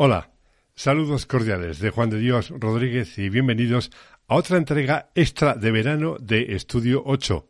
Hola, 0.00 0.30
saludos 0.76 1.26
cordiales 1.26 1.80
de 1.80 1.90
Juan 1.90 2.08
de 2.08 2.20
Dios 2.20 2.50
Rodríguez 2.50 3.18
y 3.18 3.30
bienvenidos 3.30 3.90
a 4.28 4.36
otra 4.36 4.56
entrega 4.56 5.10
extra 5.16 5.54
de 5.54 5.72
verano 5.72 6.18
de 6.20 6.54
Estudio 6.54 7.02
8. 7.04 7.48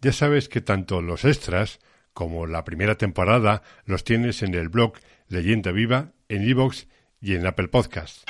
Ya 0.00 0.12
sabes 0.12 0.48
que 0.48 0.60
tanto 0.60 1.00
los 1.00 1.24
extras 1.24 1.78
como 2.12 2.48
la 2.48 2.64
primera 2.64 2.96
temporada 2.96 3.62
los 3.84 4.02
tienes 4.02 4.42
en 4.42 4.56
el 4.56 4.68
blog 4.68 4.94
Leyenda 5.28 5.70
Viva, 5.70 6.10
en 6.28 6.42
iVoox 6.42 6.86
y 7.20 7.36
en 7.36 7.46
Apple 7.46 7.68
Podcasts. 7.68 8.24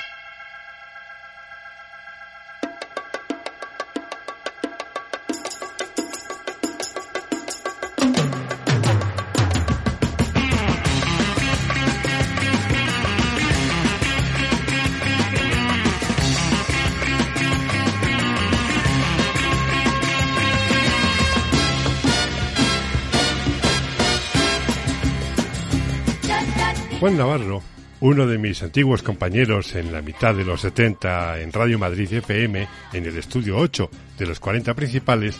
Juan 27.07 27.19
Navarro, 27.19 27.63
uno 28.01 28.27
de 28.27 28.37
mis 28.37 28.65
antiguos 28.65 29.05
compañeros 29.05 29.77
en 29.77 29.93
la 29.93 30.03
mitad 30.03 30.35
de 30.35 30.45
los 30.45 30.63
70 30.63 31.39
en 31.39 31.53
Radio 31.53 31.79
Madrid 31.79 32.13
FM, 32.13 32.67
en 32.93 33.07
el 33.07 33.17
estudio 33.17 33.59
8 33.59 33.89
de 34.19 34.27
los 34.27 34.41
40 34.41 34.75
principales, 34.75 35.39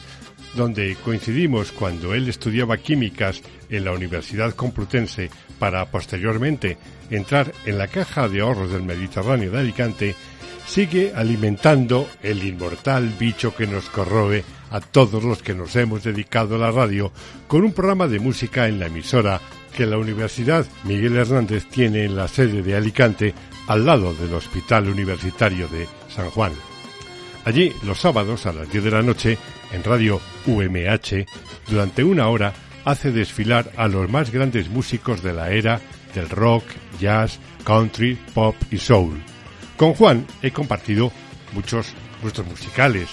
donde 0.55 0.97
coincidimos 1.05 1.73
cuando 1.73 2.15
él 2.15 2.29
estudiaba 2.29 2.77
químicas 2.77 3.43
en 3.69 3.85
la 3.85 3.91
Universidad 3.91 4.55
Complutense 4.55 5.29
para 5.59 5.85
posteriormente 5.87 6.79
entrar 7.11 7.53
en 7.65 7.79
la 7.79 7.89
Caja 7.89 8.29
de 8.29 8.43
Ahorros 8.43 8.71
del 8.71 8.85
Mediterráneo 8.85 9.51
de 9.51 9.59
Alicante, 9.59 10.15
sigue 10.69 11.15
alimentando 11.17 12.09
el 12.23 12.45
inmortal 12.45 13.13
bicho 13.19 13.57
que 13.57 13.67
nos 13.67 13.91
corroe 13.91 14.45
a 14.71 14.81
todos 14.81 15.25
los 15.25 15.43
que 15.43 15.55
nos 15.55 15.75
hemos 15.75 16.05
dedicado 16.05 16.55
a 16.55 16.59
la 16.59 16.71
radio 16.71 17.11
con 17.49 17.65
un 17.65 17.73
programa 17.73 18.07
de 18.07 18.21
música 18.21 18.69
en 18.69 18.79
la 18.79 18.87
emisora 18.87 19.41
que 19.77 19.87
la 19.87 19.99
Universidad 19.99 20.67
Miguel 20.85 21.17
Hernández 21.17 21.67
tiene 21.67 22.05
en 22.05 22.17
la 22.17 22.29
sede 22.29 22.63
de 22.63 22.75
Alicante, 22.75 23.35
al 23.69 23.85
lado 23.85 24.15
del 24.15 24.33
Hospital 24.33 24.89
Universitario 24.89 25.69
de 25.69 25.87
San 26.09 26.31
Juan. 26.31 26.53
Allí, 27.45 27.73
los 27.85 28.01
sábados 28.01 28.47
a 28.47 28.55
las 28.55 28.73
10 28.73 28.85
de 28.85 28.91
la 28.91 29.03
noche, 29.03 29.39
en 29.73 29.85
Radio 29.85 30.19
UMH, 30.47 31.27
durante 31.69 32.03
una 32.03 32.29
hora, 32.29 32.55
hace 32.87 33.13
desfilar 33.13 33.71
a 33.77 33.87
los 33.87 34.11
más 34.11 34.33
grandes 34.33 34.71
músicos 34.71 35.23
de 35.23 35.35
la 35.35 35.51
era 35.51 35.81
del 36.15 36.31
rock, 36.31 36.65
jazz, 36.99 37.39
country, 37.65 38.19
pop 38.33 38.57
y 38.71 38.79
soul. 38.79 39.23
Con 39.77 39.93
Juan 39.93 40.27
he 40.43 40.53
compartido 40.53 41.13
muchos 41.53 41.93
gustos 42.23 42.47
musicales 42.47 43.09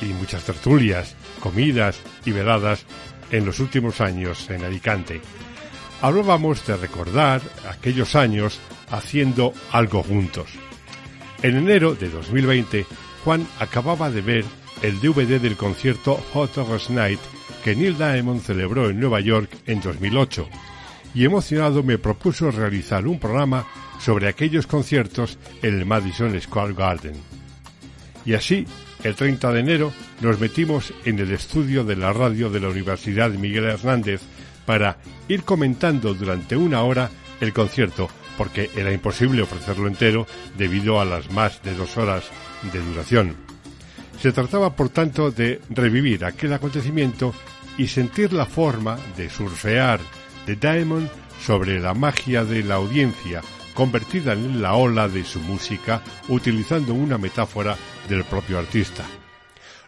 y 0.00 0.06
muchas 0.06 0.44
tertulias, 0.44 1.16
comidas 1.40 1.98
y 2.24 2.30
veladas 2.30 2.86
en 3.32 3.44
los 3.44 3.58
últimos 3.58 4.00
años 4.00 4.48
en 4.50 4.62
Alicante 4.62 5.20
hablábamos 6.04 6.66
de 6.66 6.76
recordar 6.76 7.40
aquellos 7.66 8.14
años 8.14 8.60
haciendo 8.90 9.54
algo 9.72 10.02
juntos. 10.02 10.50
En 11.42 11.56
enero 11.56 11.94
de 11.94 12.10
2020, 12.10 12.84
Juan 13.24 13.46
acababa 13.58 14.10
de 14.10 14.20
ver 14.20 14.44
el 14.82 15.00
DVD 15.00 15.40
del 15.40 15.56
concierto 15.56 16.22
Hot 16.34 16.58
August 16.58 16.90
Night 16.90 17.20
que 17.64 17.74
Neil 17.74 17.96
Diamond 17.96 18.42
celebró 18.42 18.90
en 18.90 19.00
Nueva 19.00 19.20
York 19.20 19.48
en 19.64 19.80
2008, 19.80 20.46
y 21.14 21.24
emocionado 21.24 21.82
me 21.82 21.96
propuso 21.96 22.50
realizar 22.50 23.06
un 23.06 23.18
programa 23.18 23.66
sobre 23.98 24.28
aquellos 24.28 24.66
conciertos 24.66 25.38
en 25.62 25.78
el 25.78 25.86
Madison 25.86 26.38
Square 26.38 26.74
Garden. 26.74 27.14
Y 28.26 28.34
así, 28.34 28.66
el 29.04 29.14
30 29.14 29.52
de 29.52 29.60
enero, 29.60 29.92
nos 30.20 30.38
metimos 30.38 30.92
en 31.06 31.18
el 31.18 31.32
estudio 31.32 31.82
de 31.82 31.96
la 31.96 32.12
radio 32.12 32.50
de 32.50 32.60
la 32.60 32.68
Universidad 32.68 33.30
Miguel 33.30 33.64
Hernández 33.64 34.20
para 34.66 34.98
ir 35.28 35.44
comentando 35.44 36.14
durante 36.14 36.56
una 36.56 36.82
hora 36.82 37.10
el 37.40 37.52
concierto, 37.52 38.08
porque 38.36 38.70
era 38.76 38.92
imposible 38.92 39.42
ofrecerlo 39.42 39.88
entero 39.88 40.26
debido 40.56 41.00
a 41.00 41.04
las 41.04 41.30
más 41.30 41.62
de 41.62 41.74
dos 41.74 41.96
horas 41.96 42.24
de 42.72 42.80
duración. 42.80 43.36
Se 44.20 44.32
trataba, 44.32 44.74
por 44.74 44.88
tanto, 44.88 45.30
de 45.30 45.60
revivir 45.70 46.24
aquel 46.24 46.52
acontecimiento 46.52 47.34
y 47.76 47.88
sentir 47.88 48.32
la 48.32 48.46
forma 48.46 48.96
de 49.16 49.28
surfear 49.28 50.00
de 50.46 50.56
Diamond 50.56 51.08
sobre 51.44 51.80
la 51.80 51.94
magia 51.94 52.44
de 52.44 52.62
la 52.62 52.76
audiencia, 52.76 53.42
convertida 53.74 54.32
en 54.32 54.62
la 54.62 54.74
ola 54.74 55.08
de 55.08 55.24
su 55.24 55.40
música, 55.40 56.00
utilizando 56.28 56.94
una 56.94 57.18
metáfora 57.18 57.76
del 58.08 58.24
propio 58.24 58.58
artista. 58.58 59.04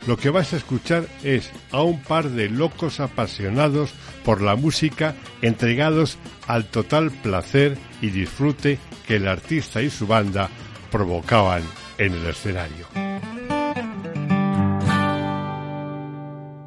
Lo 0.07 0.17
que 0.17 0.31
vas 0.31 0.53
a 0.53 0.57
escuchar 0.57 1.07
es 1.25 1.51
a 1.73 1.83
un 1.83 2.01
par 2.01 2.31
de 2.31 2.49
locos 2.49 3.01
apasionados 3.01 3.93
por 4.25 4.41
la 4.41 4.55
música, 4.55 5.17
entregados 5.43 6.17
al 6.47 6.65
total 6.67 7.11
placer 7.11 7.77
y 8.01 8.11
disfrute 8.11 8.79
que 9.07 9.17
el 9.17 9.27
artista 9.27 9.83
y 9.83 9.91
su 9.91 10.07
banda 10.07 10.49
provocaban 10.93 11.63
en 11.99 12.13
el 12.13 12.27
escenario. 12.27 12.87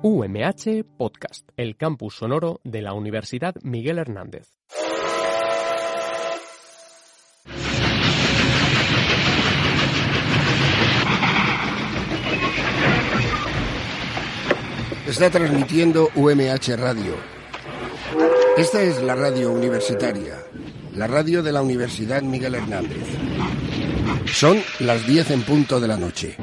UMH 0.02 0.86
Podcast, 0.98 1.50
el 1.56 1.78
campus 1.78 2.16
sonoro 2.16 2.62
de 2.64 2.82
la 2.82 2.94
Universidad 2.94 3.56
Miguel 3.64 4.00
Hernández. 4.00 4.54
Está 15.10 15.32
transmitiendo 15.32 16.10
UMH 16.14 16.78
Radio. 16.78 17.16
Esta 18.58 18.84
es 18.84 19.02
la 19.02 19.16
radio 19.16 19.52
universitaria, 19.52 20.36
la 20.96 21.08
radio 21.08 21.42
de 21.42 21.52
la 21.52 21.64
Universidad 21.64 22.22
Miguel 22.22 22.54
Hernández. 22.54 23.08
Son 24.32 24.62
las 24.82 25.08
10 25.08 25.32
en 25.32 25.42
punto 25.42 25.80
de 25.80 25.88
la 25.88 25.98
noche. 25.98 26.36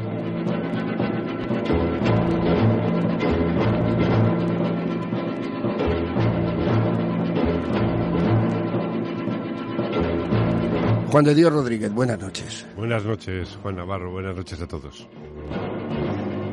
Juan 11.13 11.25
de 11.25 11.35
Dios 11.37 11.53
Rodríguez, 11.53 11.93
buenas 11.93 12.19
noches. 12.19 12.67
Buenas 12.77 13.05
noches, 13.05 13.57
Juan 13.63 13.77
Navarro, 13.77 14.11
buenas 14.11 14.35
noches 14.35 14.61
a 14.61 14.67
todos. 14.67 15.07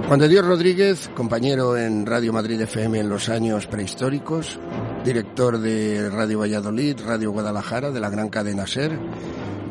Juan 0.07 0.19
de 0.19 0.27
Dios 0.27 0.45
Rodríguez, 0.45 1.09
compañero 1.15 1.77
en 1.77 2.05
Radio 2.05 2.33
Madrid 2.33 2.59
FM 2.59 2.99
en 2.99 3.09
los 3.09 3.29
años 3.29 3.67
prehistóricos, 3.67 4.59
director 5.03 5.57
de 5.57 6.09
Radio 6.09 6.39
Valladolid, 6.39 6.99
Radio 7.05 7.31
Guadalajara, 7.31 7.89
de 7.89 8.01
la 8.01 8.09
gran 8.09 8.29
cadena 8.29 8.67
SER, 8.67 8.91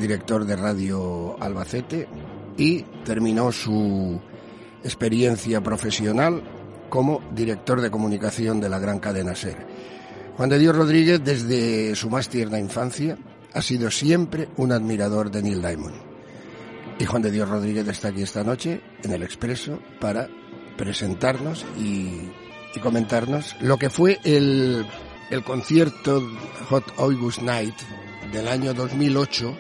director 0.01 0.47
de 0.47 0.57
Radio 0.57 1.37
Albacete 1.39 2.09
y 2.57 2.81
terminó 3.05 3.53
su 3.53 4.21
experiencia 4.83 5.61
profesional 5.61 6.43
como 6.89 7.21
director 7.35 7.83
de 7.83 7.91
comunicación 7.91 8.59
de 8.59 8.71
la 8.71 8.79
gran 8.79 9.01
cadena 9.01 9.35
SER. 9.35 9.59
Juan 10.39 10.49
de 10.49 10.59
Dios 10.59 10.75
Rodríguez, 10.75 11.23
desde 11.23 11.95
su 11.95 12.09
más 12.09 12.31
tierna 12.31 12.59
infancia, 12.59 13.19
ha 13.53 13.61
sido 13.61 13.91
siempre 13.91 14.49
un 14.57 14.73
admirador 14.73 15.31
de 15.31 15.43
Neil 15.43 15.61
Diamond 15.61 16.12
y 17.03 17.05
Juan 17.05 17.21
de 17.21 17.33
Dios 17.33 17.49
Rodríguez 17.49 17.89
está 17.89 18.09
aquí 18.09 18.23
esta 18.23 18.45
noche 18.45 18.81
en 19.03 19.13
el 19.13 19.25
Expreso 19.25 19.81
para 19.99 20.29
presentarnos 20.77 21.67
y, 21.77 22.31
comentarnos 22.81 23.57
lo 23.61 23.77
que 23.77 23.91
fue 23.91 24.21
el, 24.23 24.87
el 25.29 25.43
concierto 25.43 26.23
Hot 26.69 26.95
August 26.99 27.43
Night 27.43 27.75
del 28.33 28.47
año 28.47 28.73
2008. 28.73 29.57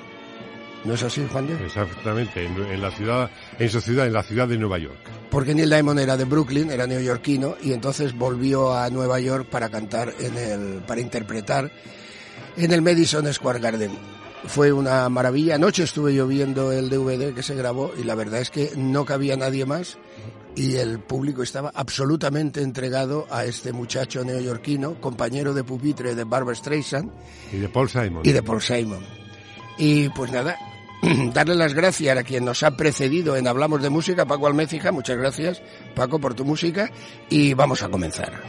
¿No 0.84 0.94
es 0.94 1.02
así, 1.02 1.26
Juan 1.32 1.48
de? 1.48 1.66
Exactamente, 1.66 2.44
en, 2.44 2.80
la 2.80 2.92
ciudad, 2.92 3.28
en 3.58 3.68
su 3.68 3.80
ciudad, 3.80 4.06
en 4.06 4.12
la 4.12 4.22
ciudad 4.22 4.46
de 4.46 4.56
Nueva 4.56 4.78
York. 4.78 5.00
Porque 5.28 5.52
Neil 5.52 5.68
Diamond 5.68 5.98
era 5.98 6.16
de 6.16 6.24
Brooklyn, 6.24 6.70
era 6.70 6.86
neoyorquino, 6.86 7.56
y 7.60 7.72
entonces 7.72 8.16
volvió 8.16 8.72
a 8.72 8.88
Nueva 8.88 9.18
York 9.18 9.48
para 9.50 9.68
cantar 9.68 10.14
en 10.20 10.38
el, 10.38 10.82
para 10.82 11.00
interpretar 11.00 11.72
en 12.56 12.72
el 12.72 12.82
Madison 12.82 13.32
Square 13.32 13.58
Garden. 13.58 14.21
Fue 14.46 14.72
una 14.72 15.08
maravilla. 15.08 15.54
Anoche 15.54 15.84
estuve 15.84 16.14
yo 16.14 16.26
viendo 16.26 16.72
el 16.72 16.88
DVD 16.88 17.34
que 17.34 17.42
se 17.42 17.54
grabó 17.54 17.92
y 17.98 18.04
la 18.04 18.14
verdad 18.14 18.40
es 18.40 18.50
que 18.50 18.72
no 18.76 19.04
cabía 19.04 19.36
nadie 19.36 19.66
más 19.66 19.98
y 20.54 20.76
el 20.76 20.98
público 20.98 21.42
estaba 21.42 21.72
absolutamente 21.74 22.62
entregado 22.62 23.26
a 23.30 23.44
este 23.44 23.72
muchacho 23.72 24.24
neoyorquino, 24.24 25.00
compañero 25.00 25.54
de 25.54 25.64
pupitre 25.64 26.14
de 26.14 26.24
Barbara 26.24 26.54
Streisand. 26.54 27.10
Y 27.52 27.58
de 27.58 27.68
Paul 27.68 27.88
Simon. 27.88 28.22
Y 28.24 28.32
de 28.32 28.42
Paul 28.42 28.60
Simon. 28.60 29.00
Y 29.78 30.08
pues 30.10 30.30
nada, 30.30 30.56
darle 31.32 31.54
las 31.54 31.74
gracias 31.74 32.16
a 32.16 32.22
quien 32.22 32.44
nos 32.44 32.62
ha 32.62 32.76
precedido 32.76 33.36
en 33.36 33.48
Hablamos 33.48 33.82
de 33.82 33.90
Música, 33.90 34.26
Paco 34.26 34.46
Almécija. 34.46 34.92
Muchas 34.92 35.16
gracias, 35.16 35.62
Paco, 35.94 36.18
por 36.18 36.34
tu 36.34 36.44
música. 36.44 36.90
Y 37.30 37.54
vamos 37.54 37.82
a 37.82 37.88
comenzar. 37.88 38.42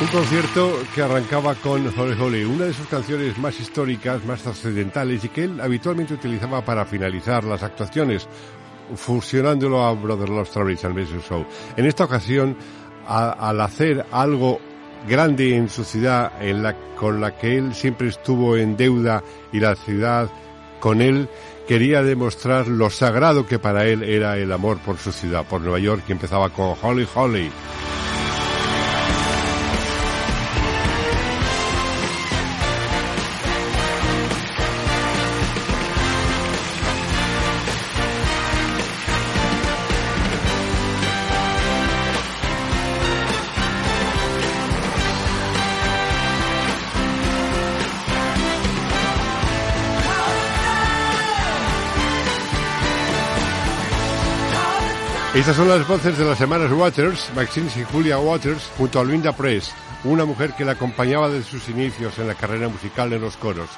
Un 0.00 0.06
concierto 0.06 0.78
que 0.94 1.02
arrancaba 1.02 1.54
con 1.56 1.86
Holly 1.86 2.16
Holly, 2.18 2.44
una 2.44 2.64
de 2.64 2.72
sus 2.72 2.86
canciones 2.86 3.36
más 3.36 3.60
históricas, 3.60 4.24
más 4.24 4.40
trascendentales 4.40 5.22
y 5.24 5.28
que 5.28 5.44
él 5.44 5.60
habitualmente 5.60 6.14
utilizaba 6.14 6.64
para 6.64 6.86
finalizar 6.86 7.44
las 7.44 7.62
actuaciones, 7.62 8.26
fusionándolo 8.94 9.84
a 9.84 9.92
Brother 9.92 10.30
Lost 10.30 10.54
Travis 10.54 10.86
and 10.86 11.22
Show. 11.22 11.44
En 11.76 11.84
esta 11.84 12.04
ocasión, 12.04 12.56
al 13.06 13.60
hacer 13.60 14.06
algo 14.10 14.58
grande 15.06 15.54
en 15.54 15.68
su 15.68 15.84
ciudad, 15.84 16.32
con 16.96 17.20
la 17.20 17.36
que 17.36 17.58
él 17.58 17.74
siempre 17.74 18.08
estuvo 18.08 18.56
en 18.56 18.78
deuda 18.78 19.22
y 19.52 19.60
la 19.60 19.76
ciudad 19.76 20.30
con 20.80 21.02
él, 21.02 21.28
quería 21.68 22.02
demostrar 22.02 22.68
lo 22.68 22.88
sagrado 22.88 23.46
que 23.46 23.58
para 23.58 23.84
él 23.84 24.02
era 24.02 24.38
el 24.38 24.50
amor 24.50 24.78
por 24.78 24.96
su 24.96 25.12
ciudad, 25.12 25.44
por 25.44 25.60
Nueva 25.60 25.78
York, 25.78 26.04
que 26.06 26.12
empezaba 26.12 26.48
con 26.48 26.74
Holly 26.80 27.06
Holly. 27.14 27.50
Estas 55.40 55.56
son 55.56 55.68
las 55.70 55.88
voces 55.88 56.18
de 56.18 56.24
las 56.26 56.38
hermanas 56.38 56.70
Waters, 56.70 57.30
Maxine 57.34 57.70
y 57.74 57.82
Julia 57.82 58.18
Waters, 58.18 58.70
junto 58.76 59.00
a 59.00 59.04
Linda 59.04 59.32
Press, 59.32 59.72
una 60.04 60.26
mujer 60.26 60.52
que 60.52 60.66
la 60.66 60.72
acompañaba 60.72 61.30
desde 61.30 61.48
sus 61.48 61.66
inicios 61.70 62.18
en 62.18 62.26
la 62.26 62.34
carrera 62.34 62.68
musical 62.68 63.10
en 63.14 63.22
los 63.22 63.38
coros. 63.38 63.70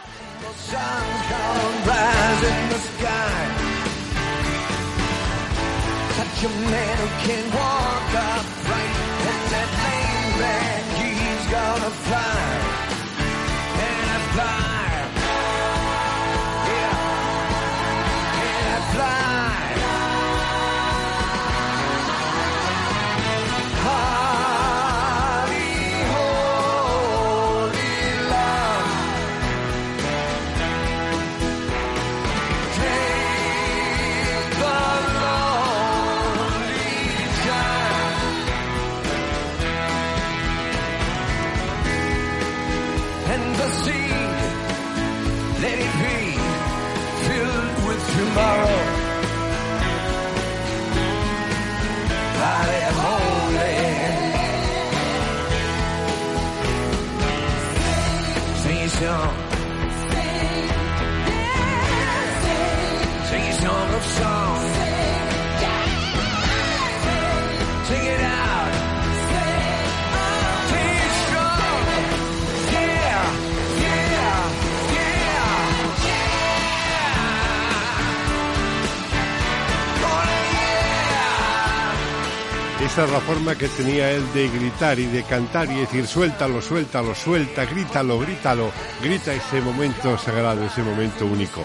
Esa 82.93 83.05
es 83.07 83.11
la 83.11 83.21
forma 83.21 83.55
que 83.55 83.69
tenía 83.69 84.11
él 84.11 84.23
de 84.35 84.51
gritar 84.51 84.99
y 84.99 85.07
de 85.07 85.23
cantar 85.23 85.67
y 85.73 85.77
decir 85.77 86.07
suéltalo, 86.07 86.61
suéltalo, 86.61 87.15
suelta, 87.15 87.65
grítalo, 87.65 88.19
grítalo, 88.19 88.71
grita 89.03 89.33
ese 89.33 89.63
momento 89.63 90.19
sagrado, 90.19 90.63
ese 90.63 90.83
momento 90.83 91.25
único. 91.25 91.65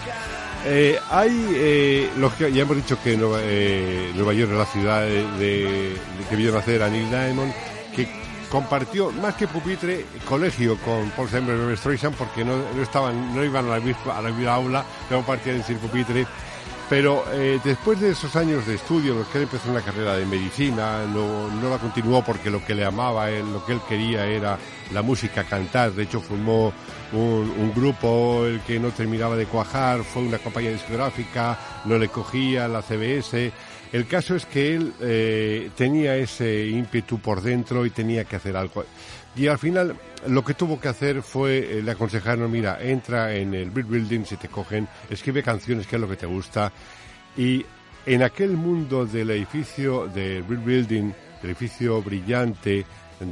Eh, 0.64 0.98
hay, 1.12 1.50
eh, 1.54 2.10
ya 2.54 2.62
hemos 2.62 2.78
dicho 2.78 2.98
que 3.04 3.18
Nueva, 3.18 3.40
eh, 3.42 4.10
Nueva 4.16 4.32
York 4.32 4.54
es 4.54 4.58
la 4.58 4.66
ciudad 4.68 5.02
de, 5.02 5.98
que 6.30 6.36
vio 6.38 6.54
nacer 6.54 6.82
a 6.82 6.90
Neil 6.90 7.10
Diamond, 7.10 7.54
que 7.94 8.08
compartió 8.50 9.12
más 9.12 9.36
que 9.36 9.50
pupitre 9.50 10.06
colegio 10.26 10.78
con 10.78 11.10
Paul 11.10 11.28
Simon 11.28 11.76
Streisand 11.76 12.16
porque 12.16 12.46
no, 12.46 12.56
estaban, 12.82 13.36
no 13.36 13.44
iban 13.44 13.66
a 13.66 13.72
la 13.72 13.80
misma, 13.82 14.18
a 14.18 14.22
la 14.22 14.30
misma 14.30 14.54
aula, 14.54 14.86
no 15.10 15.18
compartían 15.18 15.58
decir 15.58 15.76
pupitre 15.76 16.26
pero 16.90 17.26
eh, 17.34 17.60
después 17.64 18.00
de 18.00 18.12
esos 18.12 18.36
años 18.36 18.66
de 18.66 18.76
estudio, 18.76 19.14
los 19.14 19.28
que 19.28 19.40
él 19.40 19.44
empezó 19.44 19.70
una 19.70 19.82
carrera 19.82 20.16
de 20.16 20.26
medicina, 20.26 21.06
no, 21.06 21.50
no 21.50 21.70
la 21.70 21.78
continuó 21.78 22.24
porque 22.24 22.50
lo 22.50 22.64
que 22.64 22.76
le 22.76 22.86
amaba, 22.86 23.30
él, 23.30 23.52
lo 23.52 23.66
que 23.66 23.74
él 23.74 23.82
quería 23.88 24.26
era 24.26 24.58
la 24.94 25.02
música, 25.02 25.44
cantar. 25.44 25.92
De 25.92 26.04
hecho, 26.04 26.22
formó 26.22 26.72
un, 27.12 27.54
un, 27.60 27.74
grupo 27.76 28.46
el 28.46 28.62
que 28.62 28.80
no 28.80 28.92
terminaba 28.92 29.36
de 29.36 29.46
cuajar, 29.46 30.04
fue 30.04 30.24
una 30.24 30.38
compañía 30.38 30.72
discográfica, 30.72 31.58
no 31.86 31.98
le 31.98 32.08
cogía 32.08 32.68
la 32.68 32.82
CBS. 32.82 33.52
El 33.94 34.06
caso 34.06 34.36
es 34.36 34.46
que 34.46 34.76
él 34.76 34.94
eh, 35.00 35.70
tenía 35.76 36.16
ese 36.16 36.68
ímpetu 36.68 37.20
por 37.20 37.42
dentro 37.42 37.86
y 37.86 37.90
tenía 37.90 38.26
que 38.26 38.36
hacer 38.36 38.58
algo. 38.58 38.84
Y 39.38 39.48
al 39.48 39.60
final 39.60 39.96
lo 40.28 40.44
que 40.44 40.56
tuvo 40.56 40.80
que 40.80 40.88
hacer 40.88 41.22
fue, 41.22 41.60
eh, 41.60 41.84
le 41.84 41.92
aconsejaron, 41.92 42.52
mira, 42.52 42.80
entra 42.82 43.36
en 43.36 43.54
el 43.54 43.70
Brick 43.70 43.88
Building 43.88 44.26
si 44.26 44.36
te 44.36 44.48
cogen, 44.48 44.88
escribe 45.10 45.44
canciones 45.44 45.86
que 45.86 45.96
es 45.96 46.02
lo 46.02 46.10
que 46.10 46.16
te 46.16 46.26
gusta. 46.26 46.72
Y 47.38 47.64
en 48.08 48.24
aquel 48.24 48.58
mundo 48.58 49.06
del 49.06 49.30
edificio 49.30 50.08
del 50.08 50.42
Brick 50.42 50.66
Building, 50.66 51.14
del 51.42 51.52
edificio 51.52 52.02
brillante 52.02 52.84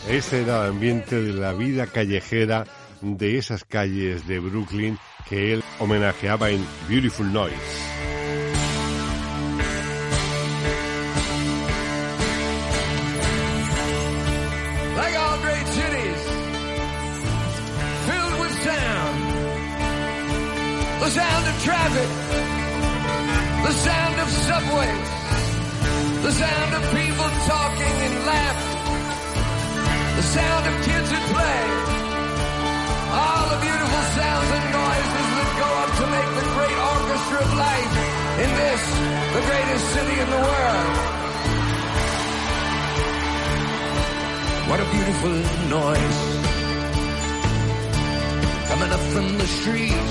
Ese 0.09 0.43
era 0.43 0.65
el 0.65 0.71
ambiente 0.73 1.23
de 1.23 1.33
la 1.33 1.53
vida 1.55 1.87
callejera 1.87 2.67
de 3.01 3.39
esas 3.39 3.65
calles 3.65 4.27
de 4.27 4.39
Brooklyn 4.41 4.99
que 5.29 5.55
él 5.55 5.65
homenajeaba 5.79 6.51
en 6.51 6.65
Beautiful 6.89 7.33
Noise. 7.33 7.55
like 14.97 15.17
all 15.17 15.39
great 15.41 15.67
cities, 15.67 16.21
filled 18.07 18.41
with 18.41 18.55
sound. 18.69 19.19
The 21.01 21.11
sound 21.11 21.45
of 21.49 21.63
traffic, 21.65 22.09
the 23.67 23.73
sound 23.73 24.21
of 24.21 24.29
subways, 24.49 25.09
the 26.23 26.33
sound 26.33 26.75
of 26.75 26.83
people 26.95 27.12
talking 27.47 27.97
and 28.07 28.17
laughing, 28.27 28.81
the 30.17 30.23
sound 30.23 30.65
of 30.71 30.75
kids 30.87 31.11
at 31.11 31.25
play. 31.35 31.63
All 33.13 33.45
the 33.53 33.61
beautiful 33.67 34.05
sounds 34.17 34.49
and 34.57 34.67
noises 34.79 35.29
that 35.39 35.51
go 35.63 35.69
up 35.83 35.91
to 36.01 36.05
make 36.17 36.31
the 36.39 36.47
great 36.57 36.79
orchestra 36.93 37.39
of 37.47 37.51
life 37.67 37.93
in 38.45 38.51
this, 38.63 38.83
the 39.37 39.43
greatest 39.49 39.85
city 39.95 40.17
in 40.23 40.29
the 40.31 40.43
world. 40.49 41.13
What 44.71 44.79
a 44.81 44.89
beautiful 44.95 45.35
noise 45.69 46.21
coming 48.71 48.91
up 48.97 49.05
from 49.13 49.27
the 49.39 49.47
street. 49.59 50.07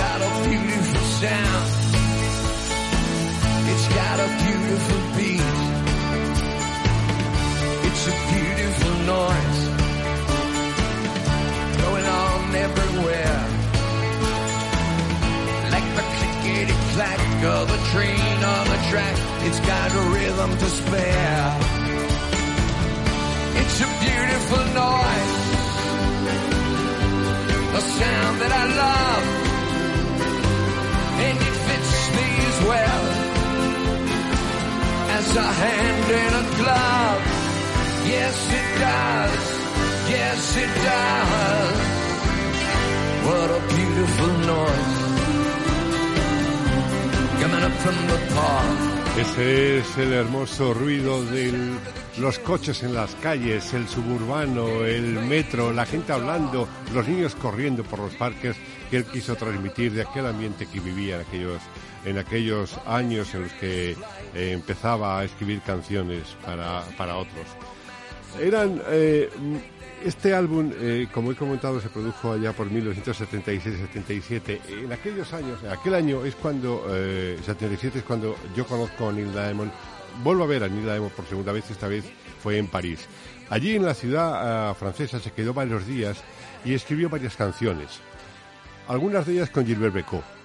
Got 0.00 0.18
a 0.22 0.48
beautiful 0.48 1.02
sound. 1.20 1.91
It's 3.74 3.88
got 3.88 4.20
a 4.20 4.28
beautiful 4.44 5.00
beat. 5.16 5.40
It's 7.88 8.04
a 8.06 8.16
beautiful 8.32 8.94
noise 9.14 9.60
going 11.80 12.06
on 12.20 12.54
everywhere. 12.66 13.38
Like 15.72 15.88
the 15.98 16.04
clickety 16.16 16.76
clack 16.92 17.22
of 17.56 17.66
a 17.70 17.80
train 17.92 18.38
on 18.54 18.64
the 18.72 18.80
track. 18.90 19.16
It's 19.46 19.60
got 19.60 19.88
a 19.90 20.02
rhythm 20.16 20.50
to 20.58 20.68
spare. 20.78 21.58
It's 23.60 23.78
a 23.80 23.90
beautiful 24.04 24.64
noise, 24.84 25.34
a 27.72 27.82
sound 27.96 28.34
that 28.42 28.52
I 28.52 28.64
love, 28.84 29.24
and 31.24 31.36
it 31.48 31.56
fits 31.66 31.92
me 32.16 32.26
as 32.50 32.58
well 32.68 33.21
Ese 49.16 49.78
es 49.78 49.98
el 49.98 50.12
hermoso 50.12 50.74
ruido 50.74 51.24
de 51.26 51.52
los 52.18 52.38
coches 52.38 52.82
en 52.82 52.94
las 52.94 53.14
calles, 53.16 53.72
el 53.74 53.88
suburbano, 53.88 54.84
el 54.84 55.20
metro, 55.26 55.72
la 55.72 55.86
gente 55.86 56.12
hablando, 56.12 56.68
los 56.94 57.06
niños 57.06 57.34
corriendo 57.34 57.84
por 57.84 57.98
los 57.98 58.14
parques 58.14 58.56
que 58.90 58.98
él 58.98 59.04
quiso 59.04 59.36
transmitir 59.36 59.92
de 59.92 60.02
aquel 60.02 60.26
ambiente 60.26 60.66
que 60.66 60.80
vivía 60.80 61.16
en 61.16 61.20
aquellos, 61.22 61.60
en 62.04 62.18
aquellos 62.18 62.78
años 62.86 63.34
en 63.34 63.42
los 63.42 63.52
que 63.52 63.92
eh, 63.92 63.96
empezaba 64.52 65.20
a 65.20 65.24
escribir 65.24 65.60
canciones 65.60 66.36
para, 66.44 66.82
para 66.96 67.16
otros. 67.16 67.46
Eran 68.40 68.80
eh, 68.88 69.28
este 70.04 70.34
álbum, 70.34 70.72
eh, 70.74 71.06
como 71.12 71.32
he 71.32 71.36
comentado, 71.36 71.80
se 71.80 71.88
produjo 71.88 72.32
allá 72.32 72.52
por 72.52 72.70
1976-77. 72.70 74.60
En 74.84 74.92
aquellos 74.92 75.32
años, 75.32 75.58
aquel 75.70 75.94
año 75.94 76.24
es 76.24 76.34
cuando, 76.34 76.86
eh, 76.90 77.38
77 77.44 77.98
es 78.00 78.04
cuando 78.04 78.36
yo 78.56 78.66
conozco 78.66 79.08
a 79.08 79.12
Neil 79.12 79.32
Diamond. 79.32 79.70
Vuelvo 80.22 80.44
a 80.44 80.46
ver 80.46 80.64
a 80.64 80.68
Neil 80.68 80.84
Diamond 80.84 81.12
por 81.12 81.26
segunda 81.26 81.52
vez, 81.52 81.70
esta 81.70 81.88
vez 81.88 82.04
fue 82.42 82.58
en 82.58 82.68
París. 82.68 83.06
Allí 83.50 83.76
en 83.76 83.84
la 83.84 83.94
ciudad 83.94 84.74
francesa 84.74 85.20
se 85.20 85.32
quedó 85.32 85.52
varios 85.52 85.86
días 85.86 86.22
y 86.64 86.72
escribió 86.74 87.10
varias 87.10 87.36
canciones. 87.36 88.00
Algunas 88.88 89.26
de 89.26 89.34
ellas 89.34 89.50
con 89.50 89.66
Gilbert 89.66 89.94
Becot. 89.94 90.41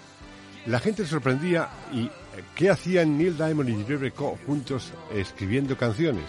La 0.68 0.80
gente 0.82 1.04
se 1.04 1.12
sorprendía 1.12 1.70
y 1.94 2.10
¿qué 2.54 2.70
hacían 2.70 3.18
Neil 3.18 3.38
Diamond 3.38 3.70
y 3.70 3.76
Gilbert 3.76 4.02
Becot 4.02 4.46
juntos 4.46 4.92
escribiendo 5.14 5.78
canciones? 5.78 6.26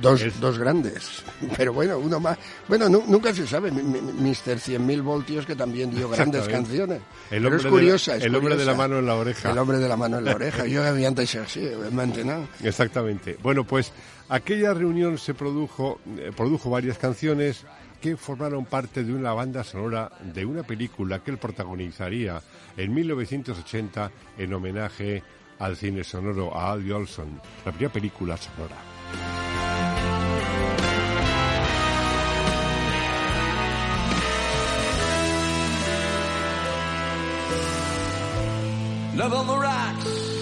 Dos, 0.00 0.22
es... 0.22 0.40
dos 0.40 0.58
grandes, 0.58 1.22
pero 1.56 1.72
bueno, 1.72 1.98
uno 1.98 2.18
más. 2.18 2.38
Bueno, 2.68 2.88
nu 2.88 3.02
nunca 3.06 3.34
se 3.34 3.46
sabe. 3.46 3.70
Mr. 3.70 4.56
100.000 4.56 5.02
voltios 5.02 5.44
que 5.44 5.54
también 5.54 5.90
dio 5.90 6.08
grandes 6.08 6.48
canciones. 6.48 7.02
El 7.30 7.44
hombre, 7.44 7.58
pero 7.58 7.68
es 7.68 7.74
curiosa, 7.74 8.16
de, 8.16 8.24
el 8.24 8.34
hombre 8.34 8.56
de 8.56 8.64
la 8.64 8.74
mano 8.74 9.00
en 9.00 9.06
la 9.06 9.16
oreja. 9.16 9.50
El 9.50 9.58
hombre 9.58 9.78
de 9.78 9.88
la 9.88 9.96
mano 9.96 10.18
en 10.18 10.24
la 10.24 10.34
oreja. 10.36 10.64
Yo 10.64 10.82
había 10.82 11.08
antes 11.08 11.34
así, 11.34 11.68
¿no? 12.24 12.48
Exactamente. 12.62 13.36
Bueno, 13.42 13.64
pues 13.64 13.92
aquella 14.28 14.72
reunión 14.72 15.18
se 15.18 15.34
produjo, 15.34 16.00
eh, 16.16 16.30
produjo 16.34 16.70
varias 16.70 16.96
canciones 16.96 17.64
que 18.00 18.16
formaron 18.16 18.64
parte 18.64 19.04
de 19.04 19.12
una 19.12 19.32
banda 19.32 19.62
sonora 19.62 20.10
de 20.34 20.44
una 20.44 20.62
película 20.62 21.20
que 21.20 21.30
él 21.30 21.38
protagonizaría 21.38 22.40
en 22.76 22.94
1980 22.94 24.10
en 24.38 24.54
homenaje 24.54 25.22
al 25.58 25.76
cine 25.76 26.04
sonoro 26.04 26.56
a 26.56 26.72
Al 26.72 26.90
Olson, 26.90 27.40
la 27.64 27.72
primera 27.72 27.92
película 27.92 28.36
sonora. 28.36 28.76
Love 39.14 39.34
on 39.34 39.46
the 39.46 39.56
rocks. 39.56 40.32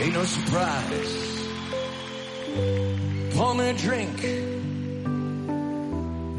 Ain't 0.00 0.14
no 0.14 0.24
surprise. 0.24 1.48
Pour 3.34 3.54
me 3.54 3.68
a 3.70 3.74
drink. 3.74 4.24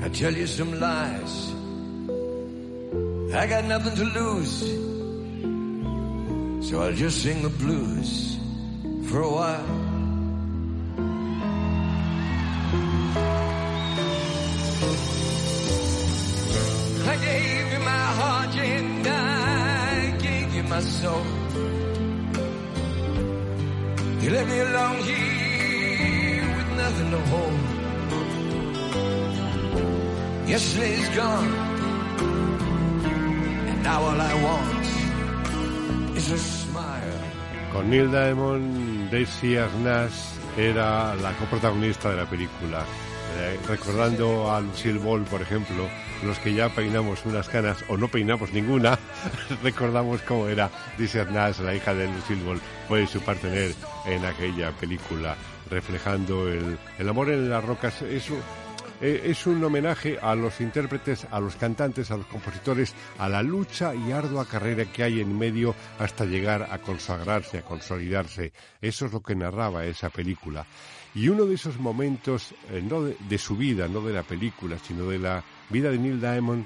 I 0.03 0.10
tell 0.10 0.34
you 0.34 0.48
some 0.48 0.79
lies. 0.79 1.55
I 3.34 3.48
got 3.48 3.65
nothing 3.65 3.96
to 3.96 4.05
lose. 4.20 4.60
So 6.70 6.82
I'll 6.82 6.94
just 6.94 7.22
sing 7.22 7.41
the 7.41 7.50
blues 7.50 8.38
for 9.10 9.22
a 9.22 9.29
while. 9.29 9.65
I 17.08 17.15
gave 17.17 17.72
you 17.74 17.79
my 17.79 18.05
heart 18.20 18.55
and 18.58 19.08
I 19.08 20.17
gave 20.22 20.53
you 20.55 20.63
my 20.63 20.79
soul. 20.82 21.25
You 24.22 24.29
left 24.32 24.50
me 24.50 24.60
alone 24.60 25.03
here 25.03 26.55
with 26.58 26.70
nothing 26.77 27.12
to 27.12 27.20
hold. 27.32 27.60
Yesterday's 30.50 31.10
gone, 31.10 31.75
now 33.86 34.01
all 34.01 34.20
I 34.20 34.34
want 34.42 34.86
is 36.18 36.32
a 36.32 36.38
smile. 36.38 37.22
Con 37.72 37.89
Neil 37.92 38.10
Diamond, 38.10 39.12
Daisy 39.12 39.58
Arnaz 39.58 40.39
era 40.58 41.13
la 41.15 41.32
coprotagonista 41.34 42.10
de 42.10 42.18
la 42.18 42.25
película. 42.25 42.84
Eh, 43.38 43.60
recordando 43.68 44.51
a 44.51 44.60
Lucille 44.62 44.98
Ball, 44.98 45.24
por 45.25 45.42
ejemplo, 45.42 45.88
los 46.24 46.39
que 46.39 46.54
ya 46.54 46.70
peinamos 46.70 47.25
unas 47.25 47.48
canas 47.48 47.77
o 47.88 47.96
no 47.98 48.08
peinamos 48.08 48.51
ninguna, 48.54 48.98
recordamos 49.63 50.22
cómo 50.22 50.48
era 50.48 50.72
Daisy 50.98 51.20
Arnaz, 51.20 51.60
la 51.60 51.75
hija 51.75 51.94
de 51.94 52.08
Lucille 52.08 52.44
Ball, 52.44 52.62
fue 52.88 53.06
su 53.06 53.20
partener 53.20 53.75
en 54.08 54.25
aquella 54.25 54.72
película, 54.72 55.36
reflejando 55.70 56.48
el, 56.48 56.80
el 56.98 57.10
amor 57.10 57.30
en 57.30 57.51
las 57.51 57.63
rocas. 57.63 58.01
Eso 58.01 58.34
eh, 59.02 59.22
es 59.25 59.46
un 59.46 59.64
homenaje 59.64 60.18
a 60.22 60.36
los 60.36 60.62
intérpretes, 60.62 61.28
a 61.30 61.40
los 61.40 61.56
cantantes, 61.56 62.12
a 62.12 62.18
los 62.18 62.25
compositores, 62.28 62.94
a 63.18 63.28
la 63.28 63.44
lucha 63.44 63.94
y 63.94 64.12
ardua 64.12 64.46
carrera 64.46 64.86
que 64.86 65.04
hay 65.04 65.22
en 65.22 65.38
medio 65.38 65.75
hasta 66.00 66.25
llegar 66.25 66.68
a 66.72 66.80
consagrarse, 66.80 67.58
a 67.58 67.66
consolidarse. 67.66 68.54
Eso 68.82 69.06
es 69.06 69.14
lo 69.14 69.22
que 69.22 69.36
narraba 69.36 69.86
esa 69.86 70.10
película. 70.10 70.66
Y 71.14 71.30
uno 71.30 71.46
de 71.46 71.56
esos 71.56 71.80
momentos, 71.80 72.54
eh, 72.70 72.82
no 72.88 73.04
de, 73.04 73.18
de, 73.28 73.38
su 73.38 73.56
vida, 73.56 73.88
no 73.88 74.02
de 74.02 74.14
la 74.14 74.24
película, 74.24 74.78
sino 74.80 75.10
de 75.10 75.20
la 75.20 75.44
vida 75.70 75.92
de 75.92 75.98
Neil 75.98 76.20
Diamond, 76.20 76.66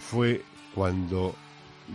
fue 0.00 0.42
cuando 0.74 1.34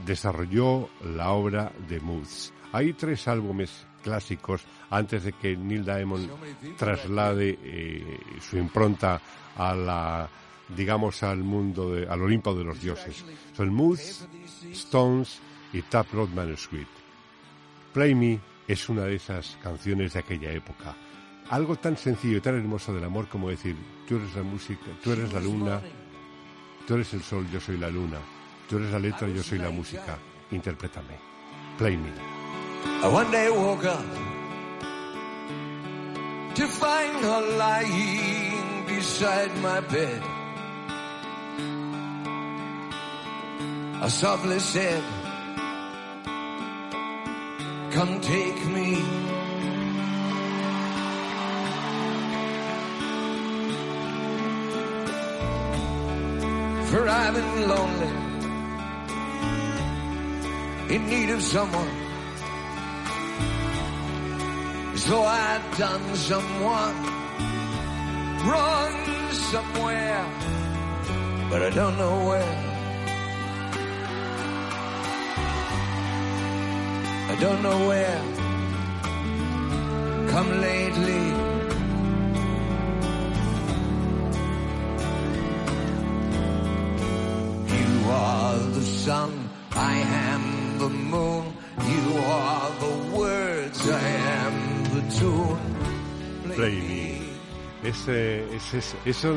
desarrolló 0.06 0.90
la 1.04 1.32
obra 1.32 1.72
de 1.88 2.00
Moods. 2.00 2.54
Hay 2.72 2.94
tres 2.94 3.28
álbumes 3.28 3.87
clásicos 4.08 4.62
antes 4.90 5.26
de 5.26 5.34
que 5.34 5.58
Neil 5.58 5.84
Diamond 5.84 6.30
traslade 6.78 7.60
eh, 7.62 8.20
su 8.40 8.58
impronta 8.58 9.20
a 9.58 9.76
la 9.76 10.30
digamos 10.70 11.24
al 11.24 11.44
mundo 11.44 11.94
de, 11.94 12.08
al 12.08 12.22
Olimpo 12.22 12.56
de 12.56 12.64
los 12.64 12.82
dioses. 12.82 13.26
Son 13.56 13.74
Moose, 13.74 14.28
Stones 14.72 15.40
y 15.74 15.82
Tap 15.82 16.12
Road 16.14 16.30
Manuscript. 16.30 16.92
Play 17.94 18.16
Me 18.16 18.40
es 18.66 18.88
una 18.88 19.04
de 19.04 19.16
esas 19.16 19.58
canciones 19.62 20.14
de 20.14 20.20
aquella 20.20 20.52
época. 20.52 20.96
Algo 21.50 21.76
tan 21.76 21.98
sencillo 21.98 22.38
y 22.38 22.42
tan 22.42 22.56
hermoso 22.56 22.94
del 22.94 23.04
amor 23.04 23.28
como 23.28 23.50
decir, 23.50 23.76
tú 24.08 24.16
eres 24.16 24.36
la 24.36 24.44
música, 24.44 24.88
tú 25.04 25.12
eres 25.12 25.34
la 25.34 25.40
luna, 25.40 25.82
tú 26.86 26.96
eres 26.96 27.14
el 27.14 27.24
sol, 27.24 27.46
yo 27.52 27.60
soy 27.60 27.78
la 27.78 27.90
luna, 27.90 28.20
tú 28.70 28.78
eres 28.78 28.92
la 28.92 29.00
letra, 29.00 29.28
yo 29.30 29.44
soy 29.44 29.60
la 29.60 29.70
música, 29.70 30.18
interprétame. 30.52 31.16
Play 31.78 31.96
Me. 31.96 32.37
I 33.04 33.08
one 33.08 33.30
day 33.32 33.50
woke 33.50 33.86
up 33.86 34.06
to 36.56 36.68
find 36.68 37.24
her 37.24 37.42
lying 37.58 38.86
beside 38.88 39.56
my 39.58 39.80
bed. 39.82 40.22
I 44.02 44.08
softly 44.10 44.60
said, 44.60 45.04
Come 47.92 48.22
take 48.22 48.66
me. 48.68 48.96
For 56.90 57.08
I've 57.08 57.34
been 57.34 57.68
lonely, 57.68 58.14
in 60.96 61.08
need 61.08 61.30
of 61.30 61.42
someone. 61.44 62.07
So 64.98 65.22
I'd 65.22 65.62
done 65.78 66.16
someone 66.16 66.96
wrong 68.50 69.32
somewhere, 69.32 70.26
but 71.50 71.62
I 71.62 71.70
don't 71.70 71.98
know 71.98 72.26
where. 72.28 72.58
I 77.30 77.36
don't 77.40 77.62
know 77.62 77.88
where. 77.88 78.22
Come 80.32 80.62
lately. 80.62 81.26
You 87.78 88.10
are 88.10 88.58
the 88.58 88.82
sun, 88.82 89.50
I 89.72 89.94
am 90.34 90.80
the 90.80 90.90
moon. 90.90 91.54
You 91.86 92.18
are 92.18 92.72
the 92.80 93.18
words, 93.18 93.90
I 93.90 94.00
am. 94.02 94.77
Play 96.56 96.82
Me. 97.84 97.88
Es, 97.90 98.06
eh, 98.08 98.46
es- 98.56 98.74
es- 98.74 98.96
eso 99.06 99.36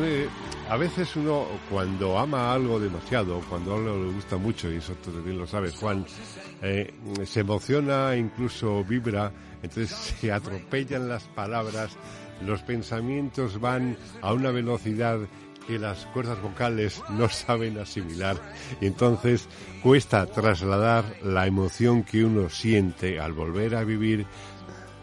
a 0.68 0.76
veces 0.76 1.14
uno 1.16 1.44
cuando 1.68 2.18
ama 2.18 2.52
algo 2.52 2.80
demasiado, 2.80 3.40
cuando 3.48 3.74
algo 3.76 4.04
le 4.04 4.12
gusta 4.14 4.36
mucho, 4.38 4.70
y 4.72 4.76
eso 4.76 4.94
tú 5.04 5.10
también 5.10 5.38
lo 5.38 5.46
sabes, 5.46 5.74
Juan, 5.76 6.06
eh, 6.62 6.92
se 7.26 7.40
emociona, 7.40 8.16
incluso 8.16 8.82
vibra, 8.84 9.30
entonces 9.62 9.90
se 10.20 10.32
atropellan 10.32 11.08
las 11.08 11.24
palabras, 11.24 11.90
los 12.44 12.62
pensamientos 12.62 13.60
van 13.60 13.96
a 14.22 14.32
una 14.32 14.50
velocidad 14.50 15.18
que 15.66 15.78
las 15.78 16.06
cuerdas 16.06 16.40
vocales 16.42 17.02
no 17.10 17.28
saben 17.28 17.78
asimilar 17.78 18.36
y 18.80 18.86
entonces 18.86 19.46
cuesta 19.82 20.24
trasladar 20.26 21.04
la 21.22 21.46
emoción 21.46 22.02
que 22.02 22.24
uno 22.24 22.48
siente 22.48 23.20
al 23.20 23.34
volver 23.34 23.76
a 23.76 23.84
vivir 23.84 24.26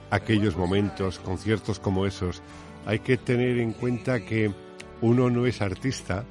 aquellos 0.09 0.55
momentos, 0.55 1.19
conciertos 1.19 1.79
como 1.79 2.05
esos, 2.05 2.41
hay 2.85 2.99
que 2.99 3.17
tener 3.17 3.57
en 3.59 3.73
cuenta 3.73 4.19
que 4.21 4.51
uno 5.01 5.29
no 5.29 5.45
es 5.45 5.61
artista, 5.61 6.23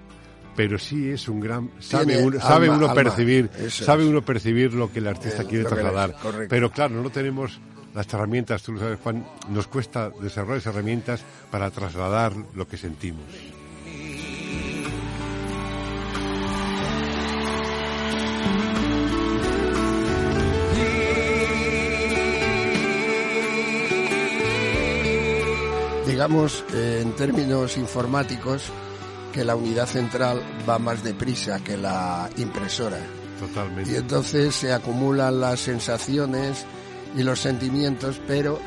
pero 0.57 0.79
sí 0.79 1.11
es 1.11 1.29
un 1.29 1.41
gran 1.41 1.71
sabe 1.79 2.23
uno, 2.25 2.41
sabe 2.41 2.71
uno 2.71 2.89
alma. 2.89 2.95
percibir, 2.95 3.51
sabe 3.69 4.07
uno 4.07 4.23
percibir 4.23 4.73
lo 4.73 4.91
que 4.91 5.01
el 5.01 5.07
artista 5.07 5.45
quiere 5.45 5.65
trasladar. 5.65 6.17
Pero 6.49 6.71
claro, 6.71 7.03
no 7.03 7.11
tenemos 7.11 7.61
las 7.95 8.13
herramientas, 8.13 8.63
tú 8.63 8.73
lo 8.73 8.81
sabes 8.81 8.99
Juan, 9.03 9.27
nos 9.51 9.67
cuesta 9.69 10.11
desarrollar 10.21 10.59
esas 10.59 10.75
herramientas 10.75 11.23
para 11.51 11.71
trasladar 11.71 12.33
lo 12.55 12.67
que 12.67 12.77
sentimos. 12.77 13.25
Digamos 26.07 26.65
eh, 26.73 27.01
en 27.03 27.13
términos 27.17 27.77
informáticos 27.77 28.65
que 29.33 29.45
la 29.45 29.55
unidad 29.57 29.87
central 29.87 30.43
va 30.69 30.79
más 30.79 31.03
deprisa 31.03 31.59
que 31.63 31.77
la 31.77 32.31
impresora 32.37 32.99
Totalmente. 33.41 33.93
y 33.93 33.97
entonces 33.97 34.55
se 34.55 34.73
acumulan 34.73 35.41
las 35.41 35.61
sensaciones 35.61 36.65
y 37.17 37.23
los 37.23 37.41
sentimientos 37.41 38.21
pero 38.27 38.59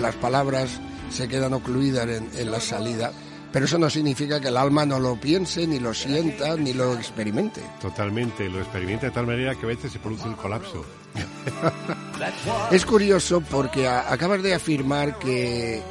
las 0.00 0.14
palabras 0.16 0.80
se 1.10 1.28
quedan 1.28 1.52
ocluidas 1.54 2.08
en, 2.08 2.30
en 2.36 2.50
la 2.50 2.60
salida 2.60 3.12
pero 3.52 3.64
eso 3.64 3.78
no 3.78 3.90
significa 3.90 4.40
que 4.40 4.46
el 4.48 4.56
alma 4.56 4.86
no 4.86 5.00
lo 5.00 5.16
piense 5.16 5.66
ni 5.66 5.80
lo 5.80 5.92
sienta 5.92 6.56
ni 6.56 6.72
lo 6.72 6.94
experimente 6.94 7.60
Totalmente, 7.80 8.48
lo 8.48 8.60
experimenta 8.60 9.06
de 9.06 9.12
tal 9.12 9.26
manera 9.26 9.54
que 9.56 9.64
a 9.66 9.68
veces 9.68 9.90
se 9.92 9.98
produce 9.98 10.28
un 10.28 10.34
colapso. 10.34 10.84
Es 12.70 12.84
curioso 12.86 13.40
porque 13.50 13.88
a- 13.88 14.12
acabas 14.12 14.42
de 14.42 14.54
afirmar 14.54 15.18
que 15.18 15.82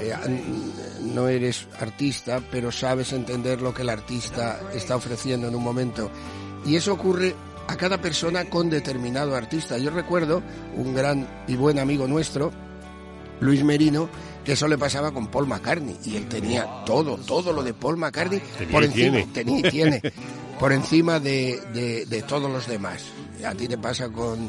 eh, 0.00 0.14
no 1.02 1.28
eres 1.28 1.66
artista, 1.80 2.40
pero 2.50 2.70
sabes 2.72 3.12
entender 3.12 3.60
lo 3.62 3.72
que 3.74 3.82
el 3.82 3.88
artista 3.90 4.60
está 4.74 4.96
ofreciendo 4.96 5.48
en 5.48 5.54
un 5.54 5.62
momento. 5.62 6.10
Y 6.64 6.76
eso 6.76 6.92
ocurre 6.92 7.34
a 7.68 7.76
cada 7.76 8.00
persona 8.00 8.44
con 8.44 8.70
determinado 8.70 9.34
artista. 9.34 9.78
Yo 9.78 9.90
recuerdo 9.90 10.42
un 10.76 10.94
gran 10.94 11.26
y 11.48 11.56
buen 11.56 11.78
amigo 11.78 12.06
nuestro, 12.06 12.52
Luis 13.40 13.62
Merino, 13.64 14.08
que 14.44 14.52
eso 14.52 14.66
le 14.68 14.78
pasaba 14.78 15.12
con 15.12 15.26
Paul 15.28 15.46
McCartney. 15.46 15.96
Y 16.04 16.16
él 16.16 16.26
tenía 16.28 16.66
todo, 16.86 17.16
todo 17.18 17.52
lo 17.52 17.62
de 17.62 17.74
Paul 17.74 17.96
McCartney 17.96 18.40
Tenía 18.58 18.72
por 18.72 18.84
encima, 18.84 19.10
tiene. 19.12 19.26
tenía 19.32 19.58
y 19.58 19.62
tiene, 19.70 20.02
por 20.60 20.72
encima 20.72 21.20
de, 21.20 21.60
de- 21.72 22.06
de 22.06 22.22
todos 22.22 22.50
los 22.50 22.66
demás. 22.66 23.04
A 23.46 23.54
ti 23.54 23.68
te 23.68 23.76
pasa 23.76 24.08
con 24.08 24.48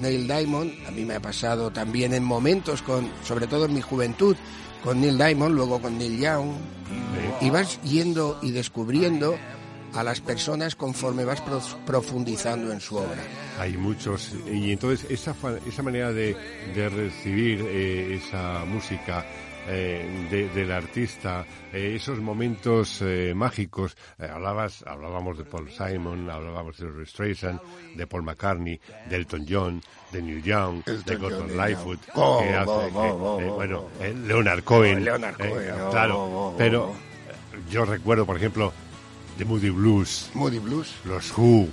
Neil 0.00 0.28
Diamond, 0.28 0.72
a 0.86 0.90
mí 0.92 1.04
me 1.04 1.16
ha 1.16 1.20
pasado 1.20 1.70
también 1.72 2.14
en 2.14 2.22
momentos, 2.22 2.80
con, 2.82 3.10
sobre 3.24 3.46
todo 3.48 3.64
en 3.64 3.74
mi 3.74 3.80
juventud, 3.80 4.36
con 4.84 5.00
Neil 5.00 5.16
Diamond, 5.18 5.54
luego 5.54 5.80
con 5.80 5.96
Neil 5.98 6.18
Young. 6.20 6.50
Y 7.40 7.50
vas 7.50 7.80
yendo 7.82 8.38
y 8.42 8.50
descubriendo 8.50 9.36
a 9.94 10.04
las 10.04 10.20
personas 10.20 10.76
conforme 10.76 11.24
vas 11.24 11.40
pro- 11.40 11.60
profundizando 11.86 12.72
en 12.72 12.80
su 12.80 12.96
obra. 12.96 13.22
Hay 13.58 13.76
muchos, 13.76 14.32
y 14.50 14.72
entonces 14.72 15.10
esa, 15.10 15.34
esa 15.66 15.82
manera 15.82 16.12
de, 16.12 16.36
de 16.74 16.88
recibir 16.88 17.60
eh, 17.66 18.20
esa 18.22 18.64
música 18.66 19.24
eh, 19.68 20.26
de- 20.30 20.48
del 20.48 20.72
artista, 20.72 21.44
eh, 21.72 21.92
esos 21.96 22.18
momentos 22.18 23.00
eh, 23.02 23.32
mágicos, 23.34 23.96
eh, 24.18 24.26
hablabas, 24.32 24.82
hablábamos 24.86 25.38
de 25.38 25.44
Paul 25.44 25.70
Simon, 25.70 26.28
hablábamos 26.30 26.78
de 26.78 26.86
Elvis 26.86 27.10
Streisand, 27.10 27.60
de 27.94 28.06
Paul 28.06 28.22
McCartney, 28.22 28.80
de 29.08 29.16
Elton 29.16 29.46
John, 29.48 29.82
de 30.12 30.22
Neil 30.22 30.42
Young, 30.42 30.82
Elton 30.86 31.02
de 31.04 31.16
Gordon 31.16 31.56
Lightfoot. 31.56 32.00
Oh, 32.14 32.42
oh, 32.42 32.64
oh, 32.66 32.90
oh, 32.94 33.40
oh, 33.48 33.54
bueno, 33.54 33.88
oh. 34.00 34.04
Leonard 34.26 34.64
Cohen, 34.64 35.04
Leonard 35.04 35.40
eh, 35.40 35.48
Cohen, 35.50 35.70
oh, 35.80 35.90
claro, 35.90 36.18
oh, 36.18 36.48
oh, 36.48 36.54
pero 36.56 36.84
oh. 36.90 36.92
eh, 36.94 37.60
yo 37.70 37.84
recuerdo, 37.84 38.26
por 38.26 38.36
ejemplo, 38.36 38.72
The 39.38 39.44
Moody 39.44 39.70
Blues, 39.70 40.30
Moody 40.34 40.58
Blues. 40.58 40.92
los 41.04 41.32
Who, 41.38 41.68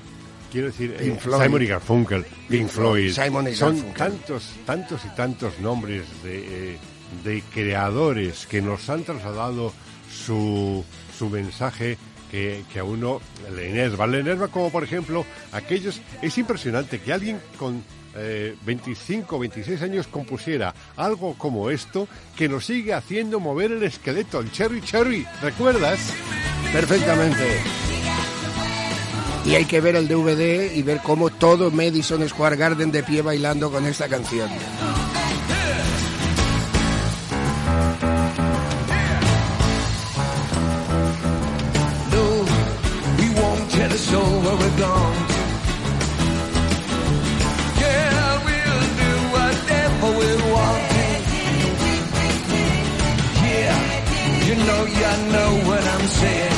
quiero 0.52 0.68
decir, 0.68 0.96
eh. 1.00 1.18
Simon 1.22 1.62
y 1.62 1.66
Garfunkel, 1.66 2.26
Pink 2.48 2.68
Floyd, 2.70 3.12
Simon 3.12 3.48
y 3.48 3.56
son 3.56 3.76
Garfunkel. 3.76 3.98
tantos, 3.98 4.56
tantos 4.66 5.06
y 5.06 5.10
tantos 5.16 5.60
nombres 5.60 6.04
de, 6.24 6.74
eh, 6.74 6.78
de 7.24 7.42
creadores 7.54 8.46
que 8.48 8.62
nos 8.62 8.90
han 8.90 9.04
trasladado 9.04 9.74
su, 10.12 10.84
su 11.18 11.30
mensaje 11.30 11.98
que, 12.32 12.64
que 12.72 12.80
a 12.80 12.84
uno 12.84 13.22
le 13.56 13.70
enerva. 13.70 14.08
Le 14.08 14.38
como, 14.50 14.70
por 14.70 14.84
ejemplo, 14.84 15.26
aquellos... 15.52 16.02
Es 16.22 16.38
impresionante 16.38 17.00
que 17.00 17.14
alguien 17.14 17.40
con 17.58 17.84
eh, 18.16 18.56
25 18.66 19.38
26 19.38 19.82
años 19.84 20.08
compusiera 20.08 20.74
algo 20.96 21.36
como 21.36 21.70
esto 21.70 22.08
que 22.36 22.50
nos 22.50 22.66
sigue 22.66 22.94
haciendo 22.94 23.40
mover 23.40 23.72
el 23.72 23.84
esqueleto, 23.84 24.40
el 24.40 24.52
Cherry 24.52 24.82
Cherry. 24.82 25.26
¿Recuerdas? 25.42 26.00
Perfectamente. 26.74 27.62
Y 29.46 29.56
hay 29.56 29.66
que 29.66 29.80
ver 29.80 29.96
el 29.96 30.08
DVD 30.08 30.74
y 30.76 30.82
ver 30.82 31.00
cómo 31.02 31.30
todo 31.30 31.72
Madison 31.72 32.28
Square 32.28 32.58
Garden 32.58 32.92
de 32.92 33.04
pie 33.04 33.22
bailando 33.22 33.72
con 33.72 33.86
esta 33.86 34.10
canción. 34.10 34.50
I 44.78 44.84
we'll 48.46 48.84
do 49.02 49.12
whatever 49.36 50.08
we 50.20 50.30
want 50.54 50.84
to. 50.94 51.06
Yeah, 53.48 53.80
you 54.46 54.56
know, 54.68 54.82
know 55.34 55.52
what 55.68 55.84
I'm 55.84 56.08
saying. 56.08 56.57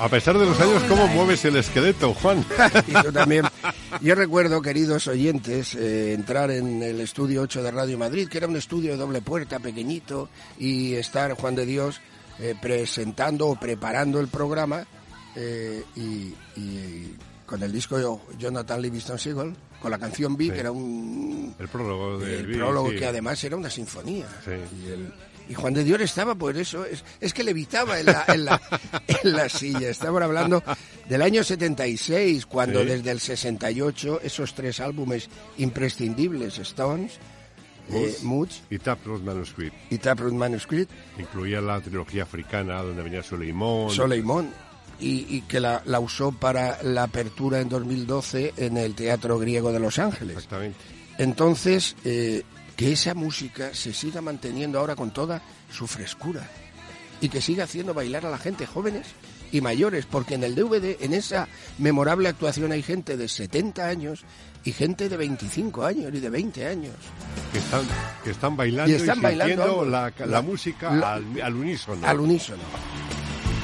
A 0.00 0.08
pesar 0.08 0.38
de 0.38 0.46
los 0.46 0.60
años, 0.60 0.82
¿cómo 0.84 1.08
mueves 1.08 1.44
el 1.44 1.56
esqueleto, 1.56 2.14
Juan? 2.14 2.44
Y 2.86 2.92
yo 2.92 3.12
también. 3.12 3.44
Yo 4.00 4.14
recuerdo, 4.14 4.62
queridos 4.62 5.08
oyentes, 5.08 5.74
eh, 5.74 6.12
entrar 6.12 6.50
en 6.52 6.82
el 6.82 7.00
estudio 7.00 7.42
8 7.42 7.62
de 7.64 7.70
Radio 7.72 7.98
Madrid, 7.98 8.28
que 8.28 8.38
era 8.38 8.46
un 8.46 8.56
estudio 8.56 8.92
de 8.92 8.96
doble 8.96 9.20
puerta, 9.22 9.58
pequeñito, 9.58 10.28
y 10.58 10.94
estar 10.94 11.32
Juan 11.32 11.56
de 11.56 11.66
Dios 11.66 12.00
eh, 12.38 12.54
presentando 12.60 13.48
o 13.48 13.56
preparando 13.58 14.20
el 14.20 14.28
programa 14.28 14.86
eh, 15.34 15.82
y, 15.96 16.32
y 16.56 17.14
con 17.44 17.60
el 17.64 17.72
disco 17.72 18.20
Jonathan 18.38 18.80
Livingston 18.80 19.18
Seagull, 19.18 19.56
con 19.82 19.90
la 19.90 19.98
canción 19.98 20.36
B, 20.36 20.44
Sí. 20.44 20.50
que 20.52 20.60
era 20.60 20.70
un, 20.70 21.54
El 21.58 21.66
prólogo 21.68 22.22
el 22.22 22.52
prólogo 22.56 22.90
sí. 22.90 22.96
que 22.98 23.06
además 23.06 23.42
era 23.42 23.56
una 23.56 23.70
sinfonía. 23.70 24.26
Sí. 24.44 24.52
Y, 24.52 24.90
el- 24.92 25.12
y 25.48 25.54
Juan 25.54 25.74
de 25.74 25.84
Dios 25.84 26.00
estaba 26.00 26.34
por 26.34 26.56
eso, 26.56 26.84
es, 26.84 27.04
es 27.20 27.32
que 27.32 27.42
levitaba 27.42 27.98
en 28.00 28.06
la, 28.06 28.24
en, 28.28 28.44
la, 28.44 28.60
en 29.06 29.32
la 29.32 29.48
silla. 29.48 29.88
Estamos 29.88 30.20
hablando 30.22 30.62
del 31.08 31.22
año 31.22 31.42
76, 31.42 32.46
cuando 32.46 32.80
Sí. 32.82 32.86
desde 32.86 33.10
el 33.10 33.20
68 33.20 34.20
esos 34.22 34.54
tres 34.54 34.80
álbumes 34.80 35.28
imprescindibles, 35.56 36.58
Stones, 36.58 37.12
eh, 37.90 38.14
Moods 38.22 38.62
Y 38.70 38.78
Taproot 38.78 39.22
Manuscript. 39.22 39.74
y 39.90 39.98
Taproot 39.98 40.34
Manuscript, 40.34 40.90
Incluía 41.18 41.60
la 41.60 41.80
trilogía 41.80 42.24
africana, 42.24 42.82
donde 42.82 43.02
venía 43.02 43.22
Soleimón. 43.22 43.90
Soleimón, 43.90 44.50
y, 45.00 45.26
y 45.36 45.40
que 45.42 45.60
la, 45.60 45.80
la 45.86 45.98
usó 46.00 46.32
para 46.32 46.82
la 46.82 47.04
apertura 47.04 47.60
en 47.60 47.68
2012 47.70 48.52
en 48.56 48.76
el 48.76 48.94
Teatro 48.94 49.38
Griego 49.38 49.72
de 49.72 49.80
Los 49.80 49.98
Ángeles. 49.98 50.36
Exactamente. 50.36 50.76
Entonces, 51.18 51.96
eh, 52.04 52.42
que 52.78 52.92
esa 52.92 53.12
música 53.12 53.74
se 53.74 53.92
siga 53.92 54.20
manteniendo 54.22 54.78
ahora 54.78 54.94
con 54.96 55.10
toda 55.10 55.42
su 55.70 55.86
frescura 55.86 56.48
y 57.20 57.28
que 57.28 57.40
siga 57.42 57.64
haciendo 57.64 57.92
bailar 57.92 58.24
a 58.24 58.30
la 58.30 58.38
gente, 58.38 58.64
jóvenes 58.66 59.06
y 59.50 59.60
mayores, 59.60 60.06
porque 60.06 60.34
en 60.36 60.44
el 60.44 60.54
DVD, 60.54 60.96
en 61.00 61.12
esa 61.12 61.48
memorable 61.78 62.28
actuación 62.28 62.70
hay 62.70 62.82
gente 62.84 63.16
de 63.16 63.26
70 63.28 63.84
años 63.86 64.24
y 64.62 64.70
gente 64.72 65.08
de 65.08 65.16
25 65.16 65.84
años 65.84 66.12
y 66.14 66.20
de 66.20 66.30
20 66.30 66.66
años. 66.68 66.94
Que 67.52 67.58
están, 67.58 67.82
que 68.22 68.30
están 68.30 68.56
bailando 68.56 68.90
Y 68.90 68.94
y, 68.94 68.96
están 69.00 69.20
bailando 69.22 69.54
sintiendo 69.54 69.80
algo. 69.82 69.90
la, 69.90 70.12
la 70.20 70.26
La- 70.26 70.42
música 70.42 70.90
la- 70.94 71.14
al, 71.14 71.24
al 71.42 71.54
unísono. 71.56 72.06
Al 72.06 72.20
unísono. 72.20 72.62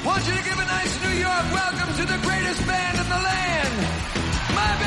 Want 0.03 0.23
you 0.25 0.33
to 0.33 0.43
give 0.43 0.59
a 0.59 0.83
nice 0.83 0.99
New 1.07 1.19
York 1.21 1.45
welcome 1.53 1.93
to 1.95 2.05
the 2.05 2.27
greatest 2.27 2.67
band 2.67 2.97
in 2.97 3.03
the 3.07 3.21
land. 3.23 4.14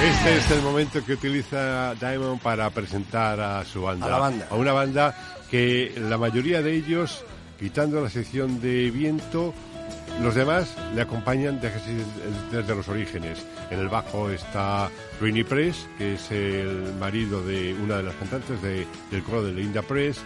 Este 0.02 0.36
es 0.38 0.50
el 0.52 0.62
momento 0.62 1.04
que 1.04 1.14
utiliza 1.14 1.94
Diamond 1.94 2.40
para 2.40 2.70
presentar 2.70 3.40
a 3.40 3.64
su 3.64 3.82
banda. 3.82 4.06
A 4.06 4.10
la 4.10 4.18
banda. 4.18 4.46
A 4.50 4.54
una 4.54 4.72
banda 4.72 5.14
que 5.50 5.92
la 6.08 6.16
mayoría 6.18 6.62
de 6.62 6.74
ellos, 6.74 7.24
quitando 7.58 8.00
la 8.00 8.08
sección 8.10 8.60
de 8.60 8.90
viento, 8.90 9.52
los 10.22 10.34
demás 10.34 10.74
le 10.94 11.02
acompañan 11.02 11.60
desde, 11.60 11.78
desde 12.52 12.74
los 12.74 12.88
orígenes. 12.88 13.44
En 13.70 13.80
el 13.80 13.88
bajo 13.88 14.30
está 14.30 14.88
Rini 15.20 15.44
Press, 15.44 15.86
que 15.98 16.14
es 16.14 16.30
el 16.30 16.94
marido 16.98 17.42
de 17.44 17.74
una 17.74 17.96
de 17.98 18.02
las 18.04 18.14
cantantes 18.14 18.60
de- 18.62 18.86
del 19.10 19.22
coro 19.22 19.44
de 19.44 19.52
Linda 19.52 19.82
Press. 19.82 20.18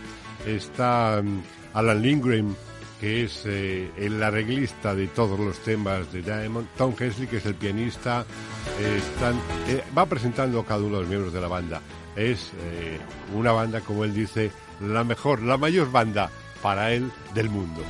Está 0.46 1.20
mm, 1.22 1.42
Alan 1.74 2.02
Lindgren, 2.02 2.56
que 3.02 3.24
es 3.24 3.42
eh, 3.46 3.90
el 3.96 4.22
arreglista 4.22 4.94
de 4.94 5.08
todos 5.08 5.36
los 5.36 5.58
temas 5.58 6.12
de 6.12 6.22
Diamond, 6.22 6.68
Tom 6.78 6.94
Hensley, 6.96 7.26
que 7.26 7.38
es 7.38 7.46
el 7.46 7.56
pianista, 7.56 8.24
eh, 8.78 9.00
eh, 9.66 9.82
va 9.98 10.06
presentando 10.06 10.60
a 10.60 10.64
cada 10.64 10.82
uno 10.82 10.98
de 10.98 11.00
los 11.00 11.08
miembros 11.08 11.32
de 11.32 11.40
la 11.40 11.48
banda. 11.48 11.82
Es 12.14 12.52
eh, 12.60 13.00
una 13.34 13.50
banda, 13.50 13.80
como 13.80 14.04
él 14.04 14.14
dice, 14.14 14.52
la 14.80 15.02
mejor, 15.02 15.42
la 15.42 15.56
mayor 15.56 15.90
banda 15.90 16.30
para 16.62 16.92
él 16.92 17.10
del 17.34 17.50
mundo. 17.50 17.82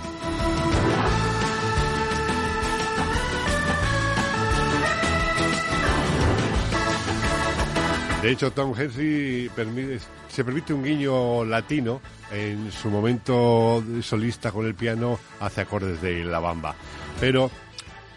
De 8.22 8.30
hecho, 8.30 8.52
Tom 8.52 8.72
Hensley 8.78 9.50
permite- 9.54 9.98
se 10.28 10.44
permite 10.44 10.72
un 10.72 10.84
guiño 10.84 11.44
latino 11.44 12.00
en 12.30 12.70
su 12.70 12.88
momento 12.88 13.82
solista 14.00 14.52
con 14.52 14.64
el 14.64 14.74
piano 14.76 15.18
hace 15.40 15.62
acordes 15.62 16.00
de 16.00 16.24
la 16.24 16.38
bamba. 16.38 16.74
Pero 17.18 17.50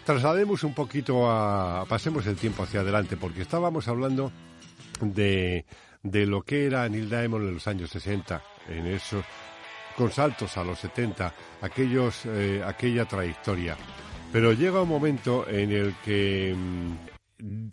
traslademos 0.04 0.62
un 0.62 0.74
poquito 0.74 1.28
a... 1.28 1.84
pasemos 1.88 2.24
el 2.26 2.36
tiempo 2.36 2.62
hacia 2.62 2.80
adelante, 2.80 3.16
porque 3.16 3.42
estábamos 3.42 3.88
hablando 3.88 4.30
de, 5.00 5.64
de 6.04 6.26
lo 6.26 6.42
que 6.42 6.66
era 6.66 6.88
Neil 6.88 7.10
Diamond 7.10 7.48
en 7.48 7.54
los 7.54 7.66
años 7.66 7.90
60, 7.90 8.40
en 8.68 8.86
esos 8.86 9.24
con 9.96 10.12
saltos 10.12 10.56
a 10.56 10.62
los 10.62 10.78
70, 10.78 11.32
aquellos, 11.62 12.26
eh, 12.26 12.62
aquella 12.64 13.06
trayectoria. 13.06 13.76
Pero 14.32 14.52
llega 14.52 14.82
un 14.82 14.88
momento 14.88 15.48
en 15.48 15.72
el 15.72 15.94
que 16.04 16.54
mm, 16.56 17.15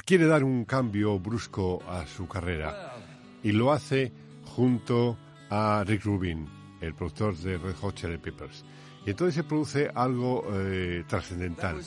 quiere 0.06 0.26
dar 0.26 0.44
un 0.44 0.66
cambio 0.66 1.20
brusco 1.20 1.82
a 1.88 2.06
su 2.06 2.28
carrera 2.28 2.96
y 3.42 3.52
lo 3.52 3.72
hace 3.72 4.12
junto 4.46 5.18
a 5.50 5.84
Rick 5.86 6.04
Rubin, 6.06 6.48
el 6.82 6.94
productor 6.94 7.38
de 7.38 7.58
Red 7.58 7.76
Hot 7.76 7.96
Chili 7.96 8.18
Peppers. 8.18 8.66
Y 9.06 9.12
entonces 9.12 9.36
se 9.36 9.44
produce 9.44 9.92
algo 9.94 10.46
eh, 10.54 11.04
trascendental. 11.08 11.82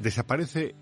Desaparece 0.00 0.74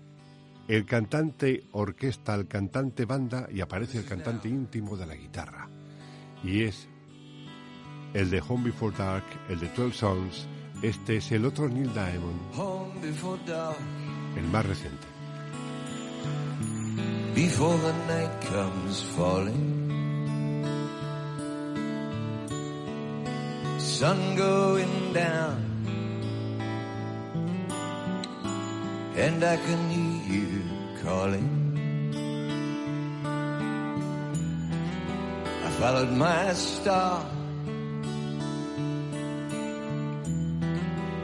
el 0.67 0.85
cantante 0.85 1.63
orquesta, 1.71 2.35
el 2.35 2.47
cantante 2.47 3.05
banda 3.05 3.47
y 3.51 3.61
aparece 3.61 3.97
el 3.97 4.05
cantante 4.05 4.49
íntimo 4.49 4.95
de 4.95 5.07
la 5.07 5.15
guitarra. 5.15 5.67
Y 6.43 6.63
es 6.63 6.87
el 8.13 8.29
de 8.29 8.41
Home 8.47 8.65
Before 8.65 8.95
Dark, 8.95 9.25
el 9.49 9.59
de 9.59 9.69
12 9.69 9.97
Songs. 9.97 10.47
Este 10.83 11.17
es 11.17 11.31
el 11.31 11.45
otro 11.45 11.67
Neil 11.67 11.91
Diamond, 11.93 12.39
el 14.37 14.43
más 14.45 14.65
reciente. 14.65 15.18
Before 17.33 17.77
the 17.77 17.93
night 18.07 18.41
comes 18.41 19.01
falling. 19.15 19.65
Sun 23.77 24.35
going 24.35 25.13
down, 25.13 25.57
and 29.15 29.43
I 29.43 29.55
can 29.57 29.89
hear 29.89 30.47
you 30.47 30.63
calling. 31.03 31.49
I 35.65 35.69
followed 35.79 36.11
my 36.11 36.53
star. 36.53 37.25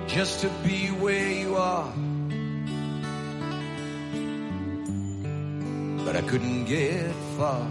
Just 0.08 0.42
to 0.42 0.50
be 0.64 0.88
where 1.04 1.32
you 1.32 1.56
are. 1.56 2.05
But 6.16 6.24
I 6.24 6.28
couldn't 6.28 6.66
get 6.66 7.14
far 7.38 7.68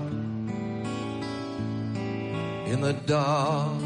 in 2.66 2.80
the 2.80 2.92
dark. 3.07 3.80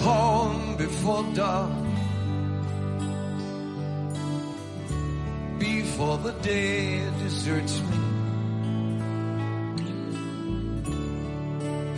Home 0.00 0.76
before 0.76 1.24
dark, 1.34 1.70
before 5.58 6.18
the 6.18 6.32
day 6.42 7.02
deserts 7.22 7.80
me. 7.80 7.98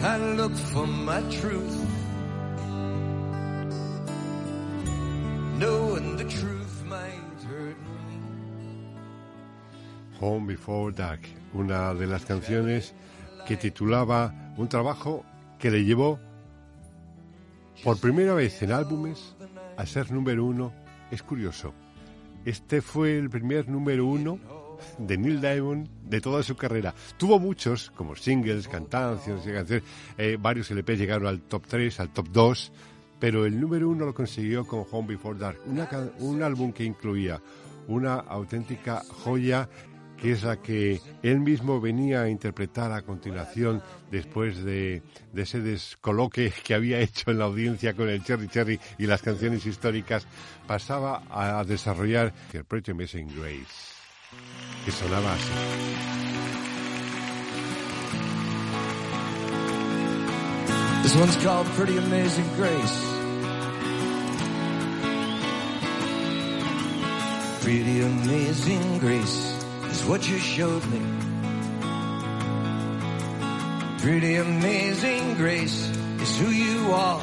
I 0.03 0.17
look 0.37 0.55
for 0.73 0.87
my 0.87 1.21
truth. 1.31 1.92
Home 10.23 10.47
Before 10.47 10.95
Dark, 10.95 11.23
una 11.53 11.93
de 11.95 12.07
las 12.07 12.25
canciones 12.25 12.95
que 13.45 13.57
titulaba 13.57 14.33
un 14.57 14.69
trabajo 14.69 15.25
que 15.59 15.69
le 15.69 15.85
llevó 15.85 16.21
por 17.83 17.99
primera 17.99 18.33
vez 18.33 18.63
en 18.63 18.71
álbumes 18.71 19.35
a 19.77 19.85
ser 19.85 20.13
número 20.13 20.45
uno. 20.45 20.73
Es 21.11 21.25
curioso. 21.25 21.75
Este 22.45 22.81
fue 22.81 23.19
el 23.19 23.31
primer 23.31 23.69
número 23.69 24.07
uno 24.07 24.39
de 24.97 25.19
Neil 25.19 25.41
Diamond 25.41 25.89
de 26.05 26.21
toda 26.21 26.45
su 26.45 26.55
carrera. 26.55 26.95
Tuvo 27.17 27.41
muchos, 27.41 27.91
como 27.91 28.15
singles, 28.15 28.69
cantancias, 28.69 29.43
eh, 30.17 30.39
varios 30.41 30.71
LP 30.71 30.97
llegaron 30.97 31.27
al 31.27 31.41
top 31.41 31.67
3, 31.67 31.99
al 31.99 32.11
top 32.11 32.29
2, 32.29 32.73
pero 33.19 33.45
el 33.45 33.61
número 33.61 33.89
uno 33.89 34.07
lo 34.07 34.15
consiguió 34.15 34.65
con 34.65 34.85
Home 34.89 35.09
Before 35.09 35.39
Dark, 35.39 35.59
un 36.21 36.43
álbum 36.45 36.73
que 36.73 36.85
incluía 36.85 37.43
una 37.89 38.15
auténtica 38.15 39.03
joya 39.25 39.69
que 40.23 40.31
es 40.31 40.45
la 40.45 40.57
que 40.57 41.01
él 41.25 41.41
mismo 41.41 41.81
venía 41.81 42.23
a 42.23 42.29
interpretar 42.29 42.93
a 42.93 43.03
continuación 43.03 43.83
después 44.09 44.63
de, 44.63 45.03
ese 45.35 45.61
descoloque 45.61 46.53
que 46.65 46.75
había 46.75 47.01
hecho 47.01 47.33
en 47.33 47.41
la 47.41 47.47
audiencia 47.47 47.95
con 47.95 48.09
el 48.09 48.23
Cherry 48.23 48.47
Cherry 48.47 48.79
y 48.99 49.07
las 49.07 49.21
canciones 49.21 49.67
históricas, 49.67 50.25
pasaba 50.69 51.25
a 51.29 51.65
desarrollar 51.65 52.33
el 52.53 52.65
Pretty 52.65 52.93
Amazing 52.93 53.35
Grace, 53.37 53.67
que 54.85 54.93
sonaba 54.93 55.35
así. 55.35 55.51
This 61.03 61.17
one's 61.17 61.37
called 61.39 61.67
Pretty 61.75 61.99
Amazing 61.99 62.49
Grace. 62.55 63.23
Pretty 67.61 68.03
Amazing 68.03 68.99
Grace. 69.01 69.62
Is 69.93 70.05
what 70.07 70.27
you 70.27 70.39
showed 70.39 70.85
me. 70.87 71.01
Pretty 73.99 74.37
amazing 74.37 75.35
grace 75.35 75.81
is 76.25 76.39
who 76.41 76.49
you 76.49 76.93
are. 76.93 77.21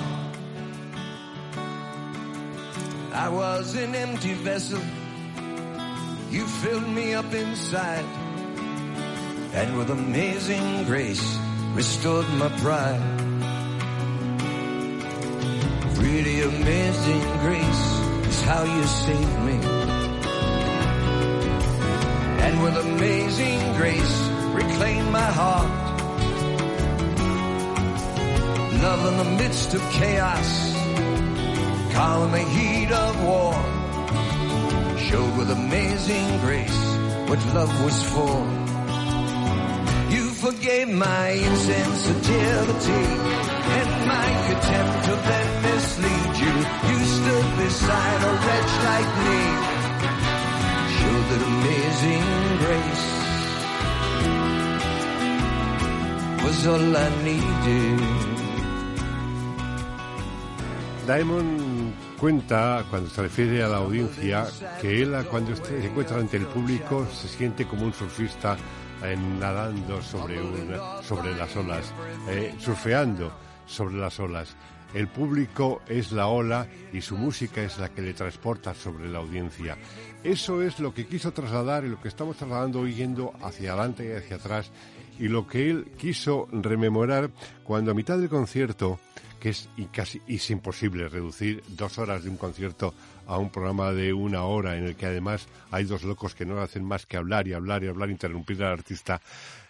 I 3.12 3.28
was 3.30 3.76
an 3.76 3.96
empty 3.96 4.36
vessel. 4.36 4.82
You 6.30 6.46
filled 6.62 6.90
me 6.90 7.16
up 7.16 7.34
inside. 7.34 8.06
And 9.60 9.76
with 9.78 9.90
amazing 9.90 10.86
grace, 10.86 11.26
restored 11.74 12.30
my 12.44 12.50
pride. 12.64 13.04
Pretty 15.96 16.42
amazing 16.42 17.24
grace 17.46 17.86
is 18.32 18.42
how 18.44 18.64
you 18.64 18.84
saved 18.84 19.40
me 19.50 19.79
and 22.50 22.64
with 22.64 22.78
amazing 22.78 23.60
grace 23.78 24.18
reclaim 24.62 25.12
my 25.12 25.30
heart. 25.42 25.72
Love 28.86 29.02
in 29.10 29.16
the 29.24 29.30
midst 29.42 29.74
of 29.76 29.82
chaos, 30.00 30.50
calm 31.94 32.24
in 32.24 32.32
the 32.32 32.46
heat 32.56 32.92
of 33.06 33.14
war, 33.30 33.54
showed 35.08 35.34
with 35.38 35.52
amazing 35.52 36.28
grace 36.46 36.82
what 37.30 37.40
love 37.58 37.74
was 37.86 37.98
for. 38.14 38.36
You 40.16 40.26
forgave 40.46 40.90
my 40.90 41.28
insensitivity 41.50 43.06
and 43.78 43.90
my 44.14 44.30
contempt 44.48 44.96
to 45.08 45.14
then 45.30 45.50
mislead 45.68 46.32
you. 46.44 46.56
You 46.90 47.00
stood 47.18 47.48
beside 47.64 48.20
a 48.30 48.34
wretch 48.44 48.74
like 48.90 49.12
me 49.28 49.69
that 51.30 51.42
amazing 51.54 52.28
grace 52.64 53.08
was 56.44 56.68
all 56.68 56.98
I 56.98 57.10
needed. 57.24 58.00
Diamond 61.06 61.94
cuenta, 62.20 62.84
cuando 62.90 63.10
se 63.10 63.22
refiere 63.22 63.64
a 63.64 63.68
la 63.68 63.78
audiencia, 63.78 64.48
que 64.82 65.02
él 65.02 65.16
cuando 65.30 65.56
se 65.56 65.86
encuentra 65.86 66.18
ante 66.18 66.38
el 66.38 66.46
público 66.48 67.08
se 67.12 67.28
siente 67.28 67.66
como 67.66 67.86
un 67.86 67.94
surfista 67.94 68.58
eh, 69.04 69.16
nadando 69.40 70.02
sobre, 70.02 70.38
las 70.38 71.56
olas, 71.56 71.94
eh, 72.28 72.54
surfeando 72.60 73.32
sobre 73.66 73.96
las 73.96 74.20
olas. 74.20 74.56
El 74.94 75.08
público 75.08 75.82
es 75.88 76.12
la 76.12 76.28
ola 76.28 76.68
y 76.92 77.02
su 77.02 77.16
música 77.16 77.62
es 77.62 77.78
la 77.78 77.90
que 77.90 78.02
le 78.02 78.14
transporta 78.14 78.74
sobre 78.74 79.08
la 79.08 79.20
audiencia. 79.20 79.78
Eso 80.24 80.62
es 80.62 80.80
lo 80.80 80.94
que 80.94 81.08
quiso 81.08 81.32
trasladar 81.32 81.86
y 81.86 81.90
lo 81.90 82.02
que 82.02 82.10
estamos 82.10 82.36
trasladando 82.36 82.82
hoy 82.82 82.94
yendo 82.94 83.34
hacia 83.42 83.72
adelante 83.72 84.06
y 84.06 84.12
hacia 84.12 84.36
atrás 84.36 84.70
y 85.18 85.30
lo 85.30 85.48
que 85.48 85.70
él 85.70 85.92
quiso 85.98 86.48
rememorar 86.52 87.30
cuando 87.64 87.92
a 87.92 87.94
mitad 87.94 88.18
del 88.18 88.28
concierto, 88.28 89.00
que 89.40 89.50
es 89.50 89.70
y 89.78 89.86
casi 89.86 90.22
es 90.28 90.50
imposible 90.50 91.08
reducir 91.08 91.64
dos 91.70 91.98
horas 92.00 92.24
de 92.26 92.30
un 92.30 92.38
concierto 92.38 92.94
a 93.28 93.38
un 93.38 93.50
programa 93.50 93.94
de 93.94 94.12
una 94.12 94.44
hora 94.44 94.78
en 94.78 94.86
el 94.86 94.96
que 94.98 95.06
además 95.06 95.48
hay 95.72 95.86
dos 95.86 96.04
locos 96.04 96.36
que 96.36 96.46
no 96.46 96.60
hacen 96.60 96.84
más 96.84 97.06
que 97.06 97.16
hablar 97.16 97.48
y 97.48 97.54
hablar 97.54 97.86
y 97.86 97.88
hablar, 97.88 98.10
interrumpir 98.10 98.62
al 98.62 98.74
artista, 98.74 99.22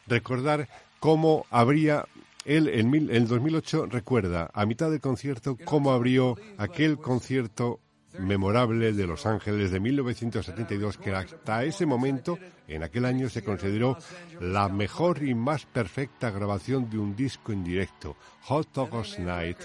recordar 0.07 0.67
cómo 0.99 1.45
habría 1.51 2.05
él 2.45 2.69
en, 2.69 2.89
mil, 2.89 3.27
2008 3.27 3.87
recuerda 3.87 4.49
a 4.53 4.65
mitad 4.65 4.89
del 4.89 5.01
concierto 5.01 5.57
cómo 5.65 5.91
abrió 5.91 6.37
aquel 6.57 6.97
concierto 6.97 7.79
memorable 8.17 8.93
de 8.93 9.07
Los 9.07 9.25
Ángeles 9.25 9.71
de 9.71 9.79
1972 9.79 10.97
que 10.97 11.13
hasta 11.13 11.63
ese 11.63 11.85
momento, 11.85 12.39
en 12.67 12.83
aquel 12.83 13.05
año, 13.05 13.29
se 13.29 13.43
consideró 13.43 13.97
la 14.39 14.69
mejor 14.69 15.23
y 15.23 15.35
más 15.35 15.65
perfecta 15.65 16.31
grabación 16.31 16.89
de 16.89 16.97
un 16.97 17.15
disco 17.15 17.51
en 17.51 17.63
directo, 17.63 18.15
Hot 18.43 18.77
August 18.77 19.19
Night, 19.19 19.57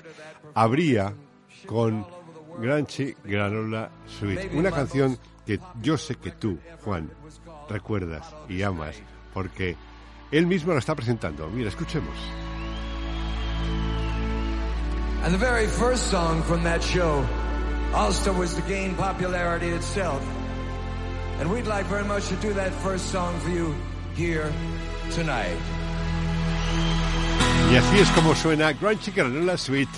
abría 0.55 1.15
con 1.67 2.07
Granchi 2.61 3.15
Granola 3.25 3.91
Suite, 4.07 4.51
una 4.55 4.71
canción 4.71 5.19
que 5.47 5.59
yo 5.83 5.97
sé 5.97 6.17
que 6.17 6.33
tú, 6.33 6.59
Juan, 6.83 7.11
recuerdas 7.69 8.35
y 8.49 8.63
amas, 8.63 8.97
porque 9.33 9.77
él 10.31 10.47
mismo 10.47 10.73
la 10.73 10.79
está 10.79 10.95
presentando. 10.95 11.49
Mira, 11.49 11.69
escuchemos. 11.69 12.15
And 15.23 15.33
the 15.33 15.39
very 15.39 15.67
first 15.67 16.11
song 16.11 16.43
from 16.43 16.63
that 16.65 16.83
show 16.83 17.25
also 17.95 18.33
was 18.33 18.55
to 18.55 18.63
gain 18.63 18.95
popularity 18.97 19.69
itself. 19.69 20.23
And 21.39 21.51
we'd 21.51 21.67
like 21.67 21.87
very 21.87 22.05
much 22.05 22.29
to 22.29 22.37
do 22.37 22.53
that 22.55 22.73
first 22.83 23.11
song 23.11 23.39
for 23.41 23.51
you 23.51 23.75
here 24.15 24.53
tonight. 25.13 25.57
Y 27.71 27.77
así 27.77 27.99
es 27.99 28.11
como 28.11 28.35
suena 28.35 28.73
Grand 28.73 29.01
la 29.47 29.57
Suite 29.57 29.89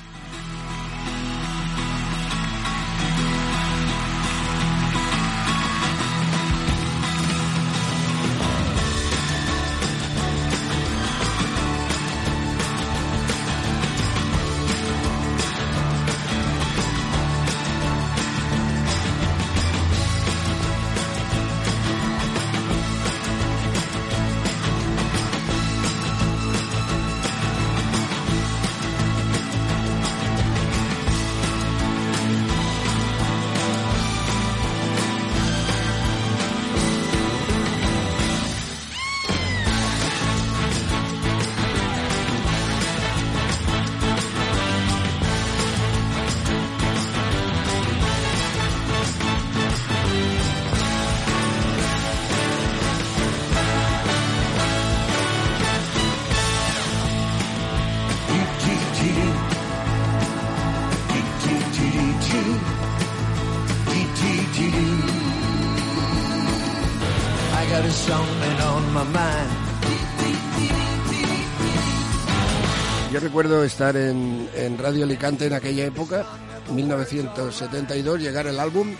recuerdo 73.26 73.64
estar 73.64 73.96
en, 73.96 74.48
Radio 74.78 75.04
Alicante 75.04 75.46
en 75.46 75.52
aquella 75.52 75.84
época, 75.84 76.24
1972, 76.72 78.20
llegar 78.20 78.46
el 78.46 78.60
álbum. 78.60 78.94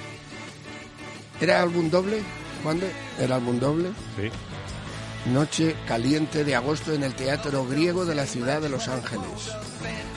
¿Era 1.40 1.62
álbum 1.62 1.90
doble, 1.90 2.22
Juan? 2.62 2.80
¿Era 3.20 3.36
álbum 3.36 3.58
doble? 3.58 3.90
Sí. 4.16 4.30
Noche 5.30 5.76
caliente 5.86 6.44
de 6.44 6.54
agosto 6.54 6.92
en 6.92 7.02
el 7.02 7.14
Teatro 7.14 7.66
Griego 7.66 8.04
de 8.04 8.14
la 8.14 8.26
ciudad 8.26 8.60
de 8.60 8.68
Los 8.68 8.88
Ángeles. 8.88 9.52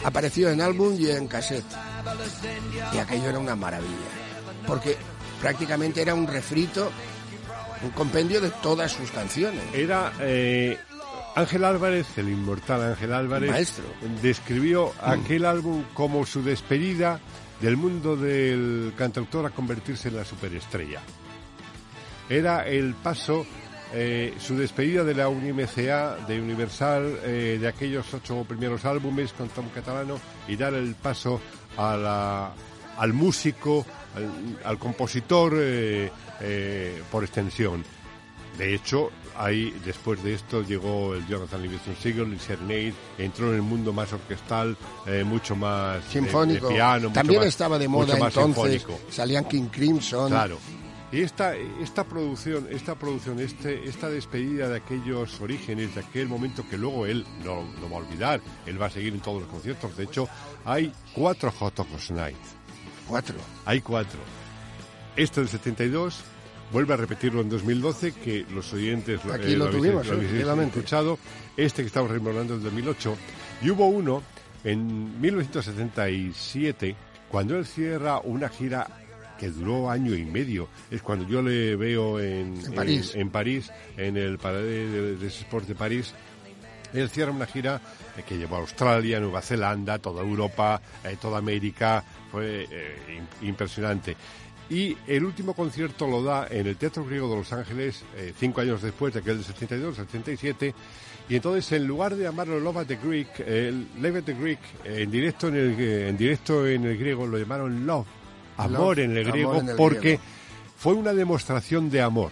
Apareció 0.04 0.50
en 0.50 0.62
álbum 0.62 0.96
y 0.98 1.10
en 1.10 1.28
cassette. 1.28 1.66
Y 2.94 2.98
aquello 2.98 3.30
era 3.30 3.40
una 3.40 3.56
maravilla. 3.56 3.94
Porque 4.68 4.98
prácticamente 5.42 6.02
era 6.02 6.14
un 6.14 6.28
refrito 6.28 6.92
un 7.84 7.90
compendio 7.92 8.42
de 8.42 8.50
todas 8.62 8.92
sus 8.92 9.10
canciones. 9.12 9.62
Era 9.74 10.12
eh, 10.20 10.78
Ángel 11.36 11.64
Álvarez, 11.64 12.08
el 12.18 12.30
inmortal 12.30 12.82
Ángel 12.84 13.14
Álvarez, 13.14 13.52
Maestro. 13.52 13.86
describió 14.22 14.92
aquel 15.02 15.46
álbum 15.46 15.84
como 15.94 16.26
su 16.26 16.44
despedida 16.44 17.20
del 17.62 17.78
mundo 17.78 18.16
del 18.16 18.94
cantautor 18.98 19.46
a 19.46 19.50
convertirse 19.50 20.08
en 20.10 20.16
la 20.18 20.26
superestrella. 20.26 21.02
Era 22.30 22.68
el 22.68 22.94
paso, 22.94 23.46
eh, 23.94 24.34
su 24.40 24.56
despedida 24.58 25.04
de 25.04 25.16
la 25.16 25.30
UniMCA, 25.30 26.18
de 26.28 26.40
Universal, 26.40 27.20
eh, 27.24 27.58
de 27.60 27.68
aquellos 27.68 28.14
ocho 28.14 28.46
primeros 28.48 28.86
álbumes 28.86 29.34
con 29.34 29.50
Tom 29.50 29.66
Catalano 29.74 30.20
y 30.48 30.56
dar 30.56 30.74
el 30.74 30.96
paso 30.96 31.42
a 31.78 31.96
la- 31.98 32.52
al 32.98 33.14
músico, 33.14 33.86
al, 34.16 34.60
al 34.64 34.78
compositor 34.80 35.54
eh, 35.58 36.12
eh, 36.42 37.02
por 37.12 37.24
extensión. 37.24 37.84
De 38.58 38.76
hecho, 38.76 39.10
ahí 39.38 39.74
después 39.86 40.22
de 40.22 40.34
esto 40.34 40.64
llegó 40.64 41.14
el 41.16 41.26
Jonathan 41.28 41.62
Livingston 41.62 41.96
Seagull, 41.96 42.34
el 42.34 42.40
Serenade, 42.42 42.94
entró 43.18 43.50
en 43.50 43.56
el 43.56 43.62
mundo 43.62 43.94
más 43.94 44.12
orquestal, 44.12 44.76
eh, 45.08 45.24
mucho 45.24 45.56
más 45.56 46.04
de- 46.06 46.12
Sinfónico. 46.12 46.68
de 46.68 46.74
piano, 46.76 47.02
mucho 47.10 47.14
También 47.14 47.40
más- 47.40 47.48
estaba 47.48 47.80
de 47.80 47.88
mucho 47.88 48.08
moda 48.08 48.20
más 48.20 48.36
entonces. 48.36 48.82
sinfónico. 48.82 49.00
Salían 49.12 49.46
King 49.46 49.68
Crimson. 49.72 50.30
Claro. 50.30 50.58
Y 51.12 51.22
esta, 51.22 51.56
esta 51.56 52.04
producción, 52.04 52.68
esta 52.70 52.94
producción, 52.96 53.40
este, 53.40 53.88
esta 53.90 54.10
despedida 54.10 54.68
de 54.70 54.78
aquellos 54.78 55.40
orígenes, 55.42 55.96
de 55.96 56.02
aquel 56.02 56.28
momento 56.28 56.64
que 56.70 56.78
luego 56.78 57.06
él 57.08 57.26
no, 57.44 57.64
no 57.64 57.90
va 57.90 57.96
a 57.98 58.00
olvidar, 58.02 58.42
él 58.68 58.80
va 58.80 58.88
a 58.88 58.90
seguir 58.92 59.14
en 59.14 59.20
todos 59.22 59.42
los 59.42 59.50
conciertos. 59.50 59.96
De 59.98 60.04
hecho, 60.04 60.28
hay 60.66 60.92
cuatro 61.16 61.50
Hot 61.52 61.80
Night. 62.12 62.38
Cuatro. 63.10 63.36
Hay 63.66 63.82
cuatro. 63.82 64.20
Este 65.16 65.42
del 65.42 65.50
72 65.50 66.22
vuelve 66.72 66.94
a 66.94 66.98
repetirlo 66.98 67.42
en 67.42 67.50
2012, 67.50 68.14
que 68.14 68.46
los 68.54 68.72
oyentes 68.74 69.26
lo, 69.26 69.34
Aquí 69.34 69.56
lo 69.56 69.66
habéis- 69.66 69.78
tuvimos, 69.78 70.08
lo 70.08 70.14
habéis 70.14 70.68
escuchado. 70.68 71.20
Este 71.58 71.82
que 71.82 71.88
estamos 71.88 72.10
rememorando 72.12 72.54
en 72.56 72.64
2008. 72.64 73.18
Y 73.64 73.70
hubo 73.72 73.88
uno 73.88 74.22
en 74.64 75.20
1977, 75.20 76.96
cuando 77.30 77.58
él 77.58 77.66
cierra 77.66 78.20
una 78.20 78.50
gira 78.50 78.88
que 79.38 79.50
duró 79.50 79.90
año 79.90 80.14
y 80.16 80.26
medio. 80.26 80.68
Es 80.92 81.02
cuando 81.02 81.26
yo 81.28 81.42
le 81.42 81.76
veo 81.76 82.20
en, 82.20 82.60
En 82.66 82.74
París. 82.76 83.14
en, 83.16 83.30
París, 83.30 83.72
en 83.98 84.18
el 84.18 84.38
Parade 84.38 84.88
de, 84.90 85.16
de 85.16 85.28
Sports 85.28 85.68
de 85.68 85.76
París. 85.76 86.14
Él 86.94 87.10
cierra 87.10 87.32
una 87.32 87.46
gira 87.46 87.80
eh, 88.18 88.24
que 88.28 88.38
llevó 88.38 88.58
a 88.58 88.60
Australia, 88.60 89.20
Nueva 89.20 89.42
Zelanda, 89.42 90.00
toda 90.00 90.22
Europa, 90.24 90.82
eh, 91.04 91.16
toda 91.22 91.38
América. 91.38 92.04
Fue 92.32 92.68
eh, 92.70 92.96
im- 93.42 93.48
impresionante. 93.48 94.16
Y 94.70 94.96
el 95.08 95.24
último 95.26 95.54
concierto 95.56 96.08
lo 96.08 96.22
da 96.24 96.48
en 96.50 96.68
el 96.68 96.76
Teatro 96.78 97.04
Griego 97.04 97.28
de 97.30 97.38
Los 97.38 97.52
Ángeles, 97.54 98.04
eh, 98.16 98.34
cinco 98.40 98.62
años 98.62 98.82
después 98.84 99.14
de 99.14 99.22
aquel 99.22 99.38
del 99.38 99.46
72, 99.46 99.96
77. 99.96 100.76
Y 101.28 101.36
entonces, 101.36 101.72
en 101.72 101.88
lugar 101.88 102.16
de 102.16 102.24
llamarlo 102.24 102.60
Love 102.60 102.78
at 102.78 102.86
the 102.88 102.96
Greek, 102.98 103.28
el 103.40 103.88
Love 104.00 104.18
at 104.18 104.24
the 104.24 104.34
Greek, 104.34 104.60
eh, 104.86 105.02
en 105.04 105.12
directo 105.12 105.48
en 105.48 105.56
el, 105.56 105.80
en 105.80 106.18
directo 106.18 106.68
en 106.68 106.86
el 106.86 106.98
griego 106.98 107.26
lo 107.26 107.38
llamaron 107.38 107.86
Love, 107.88 108.06
amor 108.58 108.98
Love, 108.98 109.00
en 109.06 109.12
el 109.18 109.24
amor 109.26 109.32
griego, 109.34 109.56
en 109.60 109.70
el 109.70 109.76
porque 109.76 110.20
fue 110.78 110.94
una 110.94 111.14
demostración 111.14 111.90
de 111.90 112.02
amor 112.02 112.32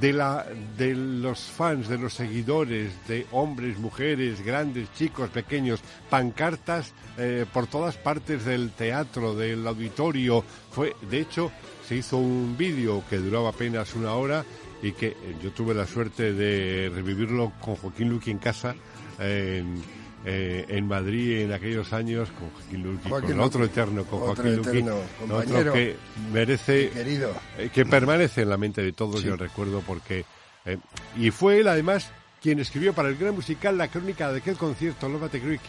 de 0.00 0.12
la 0.12 0.46
de 0.76 0.94
los 0.94 1.40
fans, 1.40 1.88
de 1.88 1.98
los 1.98 2.14
seguidores, 2.14 2.92
de 3.08 3.26
hombres, 3.32 3.78
mujeres, 3.78 4.44
grandes, 4.44 4.92
chicos, 4.94 5.30
pequeños, 5.30 5.80
pancartas 6.10 6.92
eh, 7.16 7.46
por 7.52 7.66
todas 7.66 7.96
partes 7.96 8.44
del 8.44 8.70
teatro, 8.70 9.34
del 9.34 9.66
auditorio. 9.66 10.44
Fue, 10.70 10.94
de 11.10 11.20
hecho, 11.20 11.50
se 11.86 11.96
hizo 11.96 12.18
un 12.18 12.56
vídeo 12.56 13.02
que 13.08 13.18
duraba 13.18 13.50
apenas 13.50 13.94
una 13.94 14.12
hora 14.12 14.44
y 14.82 14.92
que 14.92 15.08
eh, 15.08 15.36
yo 15.42 15.50
tuve 15.52 15.74
la 15.74 15.86
suerte 15.86 16.32
de 16.32 16.90
revivirlo 16.94 17.52
con 17.60 17.76
Joaquín 17.76 18.10
Luqui 18.10 18.30
en 18.30 18.38
casa. 18.38 18.74
en, 19.18 19.82
eh, 20.24 20.64
en 20.68 20.86
Madrid 20.88 21.40
en 21.42 21.52
aquellos 21.52 21.92
años 21.92 22.28
con 22.38 22.50
Joaquín 22.50 22.82
Luqui, 22.82 23.08
Joaquín 23.08 23.30
con 23.30 23.40
otro 23.40 23.60
Luqui. 23.60 23.72
eterno, 23.72 24.04
con 24.04 24.22
Otro 24.22 24.34
Joaquín 24.34 24.56
Luqui, 24.56 24.68
eterno 24.70 24.96
otro 24.96 25.28
compañero. 25.28 25.72
que 25.72 25.96
merece 26.32 26.90
Querido. 26.90 27.32
eh, 27.58 27.70
que 27.72 27.86
permanece 27.86 28.42
en 28.42 28.48
la 28.50 28.56
mente 28.56 28.82
de 28.82 28.92
todos, 28.92 29.20
Sí. 29.20 29.26
yo 29.28 29.36
recuerdo, 29.36 29.82
porque... 29.86 30.24
eh, 30.66 30.78
y 31.16 31.30
fue 31.30 31.60
él, 31.60 31.68
además, 31.68 32.10
quien 32.42 32.58
escribió 32.60 32.92
para 32.92 33.08
el 33.08 33.16
gran 33.16 33.34
musical 33.34 33.78
la 33.78 33.88
crónica 33.88 34.30
de 34.32 34.38
aquel 34.38 34.56
concierto, 34.56 35.08
Love 35.08 35.24
at 35.24 35.30
the 35.30 35.38
Greek. 35.40 35.60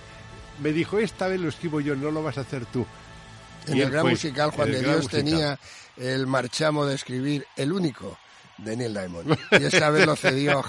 Me 0.61 0.73
dijo, 0.73 0.99
esta 0.99 1.27
vez 1.27 1.39
lo 1.39 1.47
escribo 1.49 1.79
yo, 1.79 1.95
no 1.95 2.11
lo 2.11 2.21
vas 2.21 2.37
a 2.37 2.41
hacer 2.41 2.65
tú. 2.65 2.85
En 3.67 3.77
Y 3.77 3.81
el 3.81 3.89
gran 3.91 4.01
fue, 4.03 4.11
musical, 4.11 4.51
Juan 4.51 4.71
de 4.71 4.79
Dios 4.79 4.95
musical. 5.03 5.23
tenía 5.23 5.59
el 5.97 6.27
marchamo 6.27 6.85
de 6.85 6.95
escribir 6.95 7.45
el 7.55 7.71
único 7.71 8.17
de 8.63 8.77
Neil 8.77 8.93
Diamond. 8.93 9.37
Y 9.51 9.63
esa 9.63 9.89
vez 9.89 10.05
lo 10.05 10.15
cedió 10.15 10.59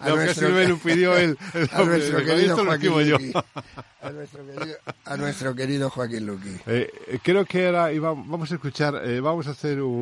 a 0.00 0.08
lo 0.68 0.78
pidió 0.78 1.16
él. 1.16 1.36
El 1.54 1.68
a 1.72 1.84
nuestro 1.84 2.18
querido 2.18 2.40
"Esto 2.40 2.64
lo 2.64 2.70
Joaquín 2.70 2.72
escribo 2.92 3.00
yo". 3.02 3.18
Luqui. 3.18 3.32
A 4.00 4.10
nuestro 4.10 4.46
querido, 4.46 4.76
a 5.04 5.16
nuestro 5.16 5.54
querido 5.54 5.90
Joaquín 5.90 6.26
Luqui. 6.26 6.56
Eh, 6.66 7.18
creo 7.22 7.44
que 7.44 7.66
ahora 7.66 7.92
iba- 7.92 8.12
vamos 8.14 8.50
a 8.52 8.54
escuchar, 8.54 9.00
eh, 9.04 9.20
vamos 9.20 9.46
a 9.48 9.50
hacer 9.52 9.80
un, 9.80 9.92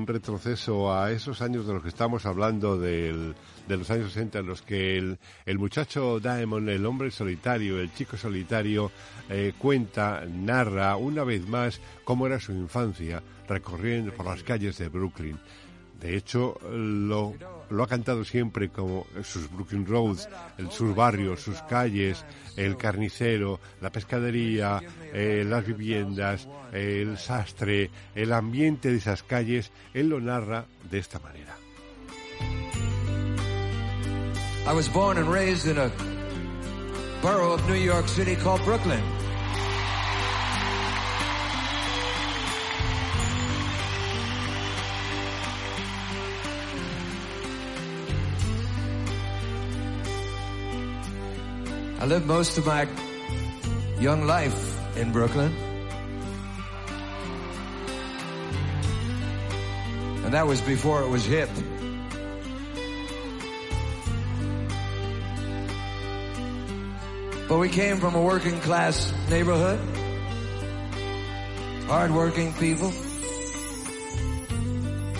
un 0.00 0.04
retroceso 0.06 0.92
a 0.92 1.10
esos 1.12 1.40
años 1.42 1.66
de 1.66 1.72
los 1.74 1.82
que 1.82 1.88
estamos 1.88 2.26
hablando 2.26 2.78
del- 2.78 3.34
de 3.66 3.76
los 3.76 3.90
años 3.90 4.12
60 4.12 4.38
en 4.40 4.46
los 4.46 4.62
que 4.62 4.96
el, 4.96 5.18
el 5.46 5.58
muchacho 5.58 6.20
Diamond, 6.20 6.68
el 6.70 6.84
hombre 6.86 7.10
solitario, 7.10 7.78
el 7.80 7.92
chico 7.94 8.16
solitario, 8.16 8.90
eh, 9.28 9.52
cuenta, 9.58 10.22
narra 10.26 10.96
una 10.96 11.22
vez 11.24 11.46
más 11.46 11.80
cómo 12.04 12.26
era 12.26 12.40
su 12.40 12.52
infancia 12.52 13.22
recorriendo 13.46 14.12
por 14.12 14.26
las 14.26 14.42
calles 14.42 14.78
de 14.78 14.88
Brooklyn. 14.88 15.38
De 16.00 16.16
hecho, 16.16 16.56
lo, 16.70 17.34
ha 17.82 17.86
cantado 17.88 18.24
siempre 18.24 18.68
como 18.68 19.04
sus 19.24 19.50
Brooklyn 19.50 19.84
Roads, 19.84 20.28
el- 20.56 20.70
sus 20.70 20.94
barrios, 20.94 21.40
sus 21.40 21.60
calles, 21.62 22.24
el 22.56 22.76
carnicero, 22.76 23.58
la 23.80 23.90
pescadería, 23.90 24.80
eh, 25.12 25.44
las 25.44 25.66
viviendas, 25.66 26.46
el 26.72 27.18
sastre, 27.18 27.90
el 28.14 28.32
ambiente 28.32 28.90
de 28.92 28.98
esas 28.98 29.24
calles. 29.24 29.72
Él 29.92 30.08
lo 30.10 30.20
narra 30.20 30.66
de 30.88 30.98
esta 30.98 31.18
manera. 31.18 31.56
I 34.66 34.72
was 34.74 34.88
born 34.92 35.16
and 35.18 35.28
raised 35.32 35.66
in 35.66 35.78
a 35.78 35.90
borough 37.22 37.54
of 37.54 37.68
New 37.68 37.74
York 37.74 38.06
City 38.06 38.36
called 38.36 38.62
Brooklyn. 38.64 39.00
I 52.00 52.06
lived 52.06 52.26
most 52.26 52.56
of 52.58 52.66
my 52.66 52.86
young 53.98 54.24
life 54.24 54.96
in 54.96 55.10
Brooklyn. 55.10 55.52
And 60.24 60.32
that 60.32 60.46
was 60.46 60.60
before 60.60 61.02
it 61.02 61.08
was 61.08 61.24
hip. 61.24 61.50
But 67.48 67.58
we 67.58 67.68
came 67.68 67.98
from 67.98 68.14
a 68.14 68.22
working 68.22 68.60
class 68.60 69.12
neighborhood. 69.28 69.80
Hard 71.86 72.12
working 72.12 72.52
people. 72.54 72.92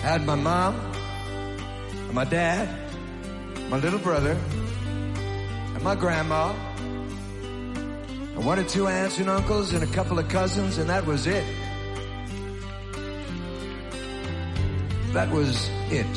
Had 0.01 0.25
my 0.25 0.35
mom, 0.35 0.75
and 0.75 2.13
my 2.13 2.23
dad, 2.23 2.69
my 3.69 3.77
little 3.79 3.99
brother, 3.99 4.37
and 5.73 5.83
my 5.83 5.95
grandma, 5.95 6.53
and 8.39 8.47
one 8.47 8.57
or 8.57 8.63
two 8.63 8.87
aunts 8.87 9.19
and 9.19 9.29
uncles 9.29 9.73
and 9.73 9.83
a 9.83 9.87
couple 9.87 10.17
of 10.17 10.27
cousins, 10.29 10.77
and 10.77 10.89
that 10.89 11.05
was 11.05 11.27
it. 11.27 11.43
That 15.13 15.29
was 15.29 15.69
it. 15.91 16.07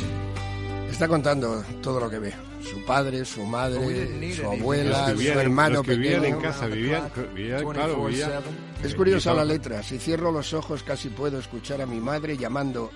Está 0.89 1.09
contando 1.09 1.65
todo 1.83 1.99
lo 1.99 2.09
que 2.09 2.19
ve. 2.21 2.33
Su 2.61 2.85
padre, 2.85 3.25
su 3.25 3.45
madre, 3.45 4.35
su 4.35 4.47
abuela, 4.47 5.11
su 5.11 5.17
vivían, 5.17 5.39
hermano 5.39 5.83
que 5.83 5.97
vivían 5.97 6.21
pequeño. 6.21 6.37
en 6.37 6.43
casa, 6.43 6.67
vivían, 6.67 7.11
vivían, 7.35 7.69
claro, 7.73 8.05
vivían. 8.05 8.31
24/7. 8.31 8.87
Es 8.87 8.95
curiosa 8.95 9.35
la 9.35 9.45
letra. 9.45 9.83
Si 9.83 9.99
cierro 9.99 10.31
los 10.31 10.53
ojos 10.53 10.85
casi 10.85 11.09
puedo 11.09 11.41
escuchar 11.41 11.83
a 11.83 11.87
mi 11.87 11.99
madre 11.99 12.37
llamando, 12.37 12.91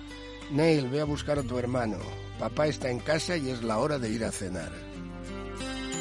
Neil, 0.51 0.87
ve 0.87 1.01
a 1.01 1.05
buscar 1.05 1.39
a 1.39 1.43
tu 1.43 1.59
hermano. 1.59 1.97
Papá 2.39 2.67
está 2.67 2.89
en 2.89 2.99
casa 2.99 3.35
y 3.35 3.49
es 3.49 3.61
la 3.61 3.79
hora 3.79 3.99
de 3.99 4.09
ir 4.09 4.23
a 4.23 4.31
cenar. 4.31 4.71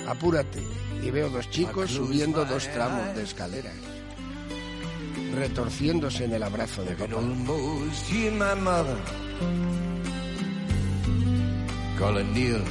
Apúrate. 0.07 0.63
Y 1.03 1.11
veo 1.11 1.29
dos 1.29 1.49
chicos 1.51 1.91
subiendo 1.91 2.45
dos 2.45 2.69
tramos 2.73 3.15
de 3.15 3.23
escaleras, 3.23 3.75
retorciéndose 5.35 6.25
en 6.25 6.33
el 6.33 6.43
abrazo 6.43 6.85
de 6.85 6.95
papá. 6.95 7.21
calling 11.99 12.35
Neil 12.35 12.63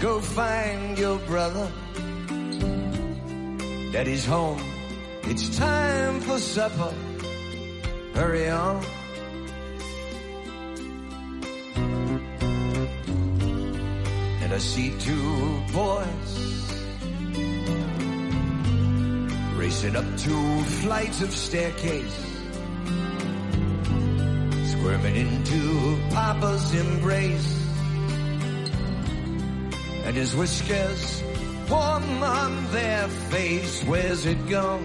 go 0.00 0.20
find 0.20 0.98
your 0.98 1.18
brother. 1.26 1.68
Daddy's 3.92 4.24
home. 4.24 4.60
It's 5.24 5.56
time 5.56 6.20
for 6.20 6.38
supper. 6.38 6.94
Hurry 8.14 8.48
on. 8.48 8.82
And 14.42 14.52
I 14.52 14.58
see 14.58 14.92
two 14.98 15.62
boys 15.72 16.51
racing 19.62 19.94
up 19.94 20.04
two 20.18 20.64
flights 20.82 21.22
of 21.22 21.30
staircase, 21.32 22.18
squirming 24.72 25.14
into 25.14 25.96
Papa's 26.10 26.74
embrace, 26.74 27.52
and 30.04 30.16
his 30.16 30.34
whiskers 30.34 31.22
warm 31.70 32.24
on 32.24 32.72
their 32.72 33.06
face. 33.30 33.84
Where's 33.84 34.26
it 34.26 34.48
gone? 34.48 34.84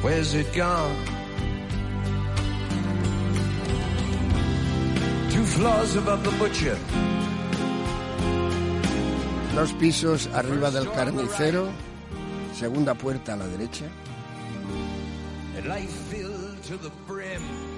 Where's 0.00 0.32
it 0.32 0.50
gone? 0.54 0.96
Two 5.30 5.44
floors 5.44 5.96
above 5.96 6.24
the 6.24 6.34
butcher. 6.38 7.07
Dos 9.58 9.72
pisos 9.72 10.28
arriba 10.34 10.70
del 10.70 10.88
carnicero, 10.92 11.66
segunda 12.54 12.94
puerta 12.94 13.32
a 13.32 13.36
la 13.36 13.46
derecha 13.48 13.86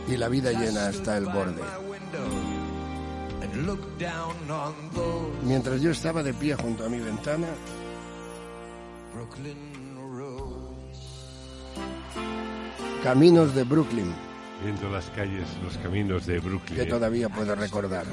y 0.06 0.16
la 0.18 0.28
vida 0.28 0.52
llena 0.52 0.88
hasta 0.88 1.16
el 1.16 1.24
borde. 1.24 1.62
Mientras 5.42 5.80
yo 5.80 5.92
estaba 5.92 6.22
de 6.22 6.34
pie 6.34 6.54
junto 6.54 6.84
a 6.84 6.90
mi 6.90 6.98
ventana, 6.98 7.46
caminos 13.02 13.54
de 13.54 13.64
Brooklyn, 13.64 14.12
Viendo 14.62 14.90
las 14.90 15.08
calles, 15.10 15.46
los 15.64 15.78
caminos 15.78 16.26
de 16.26 16.38
Brooklyn. 16.38 16.76
que 16.80 16.84
todavía 16.84 17.28
puedo 17.30 17.54
recordar. 17.54 18.04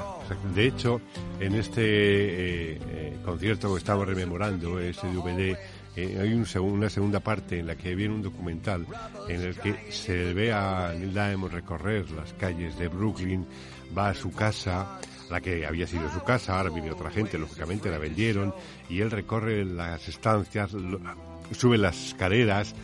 De 0.54 0.66
hecho, 0.66 1.00
en 1.40 1.54
este 1.54 1.82
eh, 1.82 2.78
eh, 2.88 3.16
concierto 3.24 3.70
que 3.74 3.78
estamos 3.78 4.06
rememorando, 4.06 4.80
ese 4.80 5.06
DVD, 5.08 5.56
eh, 5.94 6.18
hay 6.20 6.32
un 6.32 6.46
segun- 6.46 6.72
una 6.72 6.88
segunda 6.88 7.20
parte 7.20 7.58
en 7.58 7.66
la 7.66 7.76
que 7.76 7.94
viene 7.94 8.14
un 8.14 8.22
documental 8.22 8.86
en 9.28 9.42
el 9.42 9.56
que 9.56 9.92
se 9.92 10.32
ve 10.32 10.50
a 10.52 10.94
Neil 10.96 11.12
Diamond 11.12 11.52
recorrer 11.52 12.10
las 12.12 12.32
calles 12.32 12.78
de 12.78 12.88
Brooklyn, 12.88 13.46
va 13.96 14.08
a 14.08 14.14
su 14.14 14.32
casa, 14.32 14.98
la 15.30 15.42
que 15.42 15.66
había 15.66 15.86
sido 15.86 16.10
su 16.10 16.22
casa, 16.22 16.56
ahora 16.56 16.70
vive 16.70 16.90
otra 16.90 17.10
gente, 17.10 17.36
lógicamente 17.38 17.90
la 17.90 17.98
vendieron, 17.98 18.54
y 18.88 19.00
él 19.02 19.10
recorre 19.10 19.66
las 19.66 20.08
estancias, 20.08 20.70
sube 21.52 21.76
las 21.76 22.06
escaleras, 22.08 22.74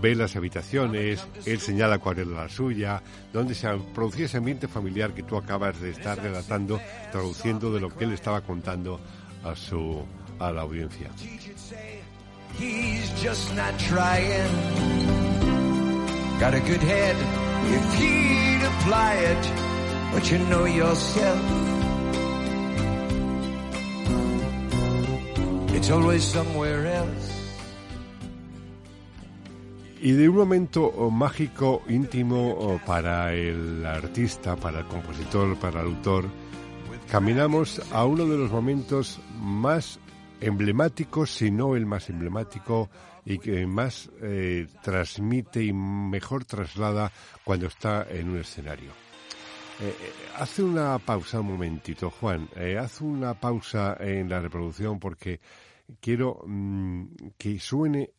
ve 0.00 0.14
las 0.14 0.36
habitaciones, 0.36 1.26
él 1.46 1.60
señala 1.60 1.98
cuál 1.98 2.18
era 2.18 2.30
la 2.30 2.48
suya, 2.48 3.02
donde 3.32 3.54
se 3.54 3.68
producía 3.94 4.26
ese 4.26 4.38
ambiente 4.38 4.68
familiar 4.68 5.14
que 5.14 5.22
tú 5.22 5.36
acabas 5.36 5.80
de 5.80 5.90
estar 5.90 6.22
relatando, 6.22 6.80
traduciendo 7.10 7.72
de 7.72 7.80
lo 7.80 7.88
que 7.88 8.04
él 8.04 8.12
estaba 8.12 8.42
contando 8.42 9.00
a 9.44 9.56
su 9.56 10.04
a 10.38 10.52
la 10.52 10.62
audiencia. 10.62 11.10
He's 12.58 13.10
just 13.22 13.54
not 13.54 13.76
trying. 13.78 15.28
Y 30.00 30.12
de 30.12 30.28
un 30.28 30.36
momento 30.36 30.84
oh, 30.84 31.10
mágico, 31.10 31.82
íntimo 31.88 32.52
oh, 32.52 32.80
para 32.86 33.34
el 33.34 33.84
artista, 33.84 34.54
para 34.56 34.80
el 34.80 34.86
compositor, 34.86 35.56
para 35.56 35.80
el 35.80 35.88
autor, 35.88 36.26
caminamos 37.10 37.82
a 37.92 38.04
uno 38.04 38.26
de 38.26 38.38
los 38.38 38.50
momentos 38.50 39.20
más 39.40 39.98
emblemáticos, 40.40 41.30
si 41.30 41.50
no 41.50 41.74
el 41.74 41.86
más 41.86 42.10
emblemático, 42.10 42.88
y 43.24 43.38
que 43.38 43.66
más 43.66 44.08
eh, 44.22 44.68
transmite 44.82 45.62
y 45.62 45.72
mejor 45.72 46.44
traslada 46.44 47.12
cuando 47.44 47.66
está 47.66 48.06
en 48.08 48.30
un 48.30 48.38
escenario. 48.38 48.92
Eh, 49.80 49.94
eh, 50.00 50.12
hace 50.36 50.62
una 50.62 50.98
pausa 50.98 51.40
un 51.40 51.48
momentito, 51.48 52.10
Juan. 52.10 52.48
Eh, 52.56 52.76
haz 52.76 53.00
una 53.00 53.34
pausa 53.34 53.96
en 54.00 54.28
la 54.28 54.40
reproducción 54.40 54.98
porque 54.98 55.40
quiero 56.00 56.42
mm, 56.44 57.04
que 57.38 57.60
suene 57.60 58.10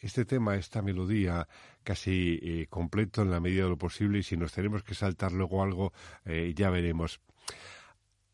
este 0.00 0.24
tema, 0.24 0.56
esta 0.56 0.82
melodía 0.82 1.48
casi 1.82 2.38
eh, 2.42 2.66
completo 2.68 3.22
en 3.22 3.30
la 3.30 3.40
medida 3.40 3.64
de 3.64 3.70
lo 3.70 3.78
posible 3.78 4.18
y 4.18 4.22
si 4.22 4.36
nos 4.36 4.52
tenemos 4.52 4.82
que 4.82 4.94
saltar 4.94 5.32
luego 5.32 5.62
algo, 5.62 5.92
eh, 6.24 6.52
ya 6.56 6.70
veremos. 6.70 7.20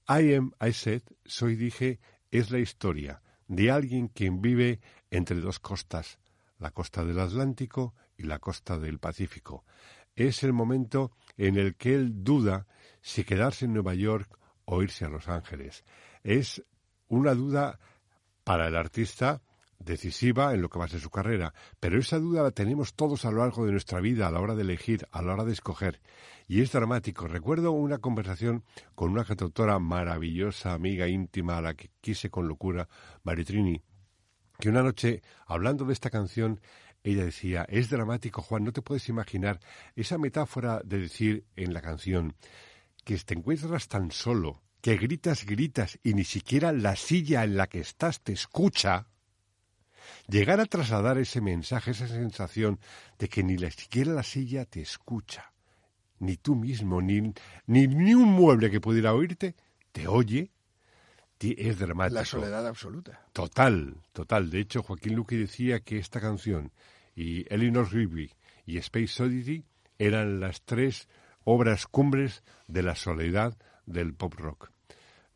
I 0.09 0.35
am, 0.35 0.53
I 0.61 0.73
said, 0.73 1.03
soy 1.25 1.57
dije, 1.57 2.01
es 2.31 2.51
la 2.51 2.59
historia 2.59 3.23
de 3.49 3.71
alguien 3.71 4.09
quien 4.09 4.43
vive 4.43 4.81
entre 5.11 5.41
dos 5.41 5.61
costas, 5.61 6.19
la 6.59 6.71
costa 6.71 7.05
del 7.05 7.21
Atlántico 7.21 7.95
y 8.17 8.25
la 8.25 8.39
costa 8.39 8.79
del 8.79 8.99
Pacífico. 8.99 9.65
Es 10.15 10.43
el 10.43 10.53
momento 10.53 11.13
en 11.37 11.57
el 11.57 11.77
que 11.77 11.95
él 11.95 12.23
duda 12.23 12.67
si 13.01 13.25
quedarse 13.25 13.65
en 13.65 13.75
Nueva 13.75 13.95
York 13.95 14.39
o 14.65 14.83
irse 14.83 15.05
a 15.05 15.09
Los 15.09 15.29
Ángeles. 15.29 15.85
Es 16.23 16.63
una 17.09 17.35
duda 17.35 17.79
para 18.45 18.69
el 18.69 18.77
artista 18.77 19.43
decisiva 19.79 20.55
en 20.55 20.63
lo 20.63 20.69
que 20.69 20.79
va 20.79 20.87
a 20.87 20.89
ser 20.89 21.01
su 21.01 21.11
carrera, 21.11 21.55
pero 21.81 21.99
esa 21.99 22.19
duda 22.19 22.43
la 22.43 22.51
tenemos 22.51 22.95
todos 22.95 23.25
a 23.25 23.31
lo 23.31 23.39
largo 23.39 23.65
de 23.67 23.73
nuestra 23.73 24.01
vida 24.01 24.29
a 24.29 24.31
la 24.31 24.41
hora 24.41 24.55
de 24.55 24.63
elegir, 24.63 25.07
a 25.13 25.23
la 25.23 25.35
hora 25.35 25.45
de 25.45 25.53
escoger, 25.53 26.01
y 26.47 26.61
es 26.63 26.73
dramático. 26.73 27.27
Recuerdo 27.27 27.73
una 27.73 27.99
conversación 27.99 28.65
con 28.95 29.11
una 29.11 29.25
cantautora 29.25 29.79
maravillosa, 29.79 30.73
amiga 30.73 31.09
íntima, 31.09 31.59
a 31.59 31.63
la 31.63 31.75
que 31.75 31.91
quise 32.01 32.31
con 32.31 32.49
locura, 32.49 32.89
Maritrini, 33.23 33.83
que 34.59 34.69
una 34.69 34.83
noche, 34.83 35.23
hablando 35.47 35.85
de 35.85 35.93
esta 35.93 36.11
canción, 36.11 36.61
ella 37.03 37.25
decía, 37.25 37.67
es 37.69 37.91
dramático, 37.91 38.41
Juan, 38.41 38.65
no 38.65 38.73
te 38.73 38.83
puedes 38.83 39.09
imaginar 39.09 39.61
esa 39.95 40.17
metáfora 40.17 40.81
de 40.85 41.01
decir 41.01 41.45
en 41.55 41.75
la 41.75 41.83
canción 41.83 42.35
que 43.05 43.19
te 43.19 43.35
encuentras 43.35 43.89
tan 43.89 44.11
solo, 44.11 44.63
que 44.81 44.97
gritas, 44.97 45.45
gritas 45.45 45.99
y 46.03 46.15
ni 46.15 46.25
siquiera 46.25 46.73
la 46.73 46.97
silla 46.97 47.45
en 47.45 47.57
la 47.57 47.67
que 47.67 47.81
estás 47.81 48.23
te 48.23 48.33
escucha, 48.33 49.07
llegar 50.29 50.61
a 50.61 50.67
trasladar 50.67 51.19
ese 51.19 51.41
mensaje, 51.41 51.93
esa 51.93 52.09
sensación 52.09 52.79
de 53.19 53.29
que 53.29 53.43
ni 53.43 53.57
la, 53.57 53.71
siquiera 53.71 54.13
la 54.13 54.23
silla 54.23 54.65
te 54.65 54.81
escucha, 54.81 55.53
ni 56.19 56.37
tú 56.37 56.55
mismo, 56.55 57.01
ni, 57.01 57.21
ni, 57.67 57.87
ni 57.87 58.15
un 58.15 58.31
mueble 58.31 58.71
que 58.71 58.81
pudiera 58.81 59.15
oírte, 59.15 59.55
te 59.93 60.09
oye, 60.09 60.51
es 61.53 61.79
dramático. 61.79 62.15
La 62.19 62.25
soledad 62.25 62.67
absoluta. 62.67 63.21
Total, 63.33 63.97
total. 64.13 64.51
De 64.51 64.61
hecho, 64.61 64.83
Joaquín 64.83 65.15
Luqui 65.15 65.37
decía 65.37 65.81
que 65.81 65.99
esta 65.99 66.21
canción 66.21 66.73
y 67.15 67.53
Eleanor 67.53 67.93
Rigby 67.93 68.33
y 68.67 68.79
Space 68.79 69.23
Oddity 69.23 69.65
eran 69.99 70.41
las 70.41 70.63
tres 70.63 71.09
obras 71.45 71.87
cumbres 71.87 72.43
de 72.67 72.83
la 72.83 72.95
soledad 72.95 73.57
del 73.87 74.15
pop 74.15 74.35
rock. 74.35 74.71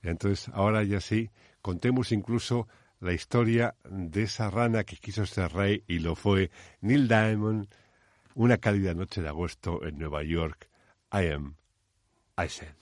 Entonces, 0.03 0.49
ahora 0.55 0.83
ya 0.85 1.01
sí, 1.01 1.31
contemos 1.61 2.12
incluso 2.12 2.69
la 3.01 3.13
historia 3.13 3.75
de 3.85 4.23
esa 4.25 4.51
rana 4.51 4.85
que 4.85 4.97
quiso 4.97 5.27
ser 5.27 5.53
rey 5.53 5.85
y 5.87 6.01
lo 6.01 6.15
fue 6.15 6.51
Neil 6.81 7.09
Diamond, 7.09 7.69
una 8.35 8.59
cálida 8.59 8.95
noche 8.95 9.23
de 9.23 9.29
agosto 9.29 9.85
en 9.85 9.99
Nueva 9.99 10.23
York. 10.23 10.69
I 11.13 11.33
am, 11.33 11.57
I 12.37 12.49
said. 12.49 12.75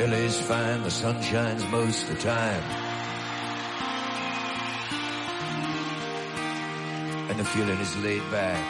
LA's 0.00 0.40
fine, 0.40 0.82
the 0.82 0.90
sun 0.90 1.20
shines 1.20 1.62
most 1.66 2.04
of 2.04 2.16
the 2.16 2.22
time. 2.22 2.62
And 7.28 7.38
the 7.38 7.44
feeling 7.44 7.78
is 7.78 7.96
laid 7.98 8.22
back. 8.30 8.64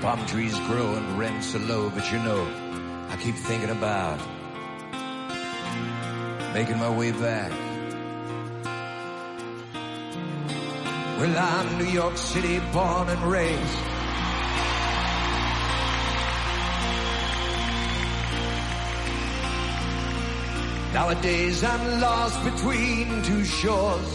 Palm 0.00 0.24
trees 0.26 0.58
grow 0.60 0.94
and 0.94 1.18
rents 1.18 1.54
are 1.54 1.58
low, 1.58 1.90
but 1.90 2.10
you 2.10 2.18
know, 2.20 2.42
I 3.10 3.18
keep 3.18 3.34
thinking 3.34 3.68
about 3.68 4.18
making 6.54 6.78
my 6.78 6.88
way 6.88 7.12
back. 7.12 7.52
Well, 11.20 11.38
I'm 11.38 11.78
New 11.78 11.90
York 11.92 12.16
City 12.16 12.60
born 12.72 13.10
and 13.10 13.22
raised. 13.30 13.91
Nowadays 21.02 21.64
I'm 21.64 22.00
lost 22.00 22.44
between 22.44 23.22
two 23.24 23.44
shores. 23.44 24.12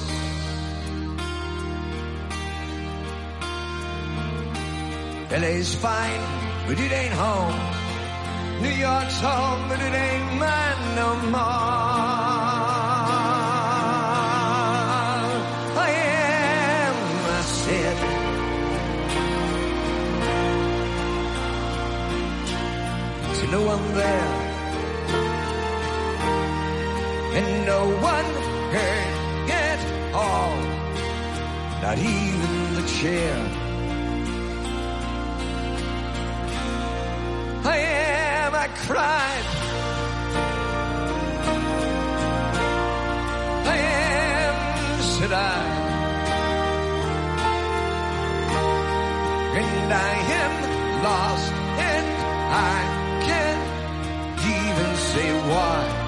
LA's 5.30 5.76
fine, 5.76 6.22
but 6.66 6.80
it 6.80 6.92
ain't 7.00 7.14
home. 7.14 7.60
New 8.62 8.76
York's 8.88 9.20
home, 9.20 9.68
but 9.68 9.80
it 9.82 9.94
ain't 10.06 10.40
mine 10.40 10.96
no 10.96 11.10
more. 11.36 11.42
I 15.86 15.90
am, 15.92 16.96
I 17.38 17.42
said. 17.64 17.98
See 23.36 23.48
no 23.52 23.62
one 23.74 23.94
there, 23.94 24.37
no 27.78 27.86
one 28.14 28.30
heard 28.76 29.14
at 29.68 29.82
all, 30.24 30.58
not 31.84 31.98
even 32.18 32.52
the 32.78 32.86
chair. 32.98 33.36
I 37.76 37.78
am, 37.78 38.56
I 38.66 38.68
cried. 38.86 39.46
I 43.74 43.78
am, 44.08 44.56
said 45.14 45.34
I. 45.34 45.60
And 49.62 49.90
I 50.10 50.14
am 50.42 50.54
lost, 51.08 51.52
and 51.92 52.08
I 52.74 52.78
can't 53.28 53.66
even 54.56 54.90
say 55.12 55.30
why. 55.52 56.07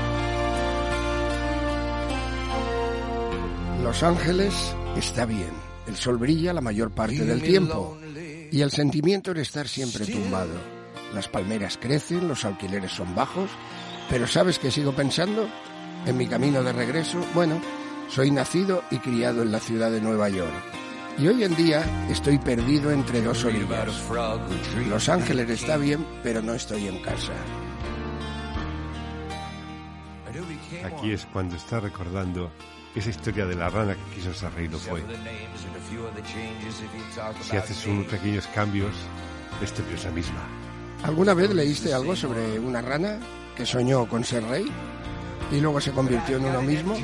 Los 3.89 4.03
Ángeles 4.03 4.53
está 4.95 5.25
bien. 5.25 5.49
El 5.87 5.95
sol 5.95 6.19
brilla 6.19 6.53
la 6.53 6.61
mayor 6.61 6.91
parte 6.91 7.25
del 7.25 7.41
tiempo. 7.41 7.97
Y 8.51 8.61
el 8.61 8.69
sentimiento 8.69 9.33
de 9.33 9.41
estar 9.41 9.67
siempre 9.67 10.05
tumbado. 10.05 10.53
Las 11.11 11.27
palmeras 11.27 11.79
crecen, 11.81 12.27
los 12.27 12.45
alquileres 12.45 12.91
son 12.91 13.15
bajos, 13.15 13.49
pero 14.07 14.27
¿sabes 14.27 14.59
qué 14.59 14.69
sigo 14.69 14.91
pensando? 14.91 15.49
En 16.05 16.17
mi 16.17 16.27
camino 16.27 16.61
de 16.61 16.71
regreso, 16.71 17.17
bueno, 17.33 17.59
soy 18.09 18.29
nacido 18.29 18.83
y 18.91 18.99
criado 18.99 19.41
en 19.41 19.51
la 19.51 19.59
ciudad 19.59 19.89
de 19.89 20.01
Nueva 20.01 20.29
York. 20.29 20.53
Y 21.17 21.27
hoy 21.27 21.43
en 21.43 21.55
día 21.55 21.83
estoy 22.11 22.37
perdido 22.37 22.91
entre 22.91 23.23
dos 23.23 23.43
orillas. 23.43 23.89
Los 24.87 25.09
Ángeles 25.09 25.49
está 25.49 25.77
bien, 25.77 26.05
pero 26.21 26.43
no 26.43 26.53
estoy 26.53 26.87
en 26.87 27.01
casa. 27.01 27.33
Aquí 30.85 31.11
es 31.11 31.25
cuando 31.25 31.55
está 31.55 31.79
recordando 31.79 32.51
esa 32.95 33.09
historia 33.09 33.45
de 33.45 33.55
la 33.55 33.69
rana 33.69 33.95
que 33.95 34.15
quiso 34.15 34.33
ser 34.33 34.53
rey 34.53 34.67
no 34.67 34.77
fue. 34.77 35.03
Si 37.41 37.57
haces 37.57 37.85
unos 37.85 38.05
pequeños 38.07 38.47
cambios, 38.47 38.93
este 39.61 39.83
es 39.93 40.05
la 40.05 40.11
misma. 40.11 40.41
¿Alguna 41.03 41.33
vez 41.33 41.53
leíste 41.53 41.93
algo 41.93 42.15
sobre 42.15 42.59
una 42.59 42.81
rana 42.81 43.19
que 43.55 43.65
soñó 43.65 44.07
con 44.07 44.23
ser 44.23 44.43
rey 44.43 44.65
y 45.51 45.59
luego 45.59 45.79
se 45.79 45.91
convirtió 45.91 46.37
en 46.37 46.45
uno 46.45 46.61
mismo? 46.61 46.97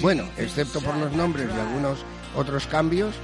Bueno, 0.00 0.24
excepto 0.36 0.80
por 0.80 0.96
los 0.96 1.12
nombres 1.12 1.48
y 1.54 1.60
algunos 1.60 2.04
otros 2.34 2.66
cambios, 2.66 3.14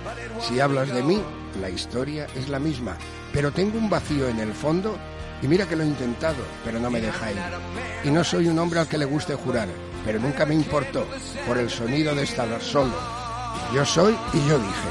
si 0.41 0.61
hablas 0.61 0.89
de 0.89 1.03
mí, 1.03 1.21
la 1.61 1.71
historia 1.71 2.27
es 2.35 2.49
la 2.49 2.59
misma, 2.59 2.97
pero 3.33 3.51
tengo 3.51 3.79
un 3.79 3.91
vacío 3.91 4.29
en 4.29 4.39
el 4.39 4.53
fondo 4.53 4.97
y 5.43 5.49
mira 5.49 5.67
que 5.67 5.77
lo 5.77 5.83
he 5.83 5.87
intentado, 5.87 6.45
pero 6.65 6.79
no 6.79 6.91
me 6.91 7.01
deja 7.01 7.33
ir. 7.33 7.39
Y 8.05 8.11
no 8.11 8.23
soy 8.23 8.47
un 8.47 8.59
hombre 8.59 8.81
al 8.81 8.89
que 8.89 8.99
le 8.99 9.05
guste 9.05 9.35
jurar, 9.35 9.69
pero 10.05 10.19
nunca 10.19 10.47
me 10.47 10.55
importó 10.55 11.07
por 11.47 11.59
el 11.59 11.71
sonido 11.71 12.15
de 12.15 12.25
estar 12.25 12.49
solo. 12.61 12.95
Yo 13.75 13.85
soy 13.85 14.17
y 14.33 14.49
yo 14.49 14.59
dije. 14.59 14.89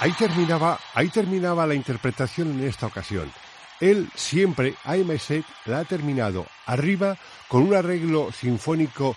Ahí 0.00 0.12
terminaba, 0.12 0.80
ahí 0.94 1.08
terminaba 1.10 1.66
la 1.66 1.74
interpretación 1.74 2.52
en 2.52 2.66
esta 2.66 2.86
ocasión. 2.86 3.30
Él 3.80 4.08
siempre, 4.14 4.74
Set, 5.18 5.44
la 5.66 5.80
ha 5.80 5.84
terminado 5.84 6.46
arriba 6.64 7.18
con 7.48 7.64
un 7.64 7.74
arreglo 7.74 8.32
sinfónico 8.32 9.14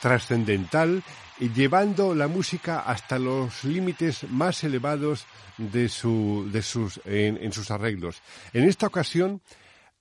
trascendental, 0.00 1.04
llevando 1.38 2.12
la 2.12 2.26
música 2.26 2.80
hasta 2.80 3.20
los 3.20 3.62
límites 3.62 4.28
más 4.28 4.64
elevados 4.64 5.26
de, 5.58 5.88
su, 5.88 6.48
de 6.50 6.60
sus, 6.62 7.00
en, 7.04 7.36
en 7.36 7.52
sus 7.52 7.70
arreglos. 7.70 8.20
En 8.52 8.64
esta 8.64 8.88
ocasión, 8.88 9.40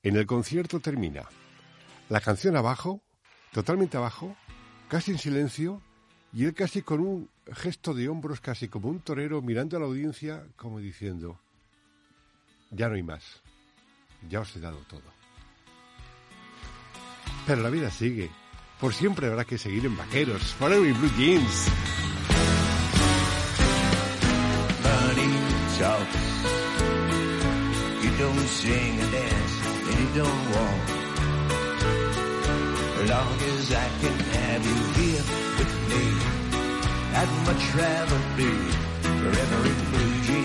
en 0.01 0.15
el 0.15 0.25
concierto 0.25 0.79
termina 0.79 1.29
la 2.09 2.19
canción 2.19 2.55
abajo, 2.55 2.99
totalmente 3.51 3.97
abajo, 3.97 4.35
casi 4.87 5.11
en 5.11 5.19
silencio, 5.19 5.83
y 6.33 6.45
él 6.45 6.53
casi 6.53 6.81
con 6.81 6.99
un 6.99 7.29
gesto 7.53 7.93
de 7.93 8.09
hombros, 8.09 8.41
casi 8.41 8.67
como 8.67 8.89
un 8.89 8.99
torero, 8.99 9.41
mirando 9.41 9.77
a 9.77 9.79
la 9.79 9.85
audiencia, 9.85 10.45
como 10.55 10.79
diciendo, 10.79 11.39
ya 12.71 12.89
no 12.89 12.95
hay 12.95 13.03
más, 13.03 13.41
ya 14.29 14.41
os 14.41 14.55
he 14.55 14.59
dado 14.59 14.77
todo. 14.89 15.15
Pero 17.45 17.61
la 17.61 17.69
vida 17.69 17.89
sigue, 17.91 18.29
por 18.79 18.93
siempre 18.93 19.27
habrá 19.27 19.45
que 19.45 19.57
seguir 19.57 19.85
en 19.85 19.95
vaqueros, 19.95 20.53
forever 20.55 20.87
in 20.87 20.99
blue 20.99 21.11
jeans. 21.17 21.67
Long 33.07 33.39
as 33.39 33.71
I 33.71 33.87
can 34.01 34.19
have 34.19 34.65
you 34.65 35.03
here 35.03 35.44
with 35.65 35.83
me. 35.91 36.05
I'd 37.19 37.31
much 37.49 37.63
rather 37.75 38.19
be 38.37 38.51
forever 39.01 39.59
in 39.71 39.77
blue 39.91 40.15
jeans, 40.27 40.44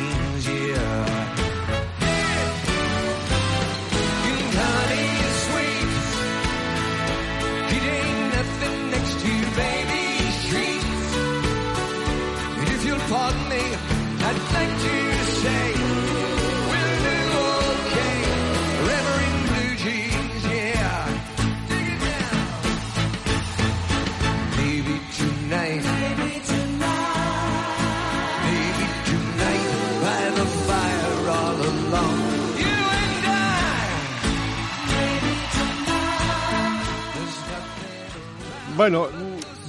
Bueno, 38.81 39.09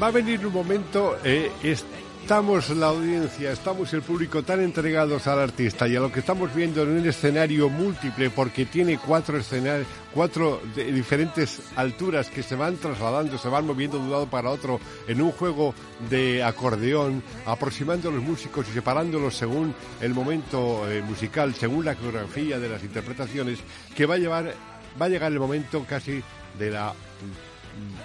va 0.01 0.07
a 0.07 0.11
venir 0.11 0.47
un 0.47 0.53
momento, 0.53 1.17
eh, 1.25 1.51
estamos 1.63 2.69
la 2.69 2.87
audiencia, 2.87 3.51
estamos 3.51 3.93
el 3.93 4.03
público 4.03 4.41
tan 4.41 4.61
entregados 4.61 5.27
al 5.27 5.39
artista 5.39 5.85
y 5.85 5.97
a 5.97 5.99
lo 5.99 6.09
que 6.09 6.21
estamos 6.21 6.55
viendo 6.55 6.83
en 6.83 6.91
un 6.91 7.05
escenario 7.05 7.67
múltiple 7.67 8.29
porque 8.29 8.65
tiene 8.65 8.97
cuatro 8.97 9.37
escenarios, 9.37 9.85
cuatro 10.13 10.61
de 10.73 10.93
diferentes 10.93 11.61
alturas 11.75 12.29
que 12.29 12.41
se 12.41 12.55
van 12.55 12.77
trasladando, 12.77 13.37
se 13.37 13.49
van 13.49 13.67
moviendo 13.67 13.97
de 13.97 14.05
un 14.05 14.11
lado 14.11 14.27
para 14.27 14.49
otro 14.49 14.79
en 15.09 15.21
un 15.21 15.33
juego 15.33 15.75
de 16.09 16.41
acordeón, 16.41 17.21
aproximando 17.45 18.07
a 18.07 18.13
los 18.13 18.23
músicos 18.23 18.65
y 18.69 18.71
separándolos 18.71 19.35
según 19.35 19.75
el 19.99 20.13
momento 20.13 20.89
eh, 20.89 21.01
musical, 21.01 21.53
según 21.53 21.83
la 21.83 21.95
coreografía 21.95 22.59
de 22.59 22.69
las 22.69 22.81
interpretaciones, 22.81 23.59
que 23.93 24.05
va 24.05 24.15
a 24.15 24.19
llevar, 24.19 24.53
va 25.01 25.07
a 25.07 25.09
llegar 25.09 25.33
el 25.33 25.39
momento 25.41 25.85
casi 25.85 26.23
de 26.57 26.71
la 26.71 26.93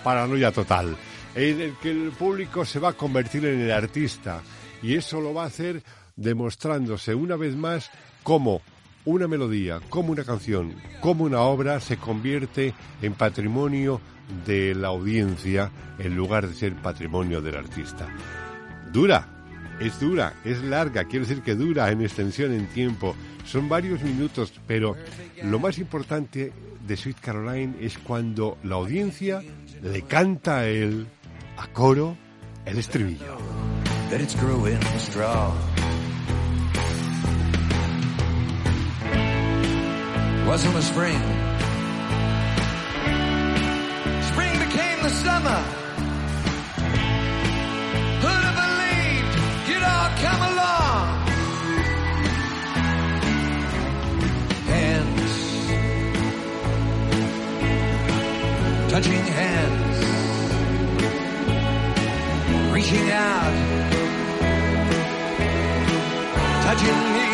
paranoia 0.03 0.53
total. 0.53 0.97
en 1.35 1.61
el 1.61 1.75
que 1.77 1.91
el 1.91 2.13
público 2.13 2.65
se 2.65 2.79
va 2.79 2.91
a 2.91 2.93
convertir 2.95 3.45
en 3.45 3.61
el 3.61 3.71
artista 3.71 4.43
y 4.83 4.95
eso 4.95 5.21
lo 5.21 5.35
va 5.35 5.45
a 5.45 5.47
hacer 5.47 5.83
demostrándose 6.17 7.15
una 7.15 7.37
vez 7.37 7.55
más 7.55 7.91
cómo 8.23 8.63
una 9.05 9.29
melodía, 9.29 9.81
como 9.89 10.13
una 10.13 10.25
canción, 10.25 10.75
como 11.01 11.25
una 11.25 11.41
obra 11.41 11.79
se 11.81 11.97
convierte 11.97 12.75
en 13.01 13.15
patrimonio 13.15 14.01
de 14.45 14.75
la 14.75 14.89
audiencia 14.89 15.71
en 15.99 16.17
lugar 16.17 16.49
de 16.49 16.55
ser 16.55 16.75
patrimonio 16.75 17.41
del 17.41 17.57
artista. 17.57 18.09
Dura, 18.93 19.29
es 19.81 20.01
dura, 20.01 20.35
es 20.45 20.63
larga, 20.63 21.05
quiero 21.05 21.27
decir 21.27 21.43
que 21.43 21.55
dura 21.55 21.91
en 21.91 22.03
extensión 22.03 22.53
en 22.53 22.67
tiempo. 22.67 23.15
Son 23.47 23.69
varios 23.69 24.03
minutos, 24.03 24.53
pero 24.67 24.97
lo 25.43 25.59
más 25.59 25.79
importante 25.79 26.53
de 26.87 26.97
Sweet 26.97 27.21
Caroline 27.21 27.75
es 27.81 27.97
cuando 27.99 28.59
la 28.63 28.75
audiencia 28.75 29.43
le 29.83 30.03
canta 30.03 30.59
a 30.59 30.67
él, 30.67 31.07
a 31.57 31.69
coro, 31.69 32.17
el 32.65 32.79
estribillo. 32.79 33.39
Wasn't 40.47 40.83
spring. 40.83 41.21
Spring 44.23 44.59
became 44.61 45.03
the 45.03 45.11
summer. 45.11 45.87
Touching 58.89 59.25
hands, 59.39 59.99
reaching 62.73 63.11
out, 63.11 63.55
touching 66.65 67.01
me, 67.17 67.31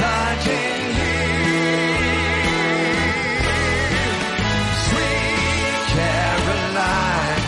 touching 0.00 0.80
you. 1.00 1.18
Sweet 4.86 5.74
Caroline. 5.94 7.42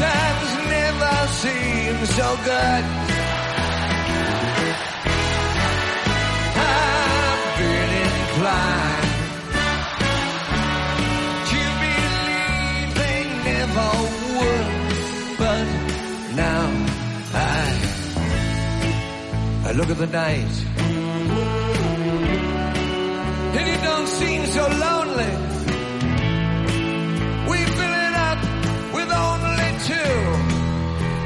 Times 0.00 0.50
never 0.70 1.16
seem 1.42 1.96
so 2.06 2.28
good. 2.44 3.05
Look 19.76 19.90
at 19.90 19.98
the 19.98 20.06
night 20.06 20.54
and 23.58 23.68
it 23.68 23.82
don't 23.82 24.08
seem 24.08 24.46
so 24.46 24.62
lonely. 24.86 25.32
We 27.50 27.58
fill 27.76 27.94
it 28.06 28.14
up 28.28 28.40
with 28.96 29.10
only 29.12 29.70
two, 29.90 30.14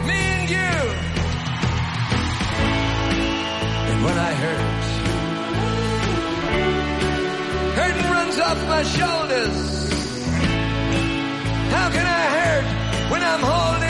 me 0.09 0.20
and 0.34 0.51
you. 0.57 0.74
And 3.90 3.98
when 4.05 4.16
I 4.18 4.32
hurt, 4.44 4.84
hurting 7.78 8.09
runs 8.16 8.38
off 8.40 8.59
my 8.68 8.82
shoulders. 8.82 9.59
How 11.74 11.88
can 11.90 12.07
I 12.20 12.24
hurt 12.36 12.66
when 13.12 13.22
I'm 13.22 13.42
holding 13.53 13.89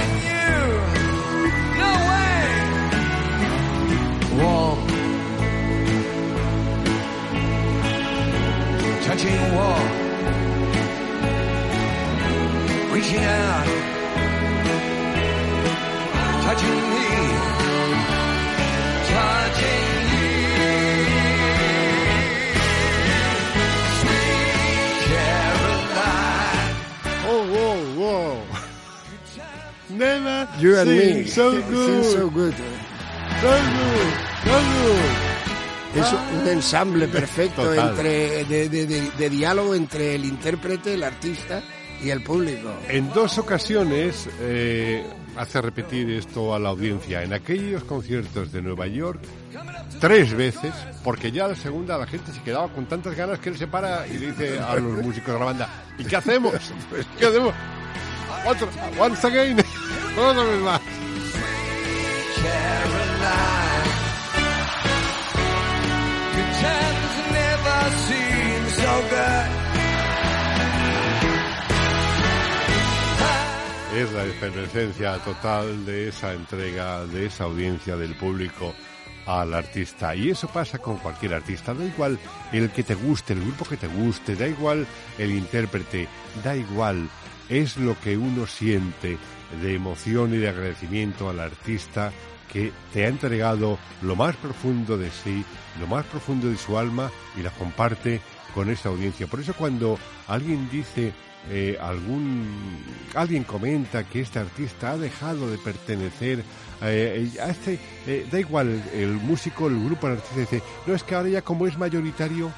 touching 9.20 9.54
warm 9.54 9.88
reaching 12.92 13.22
out, 13.24 13.66
touching 16.42 16.82
me, 16.90 17.06
touching 19.10 19.92
you. 20.10 20.70
Sweet 24.00 24.96
Caroline. 25.10 26.74
Oh, 27.26 27.42
whoa, 27.52 27.78
whoa. 28.00 28.42
Never 29.90 30.48
You 30.58 30.70
and 30.78 30.88
seen 30.88 31.14
me. 31.16 31.24
so 31.26 31.52
Seems 31.52 31.64
good. 31.68 32.04
so 32.12 32.30
good. 32.30 32.54
So 32.56 32.60
good, 32.60 32.80
so 33.42 33.50
good. 33.50 33.99
Es 35.94 36.06
un 36.42 36.48
ensamble 36.48 37.08
perfecto 37.08 37.62
Total. 37.64 37.90
entre 37.90 38.44
de, 38.44 38.68
de- 38.68 38.86
de- 38.86 39.10
de 39.10 39.30
diálogo 39.30 39.74
entre 39.74 40.14
el 40.14 40.24
intérprete, 40.24 40.94
el 40.94 41.02
artista 41.02 41.62
y 42.02 42.10
el 42.10 42.22
público. 42.22 42.70
En 42.88 43.12
dos 43.12 43.38
ocasiones 43.38 44.28
eh, 44.40 45.04
hace 45.36 45.60
repetir 45.60 46.08
esto 46.10 46.54
a 46.54 46.58
la 46.60 46.68
audiencia. 46.68 47.22
En 47.24 47.32
aquellos 47.32 47.82
conciertos 47.84 48.52
de 48.52 48.62
Nueva 48.62 48.86
York, 48.86 49.20
tres 50.00 50.32
veces, 50.32 50.72
porque 51.02 51.32
ya 51.32 51.48
la 51.48 51.56
segunda 51.56 51.98
la 51.98 52.06
gente 52.06 52.32
se 52.32 52.40
quedaba 52.42 52.68
con 52.68 52.86
tantas 52.86 53.16
ganas 53.16 53.38
que 53.40 53.48
él 53.50 53.58
se 53.58 53.66
para 53.66 54.06
y 54.06 54.16
dice 54.16 54.60
a 54.60 54.76
los 54.76 55.04
músicos 55.04 55.34
de 55.34 55.38
la 55.40 55.44
banda, 55.44 55.68
¿y 55.98 56.04
qué 56.04 56.16
hacemos? 56.16 56.54
¿Qué 57.18 57.26
hacemos? 57.26 57.52
Otro, 58.46 58.68
once 58.98 59.26
again, 59.26 59.58
otra 60.18 60.44
vez 60.44 60.60
más. 60.60 60.80
Es 74.00 74.10
la 74.12 74.24
efervescencia 74.24 75.18
total 75.18 75.84
de 75.84 76.08
esa 76.08 76.32
entrega, 76.32 77.04
de 77.04 77.26
esa 77.26 77.44
audiencia 77.44 77.96
del 77.96 78.14
público 78.14 78.74
al 79.26 79.52
artista. 79.52 80.14
Y 80.14 80.30
eso 80.30 80.48
pasa 80.48 80.78
con 80.78 80.96
cualquier 80.96 81.34
artista. 81.34 81.74
Da 81.74 81.84
igual 81.84 82.18
el 82.50 82.70
que 82.70 82.82
te 82.82 82.94
guste, 82.94 83.34
el 83.34 83.42
grupo 83.42 83.66
que 83.66 83.76
te 83.76 83.88
guste, 83.88 84.36
da 84.36 84.48
igual 84.48 84.86
el 85.18 85.32
intérprete, 85.32 86.08
da 86.42 86.56
igual. 86.56 87.10
Es 87.50 87.76
lo 87.76 87.94
que 88.00 88.16
uno 88.16 88.46
siente 88.46 89.18
de 89.60 89.74
emoción 89.74 90.32
y 90.32 90.38
de 90.38 90.48
agradecimiento 90.48 91.28
al 91.28 91.38
artista 91.38 92.10
que 92.50 92.72
te 92.94 93.04
ha 93.04 93.08
entregado 93.08 93.78
lo 94.00 94.16
más 94.16 94.34
profundo 94.36 94.96
de 94.96 95.10
sí, 95.10 95.44
lo 95.78 95.86
más 95.86 96.06
profundo 96.06 96.48
de 96.48 96.56
su 96.56 96.78
alma 96.78 97.10
y 97.36 97.42
la 97.42 97.50
comparte 97.50 98.22
con 98.54 98.70
esa 98.70 98.88
audiencia. 98.88 99.26
Por 99.26 99.40
eso 99.40 99.52
cuando 99.52 99.98
alguien 100.26 100.70
dice 100.70 101.12
eh, 101.48 101.78
algún 101.80 102.84
alguien 103.14 103.44
comenta 103.44 104.04
que 104.04 104.20
este 104.20 104.38
artista 104.38 104.92
ha 104.92 104.98
dejado 104.98 105.50
de 105.50 105.58
pertenecer 105.58 106.44
eh, 106.82 107.30
a 107.42 107.48
este 107.48 107.78
eh, 108.06 108.26
da 108.30 108.38
igual 108.38 108.82
el, 108.92 109.14
músico 109.14 109.68
el 109.68 109.82
grupo 109.82 110.06
el 110.06 110.14
artista 110.14 110.38
dice 110.38 110.62
no 110.86 110.94
es 110.94 111.02
que 111.02 111.14
ahora 111.14 111.28
ya 111.30 111.42
como 111.42 111.66
es 111.66 111.78
mayoritario 111.78 112.52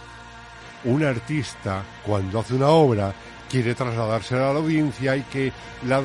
un 0.85 1.05
artista 1.05 1.85
cuando 2.05 2.41
hace 2.41 2.55
una 2.55 2.69
obra 2.69 3.15
quiere 3.49 3.75
trasladársela 3.75 4.51
a 4.51 4.53
la 4.55 4.59
audiencia 4.59 5.15
y 5.15 5.23
que 5.23 5.53
la, 5.87 6.03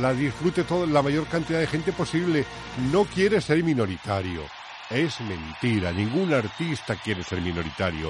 la 0.00 0.14
disfrute 0.14 0.64
toda 0.64 0.86
la 0.86 1.02
mayor 1.02 1.26
cantidad 1.26 1.58
de 1.58 1.66
gente 1.66 1.92
posible. 1.92 2.44
No 2.92 3.04
quiere 3.04 3.40
ser 3.40 3.64
minoritario. 3.64 4.42
Es 4.88 5.20
mentira. 5.20 5.90
Ningún 5.90 6.32
artista 6.32 6.94
quiere 6.94 7.24
ser 7.24 7.40
minoritario 7.40 8.08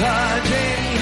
touching 0.00 0.94
me, 0.94 0.99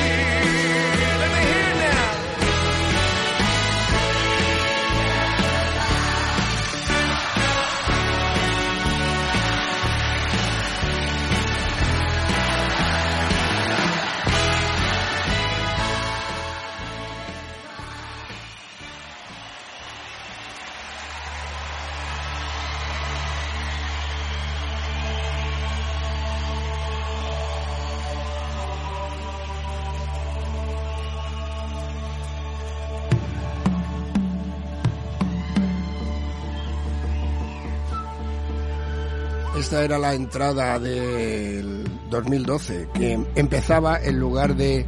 Esta 39.68 39.84
era 39.84 39.98
la 39.98 40.14
entrada 40.14 40.78
del, 40.78 41.84
2012, 42.08 42.88
que 42.94 43.18
empezaba 43.34 44.02
en 44.02 44.18
lugar 44.18 44.56
de 44.56 44.86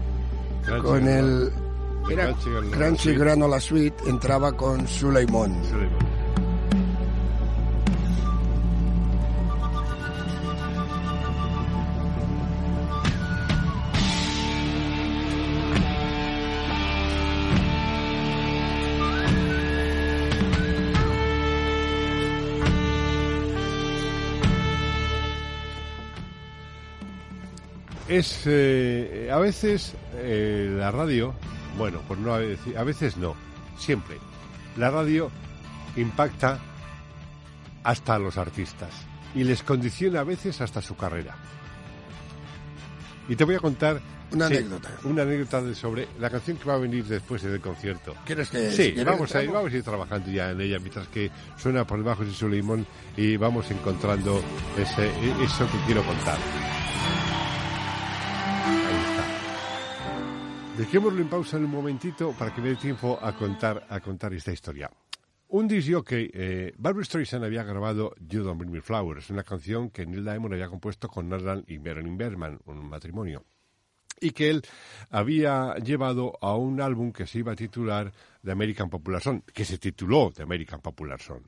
Crunchy 0.64 0.82
con 0.82 1.06
el 1.06 1.52
era 2.10 2.34
Crunchy 2.70 3.14
Granola 3.14 3.60
Sweet, 3.60 3.92
entraba 4.06 4.56
con. 4.56 4.88
Suleiman. 4.88 5.54
Es 28.10 28.42
eh, 28.46 29.30
a 29.32 29.38
veces 29.38 29.94
eh, 30.16 30.74
la 30.76 30.90
radio, 30.90 31.32
bueno, 31.78 32.00
pues 32.08 32.18
no 32.18 32.34
a 32.34 32.38
veces, 32.38 32.76
a 32.76 32.82
veces 32.82 33.16
no, 33.16 33.36
siempre. 33.78 34.18
La 34.76 34.90
radio 34.90 35.30
impacta 35.96 36.58
hasta 37.84 38.16
a 38.16 38.18
los 38.18 38.36
artistas 38.36 38.90
y 39.34 39.44
les 39.44 39.62
condiciona 39.62 40.20
a 40.20 40.24
veces 40.24 40.60
hasta 40.60 40.82
su 40.82 40.96
carrera. 40.96 41.36
Y 43.28 43.36
te 43.36 43.44
voy 43.44 43.54
a 43.54 43.60
contar 43.60 44.00
Una 44.32 44.48
sí, 44.48 44.56
anécdota. 44.56 44.90
una 45.04 45.22
anécdota 45.22 45.62
de- 45.62 45.74
sobre 45.76 46.08
la 46.18 46.30
canción 46.30 46.56
que 46.56 46.64
va 46.64 46.74
a 46.74 46.78
venir 46.78 47.04
después 47.04 47.42
del 47.42 47.60
concierto. 47.60 48.16
¿Quieres 48.26 48.48
que 48.50 48.72
Sí, 48.72 48.92
si 48.96 49.04
vamos 49.04 49.32
a, 49.36 49.44
ir, 49.44 49.52
vamos 49.52 49.72
a 49.72 49.76
ir 49.76 49.84
trabajando 49.84 50.28
ya 50.32 50.50
en 50.50 50.60
ella 50.60 50.80
mientras 50.80 51.06
que 51.06 51.30
suena 51.56 51.86
por 51.86 51.98
debajo 51.98 52.24
de 52.24 52.32
su 52.32 52.48
limón 52.48 52.84
y 53.16 53.36
vamos 53.36 53.70
encontrando 53.70 54.42
ese, 54.76 55.08
eso 55.44 55.64
que 55.70 55.78
quiero 55.86 56.02
contar. 56.04 56.38
Dejémoslo 60.80 61.20
en 61.20 61.28
pausa 61.28 61.58
en 61.58 61.66
un 61.66 61.72
momentito 61.72 62.32
para 62.32 62.54
que 62.54 62.62
me 62.62 62.70
dé 62.70 62.76
tiempo 62.76 63.18
a 63.20 63.36
contar, 63.36 63.86
a 63.90 64.00
contar 64.00 64.32
esta 64.32 64.50
historia. 64.50 64.90
Un 65.48 65.68
disc 65.68 65.86
jockey, 65.92 66.30
eh, 66.32 66.72
Barbra 66.78 67.04
Streisand 67.04 67.44
había 67.44 67.64
grabado 67.64 68.14
You 68.18 68.42
Don't 68.42 68.58
Bring 68.58 68.72
Me 68.72 68.80
Flowers, 68.80 69.28
una 69.28 69.42
canción 69.42 69.90
que 69.90 70.06
Neil 70.06 70.24
Diamond 70.24 70.54
había 70.54 70.68
compuesto 70.68 71.06
con 71.08 71.28
Narlan 71.28 71.64
y 71.68 71.78
Marilyn 71.78 72.16
Berman, 72.16 72.60
un 72.64 72.88
matrimonio 72.88 73.44
y 74.22 74.30
que 74.30 74.48
él 74.48 74.62
había 75.10 75.74
llevado 75.76 76.38
a 76.40 76.56
un 76.56 76.80
álbum 76.80 77.12
que 77.12 77.26
se 77.26 77.40
iba 77.40 77.52
a 77.52 77.56
titular 77.56 78.10
The 78.42 78.52
American 78.52 78.88
Popular 78.88 79.20
Song, 79.20 79.42
que 79.52 79.66
se 79.66 79.76
tituló 79.76 80.32
The 80.34 80.44
American 80.44 80.80
Popular 80.80 81.20
Song. 81.20 81.42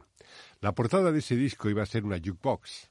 La 0.60 0.74
portada 0.74 1.10
de 1.10 1.20
ese 1.20 1.36
disco 1.36 1.70
iba 1.70 1.82
a 1.82 1.86
ser 1.86 2.04
una 2.04 2.18
jukebox, 2.18 2.90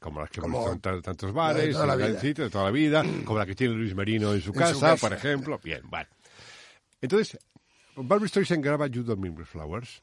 como 0.00 0.20
las 0.20 0.30
que 0.30 0.40
Como 0.40 0.78
tantos 0.78 1.22
la 1.22 1.26
de 1.26 1.32
bares, 1.32 1.74
toda 1.74 1.96
la 1.96 2.06
en 2.06 2.20
sitios 2.20 2.46
de 2.46 2.50
toda 2.50 2.64
la 2.64 2.70
vida, 2.70 3.04
como 3.24 3.38
la 3.38 3.46
que 3.46 3.54
tiene 3.54 3.74
Luis 3.74 3.94
Merino 3.94 4.32
en 4.32 4.40
su, 4.40 4.50
En 4.50 4.54
su 4.54 4.80
casa, 4.80 4.96
por 4.96 5.12
ejemplo. 5.12 5.60
Bien, 5.62 5.82
vale. 5.84 6.08
Entonces, 7.00 7.38
Barbra 7.96 8.28
Streisand 8.28 8.64
graba 8.64 8.86
You 8.86 9.02
Don't 9.02 9.20
Me 9.20 9.44
Flowers. 9.44 10.02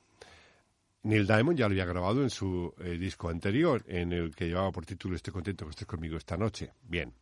Neil 1.03 1.27
Diamond 1.27 1.57
ya 1.57 1.67
lo 1.67 1.73
había 1.73 1.85
grabado 1.85 2.23
en 2.23 2.31
su 2.31 2.73
eh, 2.79 2.97
disco 2.97 3.29
anterior, 3.29 3.83
en 3.87 4.11
el 4.11 4.35
que 4.35 4.47
llevaba 4.47 4.71
por 4.71 4.85
título 4.85 5.15
Estoy 5.15 5.33
contento 5.33 5.65
que 5.65 5.71
estés 5.71 5.87
conmigo 5.87 6.17
esta 6.17 6.35
noche. 6.35 6.73
Bien. 6.81 7.13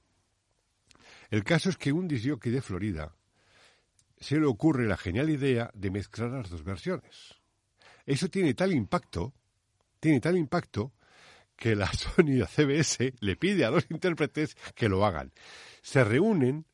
El 1.30 1.44
caso 1.44 1.70
es 1.70 1.78
que 1.78 1.92
un 1.92 2.08
disjockey 2.08 2.52
de 2.52 2.62
Florida 2.62 3.14
se 4.18 4.40
le 4.40 4.46
ocurre 4.46 4.88
la 4.88 4.96
genial 4.96 5.30
idea 5.30 5.70
de 5.74 5.92
mezclar 5.92 6.30
las 6.30 6.50
dos 6.50 6.64
versiones. 6.64 7.36
Eso 8.06 8.30
tiene 8.30 8.54
tal 8.54 8.72
impacto, 8.72 9.34
tiene 10.00 10.22
tal 10.22 10.38
impacto, 10.38 10.94
que 11.56 11.76
la 11.76 11.88
Sony 11.94 12.46
CBS 12.48 13.14
le 13.20 13.36
pide 13.36 13.66
a 13.66 13.72
los 13.72 13.86
intérpretes 13.90 14.56
que 14.76 14.90
lo 14.90 15.06
hagan. 15.06 15.32
Se 15.82 16.04
reúnen 16.04 16.66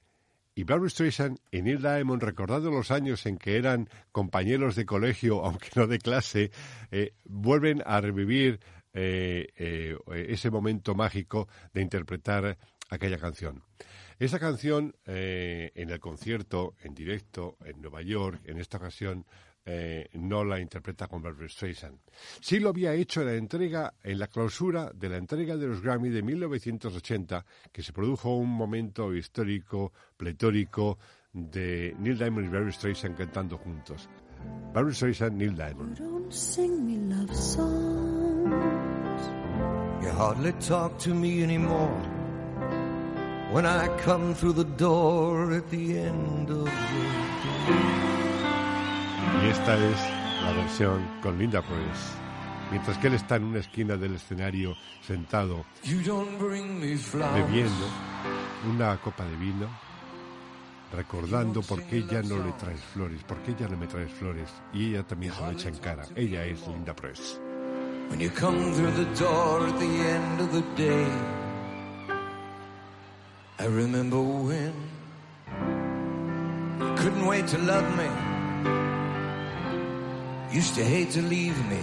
y 0.59 0.65
Barbra 0.65 0.89
Streisand 0.89 1.39
y 1.51 1.61
Neil 1.61 1.81
Diamond, 1.81 2.21
recordando 2.21 2.69
los 2.69 2.91
años 2.91 3.25
en 3.25 3.37
que 3.37 3.55
eran 3.55 3.87
compañeros 4.11 4.75
de 4.75 4.85
colegio, 4.85 5.41
aunque 5.45 5.69
no 5.75 5.87
de 5.87 5.99
clase, 5.99 6.51
eh, 6.91 7.13
vuelven 7.23 7.81
a 7.85 8.01
revivir 8.01 8.59
eh, 8.91 9.47
eh, 9.55 9.95
ese 10.27 10.51
momento 10.51 10.95
mágico 10.95 11.47
de 11.73 11.81
interpretar 11.81 12.57
aquella 12.89 13.17
canción. 13.17 13.63
Esa 14.19 14.37
canción 14.37 14.97
en 15.05 15.89
el 15.89 15.99
concierto, 16.01 16.75
en 16.83 16.93
directo, 16.93 17.55
en 17.63 17.79
Nueva 17.79 18.01
York, 18.01 18.41
en 18.43 18.59
esta 18.59 18.75
ocasión, 18.75 19.25
eh, 19.71 20.09
no 20.13 20.43
la 20.43 20.59
interpreta 20.59 21.07
con 21.07 21.21
Barbra 21.21 21.47
Streisand. 21.47 21.99
Sí 22.41 22.59
lo 22.59 22.69
había 22.69 22.93
hecho 22.93 23.21
en 23.21 23.27
la 23.27 23.35
entrega, 23.35 23.93
en 24.01 24.17
la 24.17 24.25
clausura 24.25 24.91
de 24.91 25.09
la 25.09 25.17
entrega 25.17 25.57
de 25.57 25.67
los 25.67 25.81
Grammy 25.81 26.09
de 26.09 26.23
1980, 26.23 27.45
que 27.71 27.83
se 27.83 27.93
produjo 27.93 28.35
un 28.35 28.49
momento 28.49 29.13
histórico, 29.13 29.93
pletórico, 30.17 30.97
de 31.31 31.95
Neil 31.99 32.17
Diamond 32.17 32.47
y 32.47 32.49
Barbra 32.49 32.71
Streisand 32.71 33.15
cantando 33.15 33.59
juntos. 33.59 34.09
Barbra 34.73 34.91
Streisand, 34.91 35.37
Neil 35.37 35.55
Diamond. 35.55 35.99
Don't 35.99 36.31
sing 36.33 36.83
me 36.83 36.97
love 37.13 37.31
songs. 37.35 38.49
You 40.01 40.09
hardly 40.09 40.53
talk 40.53 40.97
to 41.03 41.13
me 41.13 41.43
anymore. 41.43 42.01
When 43.51 43.67
I 43.67 43.87
come 44.03 44.33
through 44.33 44.53
the 44.53 44.65
door 44.77 45.53
at 45.53 45.69
the 45.69 45.99
end 45.99 46.49
of 46.49 46.65
the 46.65 46.71
day. 47.67 48.08
Y 49.41 49.47
esta 49.49 49.75
es 49.75 49.97
la 50.43 50.51
versión 50.53 51.05
con 51.21 51.37
Linda 51.37 51.61
Prince. 51.61 52.17
Mientras 52.71 52.97
que 52.97 53.07
él 53.07 53.13
está 53.13 53.37
en 53.37 53.45
una 53.45 53.59
esquina 53.59 53.95
del 53.95 54.15
escenario 54.15 54.75
sentado 55.01 55.65
bebiendo 55.83 56.25
una 58.69 58.97
copa 58.97 59.23
de 59.25 59.35
vino, 59.37 59.67
recordando 60.93 61.61
por 61.61 61.81
qué 61.83 62.05
ya 62.05 62.21
no 62.21 62.43
le 62.43 62.51
traes 62.53 62.81
flores, 62.93 63.23
por 63.23 63.37
qué 63.39 63.55
ya 63.59 63.67
no 63.67 63.77
me 63.77 63.87
traes 63.87 64.11
flores, 64.11 64.49
y 64.73 64.89
ella 64.89 65.03
también 65.03 65.33
se 65.33 65.41
lo 65.41 65.51
echa 65.51 65.69
en 65.69 65.77
cara. 65.77 66.03
Ella 66.15 66.45
es 66.45 66.67
Linda 66.67 66.95
Press. 66.95 67.39
When 68.09 68.19
you 68.19 68.29
come 68.31 68.73
through 68.73 68.91
the 68.91 69.05
door 69.19 69.67
at 69.67 69.79
the 69.79 69.85
end 69.85 70.41
of 70.41 70.51
the 70.51 70.63
day. 70.75 71.07
I 73.59 73.65
remember 73.65 74.19
when 74.19 74.73
you 76.79 76.95
couldn't 76.95 77.25
wait 77.25 77.47
to 77.47 77.57
love 77.57 77.85
me. 77.97 78.07
Used 80.51 80.73
to 80.75 80.83
hate 80.83 81.11
to 81.11 81.21
leave 81.21 81.57
me. 81.69 81.79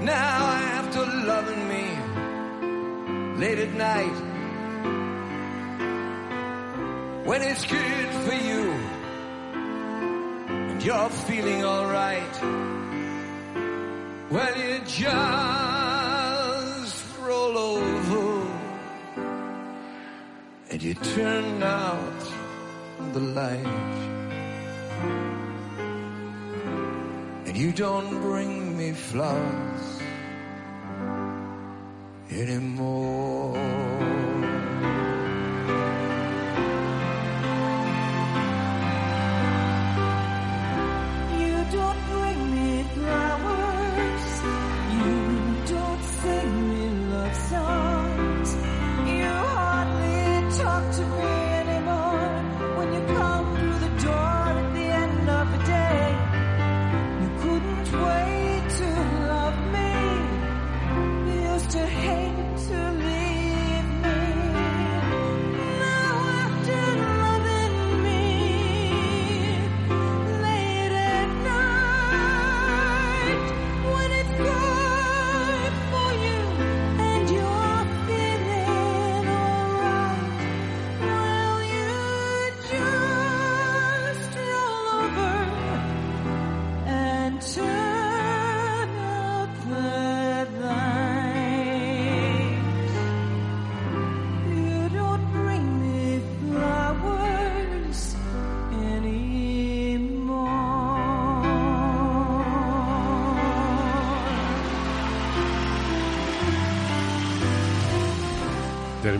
Now 0.00 0.46
after 0.78 1.04
loving 1.04 1.68
me 1.68 1.84
late 3.38 3.58
at 3.58 3.74
night, 3.74 4.18
when 7.26 7.42
it's 7.42 7.66
good 7.66 8.08
for 8.24 8.32
you 8.32 8.72
and 10.70 10.82
you're 10.82 11.10
feeling 11.10 11.64
alright, 11.64 12.42
well 14.30 14.56
you 14.56 14.80
just 14.86 15.18
roll 17.20 17.58
over 17.58 18.46
and 20.70 20.82
you 20.82 20.94
turn 20.94 21.62
out 21.62 22.32
the 23.12 23.20
light. 23.20 23.98
And 27.48 27.56
you 27.56 27.72
don't 27.72 28.20
bring 28.20 28.76
me 28.76 28.92
flowers 28.92 30.02
anymore. 32.30 33.77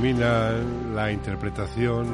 Termina 0.00 0.52
la 0.94 1.10
interpretación, 1.10 2.06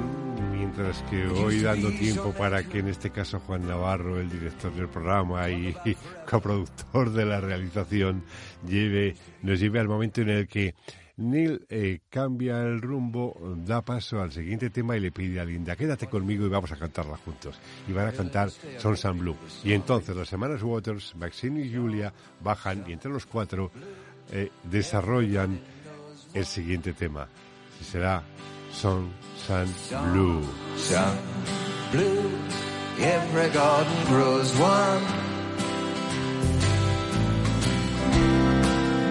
mientras 0.56 1.02
que 1.02 1.26
voy 1.26 1.60
dando 1.60 1.90
tiempo 1.90 2.32
para 2.32 2.62
que 2.64 2.78
en 2.78 2.88
este 2.88 3.10
caso 3.10 3.40
Juan 3.40 3.68
Navarro, 3.68 4.18
el 4.18 4.30
director 4.30 4.72
del 4.72 4.88
programa 4.88 5.50
y, 5.50 5.76
coproductor 6.30 7.12
de 7.12 7.26
la 7.26 7.42
realización, 7.42 8.22
lleve, 8.66 9.16
nos 9.42 9.60
lleve 9.60 9.80
al 9.80 9.88
momento 9.88 10.22
en 10.22 10.30
el 10.30 10.48
que 10.48 10.74
Neil 11.18 11.66
eh, 11.68 11.98
cambia 12.08 12.62
el 12.62 12.80
rumbo, 12.80 13.54
da 13.58 13.82
paso 13.82 14.22
al 14.22 14.32
siguiente 14.32 14.70
tema 14.70 14.96
y 14.96 15.00
le 15.00 15.12
pide 15.12 15.40
a 15.40 15.44
Linda, 15.44 15.76
quédate 15.76 16.06
conmigo 16.06 16.46
y 16.46 16.48
vamos 16.48 16.72
a 16.72 16.76
cantarla 16.76 17.18
juntos. 17.18 17.60
Y 17.86 17.92
van 17.92 18.08
a 18.08 18.12
cantar 18.12 18.48
Sons 18.78 19.04
and 19.04 19.20
Blue. 19.20 19.36
Y 19.62 19.74
entonces 19.74 20.16
las 20.16 20.32
hermanas 20.32 20.62
Waters, 20.62 21.14
Maxine 21.16 21.60
y 21.60 21.74
Julia 21.74 22.14
bajan 22.42 22.82
y 22.88 22.92
entre 22.92 23.10
los 23.10 23.26
cuatro 23.26 23.70
eh, 24.32 24.50
desarrollan 24.62 25.60
el 26.32 26.46
siguiente 26.46 26.94
tema. 26.94 27.28
Si 27.84 27.90
será 27.92 28.22
Sons 28.72 29.12
and 29.50 29.68
Blue. 30.12 30.42
Sun 30.76 31.18
blue, 31.94 32.30
every 32.98 33.48
garden 33.50 33.98
grows 34.06 34.50
one. 34.58 35.02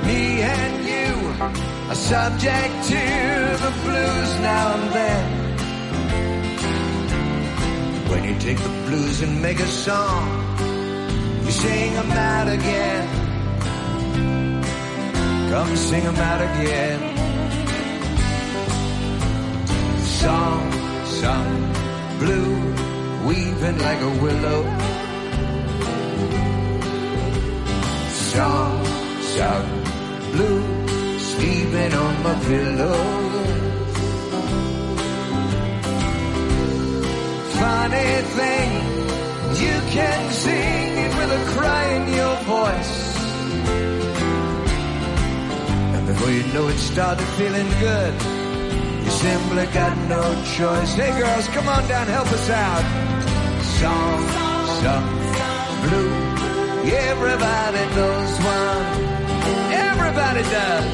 Me 0.07 0.41
and 0.41 0.75
you 0.93 1.11
are 1.89 1.95
subject 1.95 2.73
to 2.91 3.03
the 3.63 3.71
blues 3.83 4.31
now 4.51 4.65
and 4.77 4.87
then. 4.97 5.25
When 8.09 8.23
you 8.25 8.35
take 8.39 8.57
the 8.57 8.73
blues 8.87 9.21
and 9.21 9.41
make 9.41 9.59
a 9.59 9.67
song, 9.67 10.25
you 11.45 11.51
sing 11.51 11.93
them 11.93 12.11
out 12.11 12.47
again. 12.47 13.05
Come 15.51 15.75
sing 15.75 16.03
them 16.03 16.15
out 16.15 16.41
again. 16.41 17.32
Song, 20.23 20.71
sung 21.21 21.51
blue, 22.19 22.53
weaving 23.27 23.77
like 23.87 24.01
a 24.09 24.13
willow. 24.23 24.61
Song, 28.31 28.85
sung 29.35 29.69
blue, 30.33 30.61
sleeping 31.31 31.93
on 32.05 32.13
my 32.25 32.35
pillow. 32.49 33.01
Funny 37.59 38.11
thing, 38.37 38.69
you 39.63 39.75
can 39.95 40.21
sing 40.31 40.89
it 41.05 41.11
with 41.17 41.31
a 41.39 41.43
cry 41.53 41.83
in 41.97 42.03
your 42.19 42.35
voice. 42.55 42.95
And 45.95 46.07
before 46.07 46.31
you 46.37 46.43
know 46.53 46.67
it, 46.69 46.77
started 46.77 47.27
feeling 47.39 47.69
good. 47.87 48.42
Simply 49.23 49.65
got 49.67 49.97
no 50.09 50.21
choice. 50.43 50.93
Hey 50.95 51.17
girls, 51.17 51.47
come 51.55 51.69
on 51.69 51.87
down, 51.87 52.07
help 52.07 52.27
us 52.27 52.49
out. 52.49 52.83
Song, 53.79 54.21
song, 54.83 55.07
blue. 55.83 56.11
Everybody 56.91 57.83
knows 57.95 58.33
one. 58.43 58.85
Everybody 59.87 60.41
does. 60.41 60.85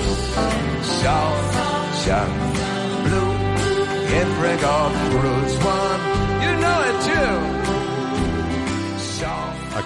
Song, 1.01 1.37
song, 2.05 2.31
blue. 3.05 3.31
Every 4.21 4.55
garden 4.61 5.09
grows 5.09 5.55
one. 5.65 6.01
You 6.43 6.51
know 6.61 6.79
it 6.89 6.97
too. 7.09 7.58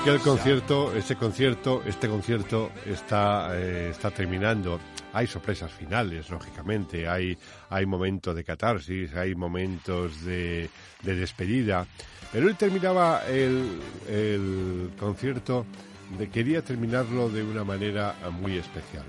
Song. 0.03 0.09
Aquel 0.09 0.19
concierto, 0.19 0.93
este 0.93 1.15
concierto, 1.15 1.81
este 1.85 2.09
concierto 2.09 2.71
está, 2.85 3.57
eh, 3.57 3.89
está 3.89 4.11
terminando. 4.11 4.79
Hay 5.13 5.27
sorpresas 5.27 5.71
finales, 5.71 6.29
lógicamente. 6.29 7.07
Hay, 7.07 7.37
hay 7.69 7.85
momentos 7.85 8.35
de 8.35 8.43
catarsis, 8.43 9.15
hay 9.15 9.33
momentos 9.33 10.25
de, 10.25 10.69
de 11.03 11.15
despedida. 11.15 11.87
Pero 12.31 12.49
él 12.49 12.55
terminaba 12.57 13.25
el, 13.27 13.79
el 14.09 14.91
concierto, 14.99 15.65
de, 16.17 16.29
quería 16.29 16.61
terminarlo 16.61 17.29
de 17.29 17.43
una 17.43 17.63
manera 17.63 18.15
muy 18.31 18.57
especial. 18.57 19.05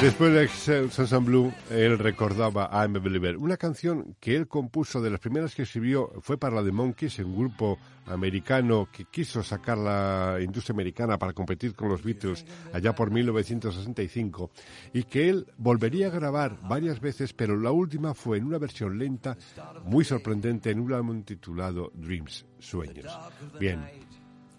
Después 0.00 0.32
de 0.32 0.48
Sunshine 0.90 1.24
Blue, 1.24 1.52
él 1.70 1.98
recordaba 1.98 2.68
I'm 2.72 2.96
a 2.96 2.98
Believer, 2.98 3.36
una 3.38 3.56
canción 3.56 4.14
que 4.20 4.36
él 4.36 4.46
compuso 4.46 5.00
de 5.00 5.10
las 5.10 5.20
primeras 5.20 5.54
que 5.54 5.62
escribió 5.62 6.12
fue 6.20 6.38
para 6.38 6.56
la 6.56 6.62
The 6.62 6.70
Monkeys, 6.70 7.18
un 7.20 7.34
grupo 7.34 7.78
americano 8.06 8.88
que 8.90 9.06
quiso 9.06 9.42
sacar 9.42 9.78
la 9.78 10.38
industria 10.40 10.74
americana 10.74 11.18
para 11.18 11.32
competir 11.32 11.74
con 11.74 11.88
los 11.88 12.02
Beatles 12.02 12.44
allá 12.72 12.94
por 12.94 13.10
1965 13.10 14.50
y 14.92 15.04
que 15.04 15.28
él 15.28 15.46
volvería 15.58 16.08
a 16.08 16.10
grabar 16.10 16.58
varias 16.62 17.00
veces, 17.00 17.32
pero 17.32 17.56
la 17.56 17.72
última 17.72 18.14
fue 18.14 18.38
en 18.38 18.44
una 18.44 18.58
versión 18.58 18.98
lenta 18.98 19.36
muy 19.84 20.04
sorprendente 20.04 20.70
en 20.70 20.80
un 20.80 20.92
álbum 20.92 21.22
titulado 21.22 21.90
Dreams, 21.94 22.46
Sueños. 22.58 23.18
Bien, 23.58 23.84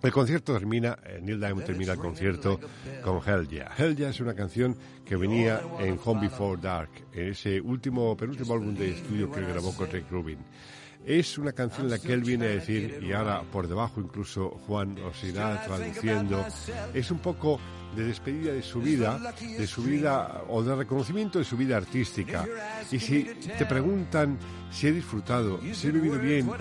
el 0.03 0.11
concierto 0.11 0.53
termina, 0.53 0.97
eh, 1.03 1.19
Neil 1.23 1.39
Diamond 1.39 1.65
termina 1.65 1.93
el 1.93 1.99
concierto 1.99 2.59
con 3.03 3.19
Hell 3.25 3.47
Yeah. 3.47 3.71
Hell 3.77 3.95
Yeah 3.95 4.09
es 4.09 4.19
una 4.19 4.35
canción 4.35 4.75
que 5.03 5.15
venía 5.15 5.61
en 5.79 5.99
Home 6.05 6.21
Before 6.21 6.61
Dark, 6.61 6.89
en 7.13 7.29
ese 7.29 7.59
último, 7.59 8.15
penúltimo 8.15 8.53
álbum 8.53 8.75
de 8.75 8.91
estudio 8.91 9.31
que 9.31 9.41
grabó 9.41 9.75
con 9.75 9.89
Rick 9.89 10.11
Rubin. 10.11 10.37
Es 11.07 11.37
una 11.37 11.53
canción 11.53 11.85
en 11.85 11.91
la 11.91 11.99
que 11.99 12.11
él 12.11 12.21
viene 12.21 12.47
a 12.47 12.49
decir, 12.49 12.99
y 13.01 13.13
ahora 13.13 13.41
por 13.41 13.69
debajo 13.69 14.01
incluso 14.01 14.49
Juan 14.67 14.97
os 14.99 15.23
irá 15.23 15.63
traduciendo, 15.63 16.45
es 16.93 17.09
un 17.11 17.19
poco 17.19 17.61
de 17.95 18.03
despedida 18.03 18.51
de 18.51 18.61
su 18.61 18.81
vida, 18.81 19.17
de 19.39 19.65
su 19.67 19.83
vida 19.83 20.43
o 20.49 20.61
de 20.61 20.75
reconocimiento 20.75 21.39
de 21.39 21.45
su 21.45 21.55
vida 21.55 21.77
artística. 21.77 22.45
Y 22.91 22.99
si 22.99 23.23
te 23.57 23.65
preguntan 23.65 24.37
si 24.69 24.87
he 24.87 24.91
disfrutado, 24.91 25.61
si 25.71 25.87
he 25.87 25.91
vivido 25.91 26.19
bien, 26.19 26.51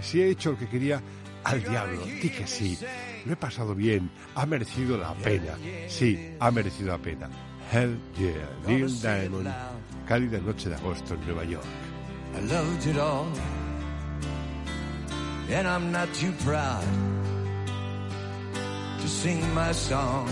si, 0.00 0.20
he 0.20 0.28
hecho 0.28 0.50
lo 0.50 0.58
que 0.58 0.68
quería, 0.68 1.00
al 1.44 1.62
diablo, 1.62 2.04
di 2.04 2.30
que 2.30 2.48
sí, 2.48 2.76
lo 3.24 3.32
he 3.32 3.36
pasado 3.36 3.76
bien, 3.76 4.10
ha 4.34 4.44
merecido 4.44 4.98
la 4.98 5.14
pena, 5.14 5.56
sí, 5.86 6.34
ha 6.40 6.50
merecido 6.50 6.88
la 6.88 6.98
pena. 6.98 7.30
Hell 7.72 7.96
yeah, 8.18 8.50
Neil 8.66 9.00
Diamond, 9.00 9.48
cálida 10.08 10.40
noche 10.40 10.68
de 10.68 10.74
agosto 10.74 11.14
en 11.14 11.20
Nueva 11.26 11.44
York. 11.44 11.91
I 12.34 12.40
loved 12.40 12.86
it 12.86 12.98
all. 12.98 13.28
And 15.50 15.68
I'm 15.68 15.92
not 15.92 16.08
too 16.14 16.32
proud 16.44 16.84
to 19.00 19.08
sing 19.08 19.42
my 19.54 19.72
song. 19.72 20.28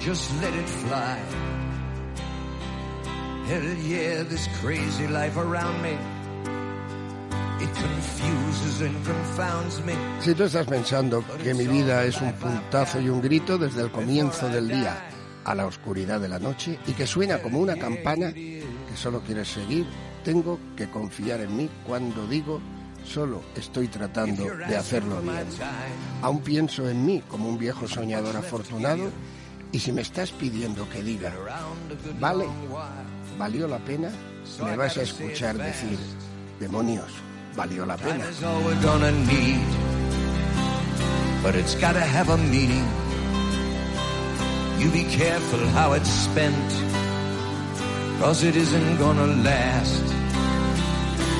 Just 0.00 0.30
let 0.42 0.54
it 0.54 0.68
fly. 0.68 1.18
Hell 3.46 3.62
yeah, 3.86 4.22
this 4.24 4.48
crazy 4.60 5.06
life 5.06 5.36
around 5.36 5.80
me. 5.82 5.96
It 7.58 7.74
confuses 7.74 8.80
and 8.82 8.94
confounds 9.04 9.82
me. 9.84 9.94
Si 10.20 10.34
tú 10.34 10.44
estás 10.44 10.66
pensando 10.66 11.24
que 11.42 11.54
mi 11.54 11.66
vida 11.66 12.04
es 12.04 12.20
un 12.20 12.32
puntazo 12.32 13.00
y 13.00 13.08
un 13.08 13.22
grito 13.22 13.56
desde 13.56 13.82
el 13.82 13.90
comienzo 13.90 14.48
del 14.48 14.68
día 14.68 14.96
a 15.44 15.54
la 15.54 15.66
oscuridad 15.66 16.20
de 16.20 16.28
la 16.28 16.38
noche 16.40 16.78
y 16.86 16.92
que 16.92 17.06
suena 17.06 17.38
como 17.38 17.60
una 17.60 17.76
campana 17.76 18.32
que 18.96 19.02
solo 19.02 19.20
quieres 19.20 19.48
seguir, 19.48 19.86
tengo 20.24 20.58
que 20.74 20.88
confiar 20.88 21.40
en 21.40 21.54
mí 21.54 21.68
cuando 21.86 22.26
digo 22.26 22.60
solo 23.04 23.42
estoy 23.54 23.88
tratando 23.88 24.44
de 24.44 24.76
hacerlo 24.76 25.20
bien. 25.20 25.44
Aún 26.22 26.40
pienso 26.40 26.88
en 26.88 27.04
mí 27.04 27.22
como 27.28 27.48
un 27.48 27.58
viejo 27.58 27.86
soñador 27.86 28.36
afortunado 28.36 29.10
y 29.70 29.78
si 29.78 29.92
me 29.92 30.00
estás 30.00 30.32
pidiendo 30.32 30.88
que 30.88 31.02
diga, 31.02 31.32
vale, 32.18 32.46
valió 33.38 33.68
la 33.68 33.78
pena, 33.78 34.10
me 34.64 34.76
vas 34.76 34.96
a 34.96 35.02
escuchar 35.02 35.58
decir, 35.58 35.98
demonios, 36.58 37.12
valió 37.54 37.84
la 37.84 37.96
pena. 37.96 38.24
But 41.42 41.54
it's 41.54 41.76
gotta 41.76 42.00
have 42.00 42.28
a 42.30 42.36
meaning. 42.36 42.84
You 44.80 44.90
be 44.90 45.04
careful 45.04 45.60
how 45.68 45.92
it's 45.92 46.10
spent. 46.10 46.85
Cause 48.20 48.42
it 48.44 48.56
isn't 48.56 48.98
gonna 48.98 49.26
last. 49.42 50.02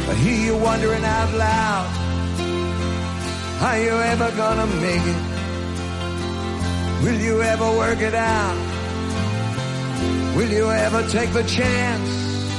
I 0.09 0.15
hear 0.15 0.47
you 0.47 0.57
wondering 0.57 1.05
out 1.05 1.33
loud. 1.35 1.89
Are 3.63 3.79
you 3.81 3.95
ever 4.13 4.31
gonna 4.37 4.67
make 4.67 5.07
it? 5.15 5.23
Will 7.03 7.21
you 7.21 7.43
ever 7.43 7.69
work 7.79 8.01
it 8.01 8.15
out? 8.15 8.57
Will 10.37 10.51
you 10.51 10.71
ever 10.71 11.03
take 11.09 11.33
the 11.33 11.45
chance? 11.45 12.11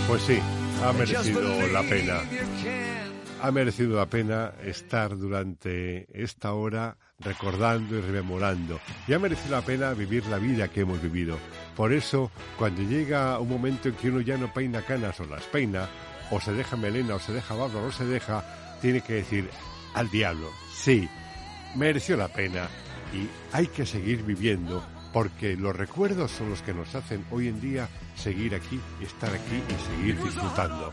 Pues 0.07 0.23
sí, 0.23 0.39
ha 0.83 0.91
merecido 0.93 1.67
la 1.71 1.83
pena. 1.83 2.21
ha 3.41 3.51
merecido 3.51 3.97
la 3.97 4.07
pena 4.07 4.53
estar 4.63 5.15
durante 5.15 6.07
esta 6.11 6.53
hora 6.53 6.97
recordando 7.19 7.97
y 7.97 8.01
rememorando. 8.01 8.79
Y 9.07 9.13
ha 9.13 9.19
merecido 9.19 9.55
la 9.55 9.61
pena 9.61 9.93
vivir 9.93 10.25
la 10.25 10.37
vida 10.39 10.67
que 10.69 10.81
hemos 10.81 11.01
vivido. 11.01 11.37
Por 11.77 11.93
eso, 11.93 12.31
cuando 12.57 12.81
llega 12.81 13.37
un 13.37 13.49
momento 13.49 13.87
en 13.87 13.95
que 13.95 14.09
uno 14.09 14.19
ya 14.19 14.35
no 14.35 14.51
peina 14.51 14.81
canas 14.81 15.19
o 15.19 15.25
las 15.25 15.43
peina, 15.43 15.87
o 16.31 16.41
se 16.41 16.51
deja 16.51 16.75
melena 16.75 17.13
o 17.13 17.19
se 17.19 17.33
deja 17.33 17.53
barba 17.53 17.79
o 17.79 17.85
no 17.85 17.91
se 17.91 18.03
deja, 18.03 18.43
tiene 18.81 19.01
que 19.01 19.13
decir 19.13 19.47
al 19.93 20.09
diablo, 20.09 20.49
sí, 20.73 21.07
mereció 21.75 22.17
la 22.17 22.29
pena 22.29 22.67
y 23.13 23.29
hay 23.55 23.67
que 23.67 23.85
seguir 23.85 24.23
viviendo 24.23 24.83
porque 25.13 25.55
los 25.55 25.75
recuerdos 25.75 26.31
son 26.31 26.49
los 26.49 26.63
que 26.63 26.73
nos 26.73 26.93
hacen 26.95 27.23
hoy 27.29 27.47
en 27.47 27.61
día 27.61 27.87
seguir 28.15 28.55
aquí, 28.55 28.81
estar 28.99 29.29
aquí 29.29 29.61
y 29.69 29.97
seguir 29.97 30.23
disfrutando. 30.23 30.91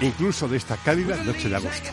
Incluso 0.00 0.48
de 0.48 0.56
esta 0.56 0.76
cálida 0.78 1.16
noche 1.22 1.48
de 1.48 1.56
agosto. 1.56 1.90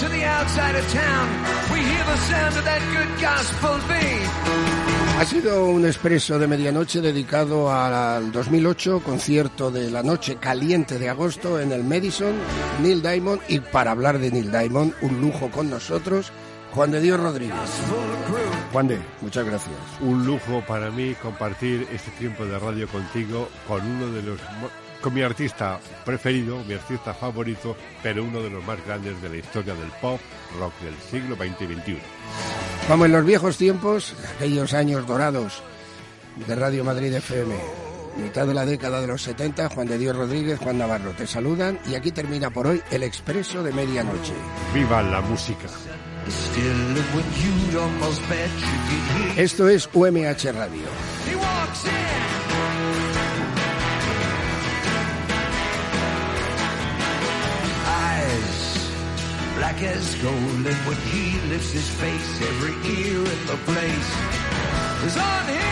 To 0.00 0.08
the 0.08 0.24
outside 0.24 0.76
of 0.76 0.84
town, 0.92 1.28
we 1.72 1.80
hear 1.80 2.04
the 2.04 2.16
sound 2.28 2.56
of 2.56 2.64
that 2.64 2.82
good 2.92 3.10
gospel 3.20 3.76
beat. 3.88 4.26
Ha 5.18 5.24
sido 5.24 5.66
un 5.66 5.86
expreso 5.86 6.38
de 6.38 6.46
medianoche 6.46 7.00
dedicado 7.00 7.72
al 7.72 8.30
2008, 8.32 9.00
concierto 9.00 9.70
de 9.70 9.90
la 9.90 10.02
noche 10.02 10.36
caliente 10.36 10.98
de 10.98 11.08
agosto 11.08 11.58
en 11.58 11.72
el 11.72 11.84
Madison, 11.84 12.34
Neil 12.82 13.00
Diamond, 13.00 13.40
y 13.48 13.60
para 13.60 13.92
hablar 13.92 14.18
de 14.18 14.30
Neil 14.30 14.50
Diamond, 14.50 14.92
un 15.00 15.20
lujo 15.22 15.50
con 15.50 15.70
nosotros, 15.70 16.30
Juan 16.74 16.90
de 16.90 17.00
Dios 17.00 17.18
Rodríguez. 17.18 17.56
Juan 18.72 18.88
de, 18.88 18.98
muchas 19.22 19.46
gracias. 19.46 19.76
Un 20.00 20.26
lujo 20.26 20.62
para 20.68 20.90
mí 20.90 21.14
compartir 21.22 21.86
este 21.90 22.10
tiempo 22.12 22.44
de 22.44 22.58
radio 22.58 22.86
contigo 22.88 23.48
con 23.66 23.80
uno 23.86 24.12
de 24.12 24.22
los 24.22 24.38
con 25.00 25.14
mi 25.14 25.22
artista 25.22 25.78
preferido, 26.04 26.62
mi 26.64 26.74
artista 26.74 27.14
favorito, 27.14 27.76
pero 28.02 28.24
uno 28.24 28.40
de 28.40 28.50
los 28.50 28.64
más 28.64 28.84
grandes 28.84 29.20
de 29.22 29.28
la 29.28 29.36
historia 29.36 29.74
del 29.74 29.90
pop 30.00 30.20
rock 30.58 30.72
del 30.80 30.94
siglo 31.10 31.36
XX 31.36 31.62
y 31.62 31.74
XXI. 31.74 31.98
Como 32.88 33.04
en 33.04 33.12
los 33.12 33.24
viejos 33.24 33.56
tiempos, 33.56 34.14
aquellos 34.36 34.72
años 34.74 35.06
dorados 35.06 35.62
de 36.46 36.54
Radio 36.54 36.84
Madrid 36.84 37.14
FM, 37.14 37.54
mitad 38.16 38.46
de 38.46 38.54
la 38.54 38.64
década 38.64 39.00
de 39.00 39.06
los 39.06 39.22
70, 39.22 39.70
Juan 39.70 39.88
de 39.88 39.98
Dios 39.98 40.16
Rodríguez, 40.16 40.58
Juan 40.58 40.78
Navarro 40.78 41.12
te 41.12 41.26
saludan 41.26 41.78
y 41.88 41.94
aquí 41.94 42.12
termina 42.12 42.50
por 42.50 42.66
hoy 42.66 42.82
el 42.90 43.02
expreso 43.02 43.62
de 43.62 43.72
medianoche. 43.72 44.34
¡Viva 44.74 45.02
la 45.02 45.20
música! 45.20 45.66
Esto 49.36 49.68
es 49.68 49.88
UMH 49.92 50.52
Radio. 50.52 50.82
Black 59.56 59.82
as 59.82 60.14
gold, 60.22 60.66
and 60.66 60.80
when 60.86 60.98
he 61.12 61.40
lifts 61.48 61.72
his 61.72 61.88
face, 62.00 62.40
every 62.50 62.74
ear 63.00 63.18
in 63.18 63.46
the 63.46 63.58
place 63.64 64.10
is 65.06 65.16
on 65.16 65.46
him. 65.48 65.66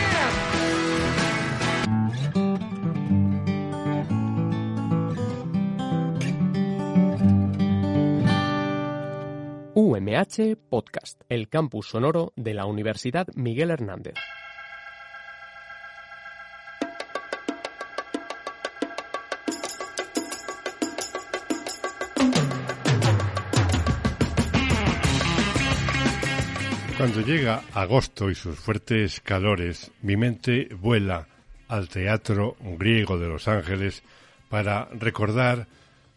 UMH 9.76 10.56
Podcast, 10.70 11.20
el 11.28 11.48
campus 11.48 11.88
sonoro 11.88 12.32
de 12.36 12.54
la 12.54 12.64
Universidad 12.64 13.26
Miguel 13.34 13.70
Hernández. 13.70 14.14
Cuando 26.96 27.22
llega 27.22 27.64
agosto 27.72 28.30
y 28.30 28.36
sus 28.36 28.56
fuertes 28.56 29.20
calores, 29.20 29.90
mi 30.00 30.16
mente 30.16 30.68
vuela 30.80 31.26
al 31.66 31.88
Teatro 31.88 32.56
Griego 32.78 33.18
de 33.18 33.26
Los 33.26 33.48
Ángeles 33.48 34.04
para 34.48 34.84
recordar 34.92 35.66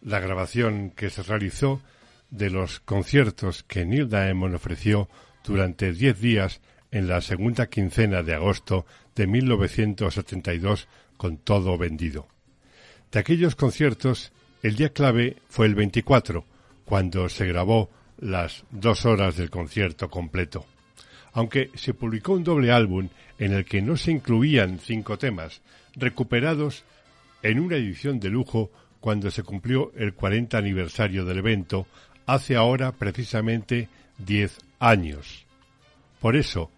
la 0.02 0.20
grabación 0.20 0.90
que 0.90 1.10
se 1.10 1.24
realizó 1.24 1.82
de 2.30 2.50
los 2.50 2.78
conciertos 2.78 3.64
que 3.64 3.84
Neil 3.84 4.08
Diamond 4.08 4.54
ofreció 4.54 5.08
durante 5.44 5.92
diez 5.92 6.20
días 6.20 6.60
en 6.92 7.08
la 7.08 7.22
segunda 7.22 7.68
quincena 7.68 8.22
de 8.22 8.34
agosto 8.34 8.86
de 9.16 9.26
1972 9.26 10.86
con 11.16 11.38
todo 11.38 11.76
vendido. 11.76 12.28
De 13.10 13.18
aquellos 13.18 13.56
conciertos, 13.56 14.32
el 14.62 14.76
día 14.76 14.90
clave 14.90 15.36
fue 15.48 15.66
el 15.66 15.74
24, 15.74 16.44
cuando 16.84 17.28
se 17.28 17.46
grabó 17.46 17.90
las 18.18 18.64
dos 18.70 19.06
horas 19.06 19.36
del 19.36 19.50
concierto 19.50 20.10
completo. 20.10 20.66
Aunque 21.32 21.70
se 21.74 21.94
publicó 21.94 22.32
un 22.32 22.44
doble 22.44 22.72
álbum 22.72 23.08
en 23.38 23.52
el 23.52 23.64
que 23.64 23.82
no 23.82 23.96
se 23.96 24.10
incluían 24.10 24.78
cinco 24.78 25.18
temas, 25.18 25.62
recuperados 25.94 26.84
en 27.42 27.60
una 27.60 27.76
edición 27.76 28.18
de 28.20 28.30
lujo 28.30 28.70
cuando 29.00 29.30
se 29.30 29.42
cumplió 29.42 29.92
el 29.96 30.14
40 30.14 30.58
aniversario 30.58 31.24
del 31.24 31.38
evento, 31.38 31.86
hace 32.26 32.56
ahora 32.56 32.92
precisamente 32.92 33.88
10 34.18 34.58
años. 34.80 35.46
Por 36.20 36.34
eso, 36.34 36.70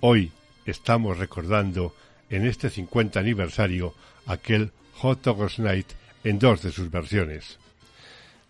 hoy 0.00 0.32
estamos 0.66 1.18
recordando 1.18 1.94
en 2.28 2.46
este 2.46 2.70
50 2.70 3.20
aniversario 3.20 3.94
aquel 4.26 4.72
Hot 4.94 5.26
August 5.28 5.58
Night 5.58 5.86
en 6.24 6.38
dos 6.38 6.62
de 6.62 6.72
sus 6.72 6.90
versiones. 6.90 7.58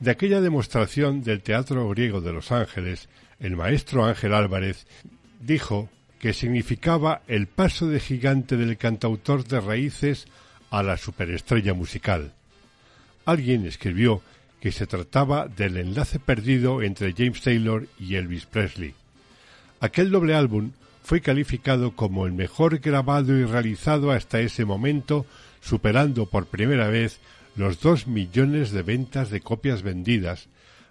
De 0.01 0.11
aquella 0.11 0.41
demostración 0.41 1.23
del 1.23 1.43
Teatro 1.43 1.87
Griego 1.91 2.23
de 2.23 2.33
Los 2.33 2.53
Ángeles, 2.53 3.11
el 3.39 3.55
maestro 3.55 4.07
Ángel 4.07 4.33
Álvarez 4.33 4.87
dijo 5.41 5.91
que 6.19 6.33
significaba 6.33 7.21
el 7.29 7.47
paso 7.47 7.87
de 7.87 8.01
gigante 8.01 8.57
del 8.57 8.79
cantautor 8.79 9.45
de 9.45 9.61
raíces 9.61 10.27
a 10.71 10.83
la 10.83 10.97
superestrella 10.97 11.75
musical. 11.75 12.33
Alguien 13.27 13.67
escribió 13.67 14.23
que 14.61 14.73
se 14.73 14.87
trataba 14.87 15.49
del 15.49 15.77
enlace 15.77 16.19
perdido 16.19 16.81
entre 16.81 17.13
James 17.13 17.43
Taylor 17.43 17.87
y 17.99 18.15
Elvis 18.15 18.47
Presley. 18.47 18.95
Aquel 19.81 20.11
doble 20.11 20.35
álbum 20.35 20.73
fue 21.03 21.21
calificado 21.21 21.95
como 21.95 22.25
el 22.25 22.33
mejor 22.33 22.79
grabado 22.79 23.37
y 23.37 23.45
realizado 23.45 24.13
hasta 24.13 24.41
ese 24.41 24.65
momento, 24.65 25.27
superando 25.61 26.25
por 26.25 26.47
primera 26.47 26.89
vez 26.89 27.21
los 27.57 27.81
dos 27.81 28.07
millones 28.07 28.71
de 28.71 28.83
ventas 28.83 29.31
de 29.31 29.41
copias 29.41 29.83
vendidas, 29.83 30.49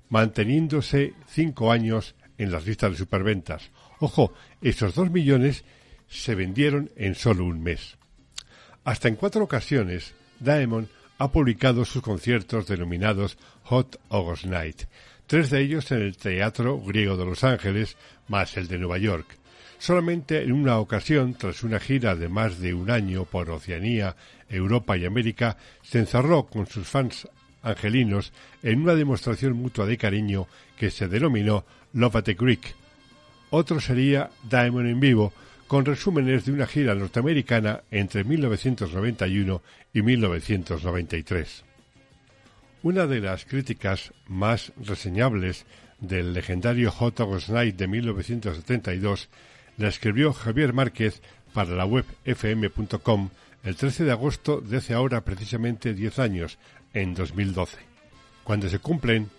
manteniéndose 0.10 1.14
cinco 1.28 1.72
años 1.72 2.16
en 2.38 2.51
las 2.51 2.66
listas 2.66 2.91
de 2.91 2.97
superventas. 2.97 3.72
Ojo, 3.99 4.34
esos 4.62 4.95
dos 4.95 5.12
millones 5.12 5.64
se 6.07 6.36
vendieron 6.36 6.91
en 6.95 7.16
solo 7.16 7.45
un 7.45 7.62
mes. 7.62 7.97
Hasta 8.84 9.07
en 9.07 9.16
cuatro 9.16 9.43
ocasiones, 9.43 10.16
Diamond 10.39 10.88
ha 11.18 11.32
publicado 11.32 11.86
sus 11.86 12.01
conciertos 12.01 12.68
denominados 12.68 13.38
Hot 13.64 13.99
August 14.10 14.45
Night, 14.45 14.84
tres 15.28 15.49
de 15.49 15.62
ellos 15.62 15.91
en 15.91 16.01
el 16.01 16.18
Teatro 16.18 16.80
Griego 16.80 17.18
de 17.18 17.26
Los 17.26 17.43
Ángeles, 17.43 17.97
más 18.28 18.57
el 18.57 18.68
de 18.68 18.80
Nueva 18.80 18.97
York. 18.97 19.38
Solamente 19.80 20.43
en 20.43 20.51
una 20.51 20.77
ocasión, 20.77 21.36
tras 21.36 21.63
una 21.63 21.80
gira 21.80 22.13
de 22.13 22.27
más 22.27 22.59
de 22.59 22.73
un 22.73 22.91
año 22.91 23.23
por 23.23 23.49
Oceanía, 23.49 24.17
Europa 24.49 24.97
y 24.97 25.05
América, 25.05 25.55
se 25.82 25.99
encerró 25.99 26.47
con 26.47 26.67
sus 26.67 26.86
fans 26.86 27.30
angelinos 27.61 28.34
en 28.61 28.82
una 28.82 28.93
demostración 28.93 29.53
mutua 29.53 29.86
de 29.86 29.97
cariño 29.97 30.47
que 30.77 30.91
se 30.91 31.07
denominó 31.07 31.65
Love 31.93 32.17
at 32.17 32.23
the 32.25 32.34
Greek. 32.34 32.75
Otro 33.51 33.80
sería 33.80 34.30
Diamond 34.49 34.89
en 34.89 34.99
vivo, 34.99 35.34
con 35.67 35.86
resúmenes 35.86 36.45
de 36.45 36.51
una 36.51 36.67
gira 36.67 36.93
norteamericana 36.93 37.84
entre 37.89 38.25
1991 38.25 39.61
y 39.93 40.01
1993. 40.01 41.63
Una 42.84 43.07
de 43.07 43.21
las 43.21 43.45
críticas 43.45 44.13
más 44.27 44.73
reseñables 44.77 45.65
del 45.99 46.34
legendario 46.34 46.91
Hot 46.91 47.19
August 47.21 47.49
Night 47.49 47.75
de 47.75 47.88
1972 47.88 49.30
la 49.80 49.88
escribió 49.88 50.34
Javier 50.34 50.73
Márquez 50.73 51.21
para 51.53 51.71
la 51.71 51.86
web 51.86 52.05
fm.com 52.25 53.30
el 53.63 53.75
13 53.75 54.03
de 54.03 54.11
agosto 54.11 54.61
de 54.61 54.77
hace 54.77 54.93
ahora 54.93 55.21
precisamente 55.21 55.93
10 55.93 56.19
años, 56.19 56.59
en 56.93 57.13
2012. 57.13 57.77
Cuando 58.43 58.69
se 58.69 58.80
cumplen 58.80 59.30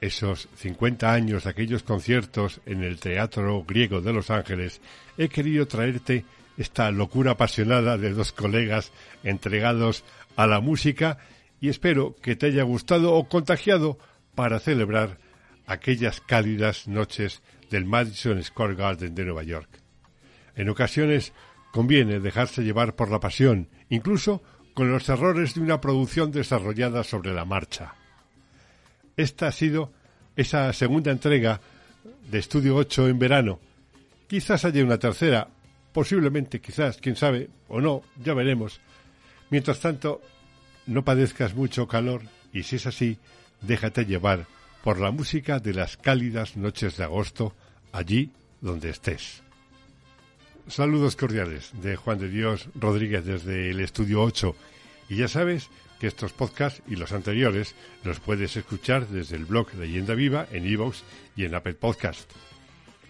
esos 0.00 0.48
50 0.56 1.12
años 1.12 1.44
de 1.44 1.50
aquellos 1.50 1.82
conciertos 1.84 2.60
en 2.66 2.82
el 2.82 2.98
Teatro 2.98 3.64
Griego 3.64 4.00
de 4.00 4.12
Los 4.12 4.30
Ángeles, 4.30 4.80
he 5.16 5.28
querido 5.28 5.66
traerte 5.66 6.24
esta 6.56 6.90
locura 6.90 7.32
apasionada 7.32 7.96
de 7.96 8.12
dos 8.12 8.32
colegas 8.32 8.92
entregados 9.22 10.04
a 10.34 10.46
la 10.46 10.60
música 10.60 11.18
y 11.60 11.68
espero 11.68 12.16
que 12.22 12.34
te 12.34 12.46
haya 12.46 12.64
gustado 12.64 13.14
o 13.14 13.28
contagiado 13.28 13.98
para 14.34 14.58
celebrar 14.58 15.18
aquellas 15.66 16.20
cálidas 16.20 16.88
noches 16.88 17.42
del 17.70 17.84
Madison 17.84 18.42
Square 18.42 18.74
Garden 18.74 19.14
de 19.14 19.24
Nueva 19.24 19.42
York. 19.42 19.68
En 20.54 20.68
ocasiones 20.68 21.32
conviene 21.72 22.20
dejarse 22.20 22.62
llevar 22.62 22.94
por 22.96 23.10
la 23.10 23.20
pasión, 23.20 23.68
incluso 23.88 24.42
con 24.74 24.90
los 24.90 25.08
errores 25.08 25.54
de 25.54 25.60
una 25.60 25.80
producción 25.80 26.30
desarrollada 26.32 27.04
sobre 27.04 27.32
la 27.34 27.44
marcha. 27.44 27.94
Esta 29.16 29.48
ha 29.48 29.52
sido 29.52 29.92
esa 30.36 30.72
segunda 30.72 31.10
entrega 31.10 31.60
de 32.30 32.38
Estudio 32.38 32.76
8 32.76 33.08
en 33.08 33.18
verano. 33.18 33.60
Quizás 34.26 34.64
haya 34.64 34.84
una 34.84 34.98
tercera, 34.98 35.48
posiblemente, 35.92 36.60
quizás, 36.60 36.98
quién 36.98 37.16
sabe, 37.16 37.48
o 37.68 37.80
no, 37.80 38.02
ya 38.22 38.34
veremos. 38.34 38.80
Mientras 39.50 39.80
tanto, 39.80 40.20
no 40.86 41.04
padezcas 41.04 41.54
mucho 41.54 41.86
calor 41.86 42.22
y 42.52 42.62
si 42.62 42.76
es 42.76 42.86
así, 42.86 43.18
déjate 43.62 44.04
llevar 44.04 44.46
por 44.86 45.00
la 45.00 45.10
música 45.10 45.58
de 45.58 45.74
las 45.74 45.96
cálidas 45.96 46.56
noches 46.56 46.96
de 46.96 47.02
agosto 47.02 47.56
allí 47.90 48.30
donde 48.60 48.90
estés. 48.90 49.42
Saludos 50.68 51.16
cordiales 51.16 51.72
de 51.82 51.96
Juan 51.96 52.20
de 52.20 52.28
Dios 52.28 52.68
Rodríguez 52.76 53.24
desde 53.24 53.70
el 53.70 53.80
Estudio 53.80 54.22
8 54.22 54.54
y 55.08 55.16
ya 55.16 55.26
sabes 55.26 55.70
que 55.98 56.06
estos 56.06 56.32
podcasts 56.32 56.84
y 56.86 56.94
los 56.94 57.10
anteriores 57.10 57.74
los 58.04 58.20
puedes 58.20 58.56
escuchar 58.56 59.08
desde 59.08 59.34
el 59.34 59.44
blog 59.44 59.74
Leyenda 59.74 60.14
Viva 60.14 60.46
en 60.52 60.64
iVoox 60.64 61.02
y 61.34 61.46
en 61.46 61.56
Apple 61.56 61.74
Podcast. 61.74 62.30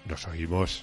Nos 0.09 0.27
oímos. 0.29 0.83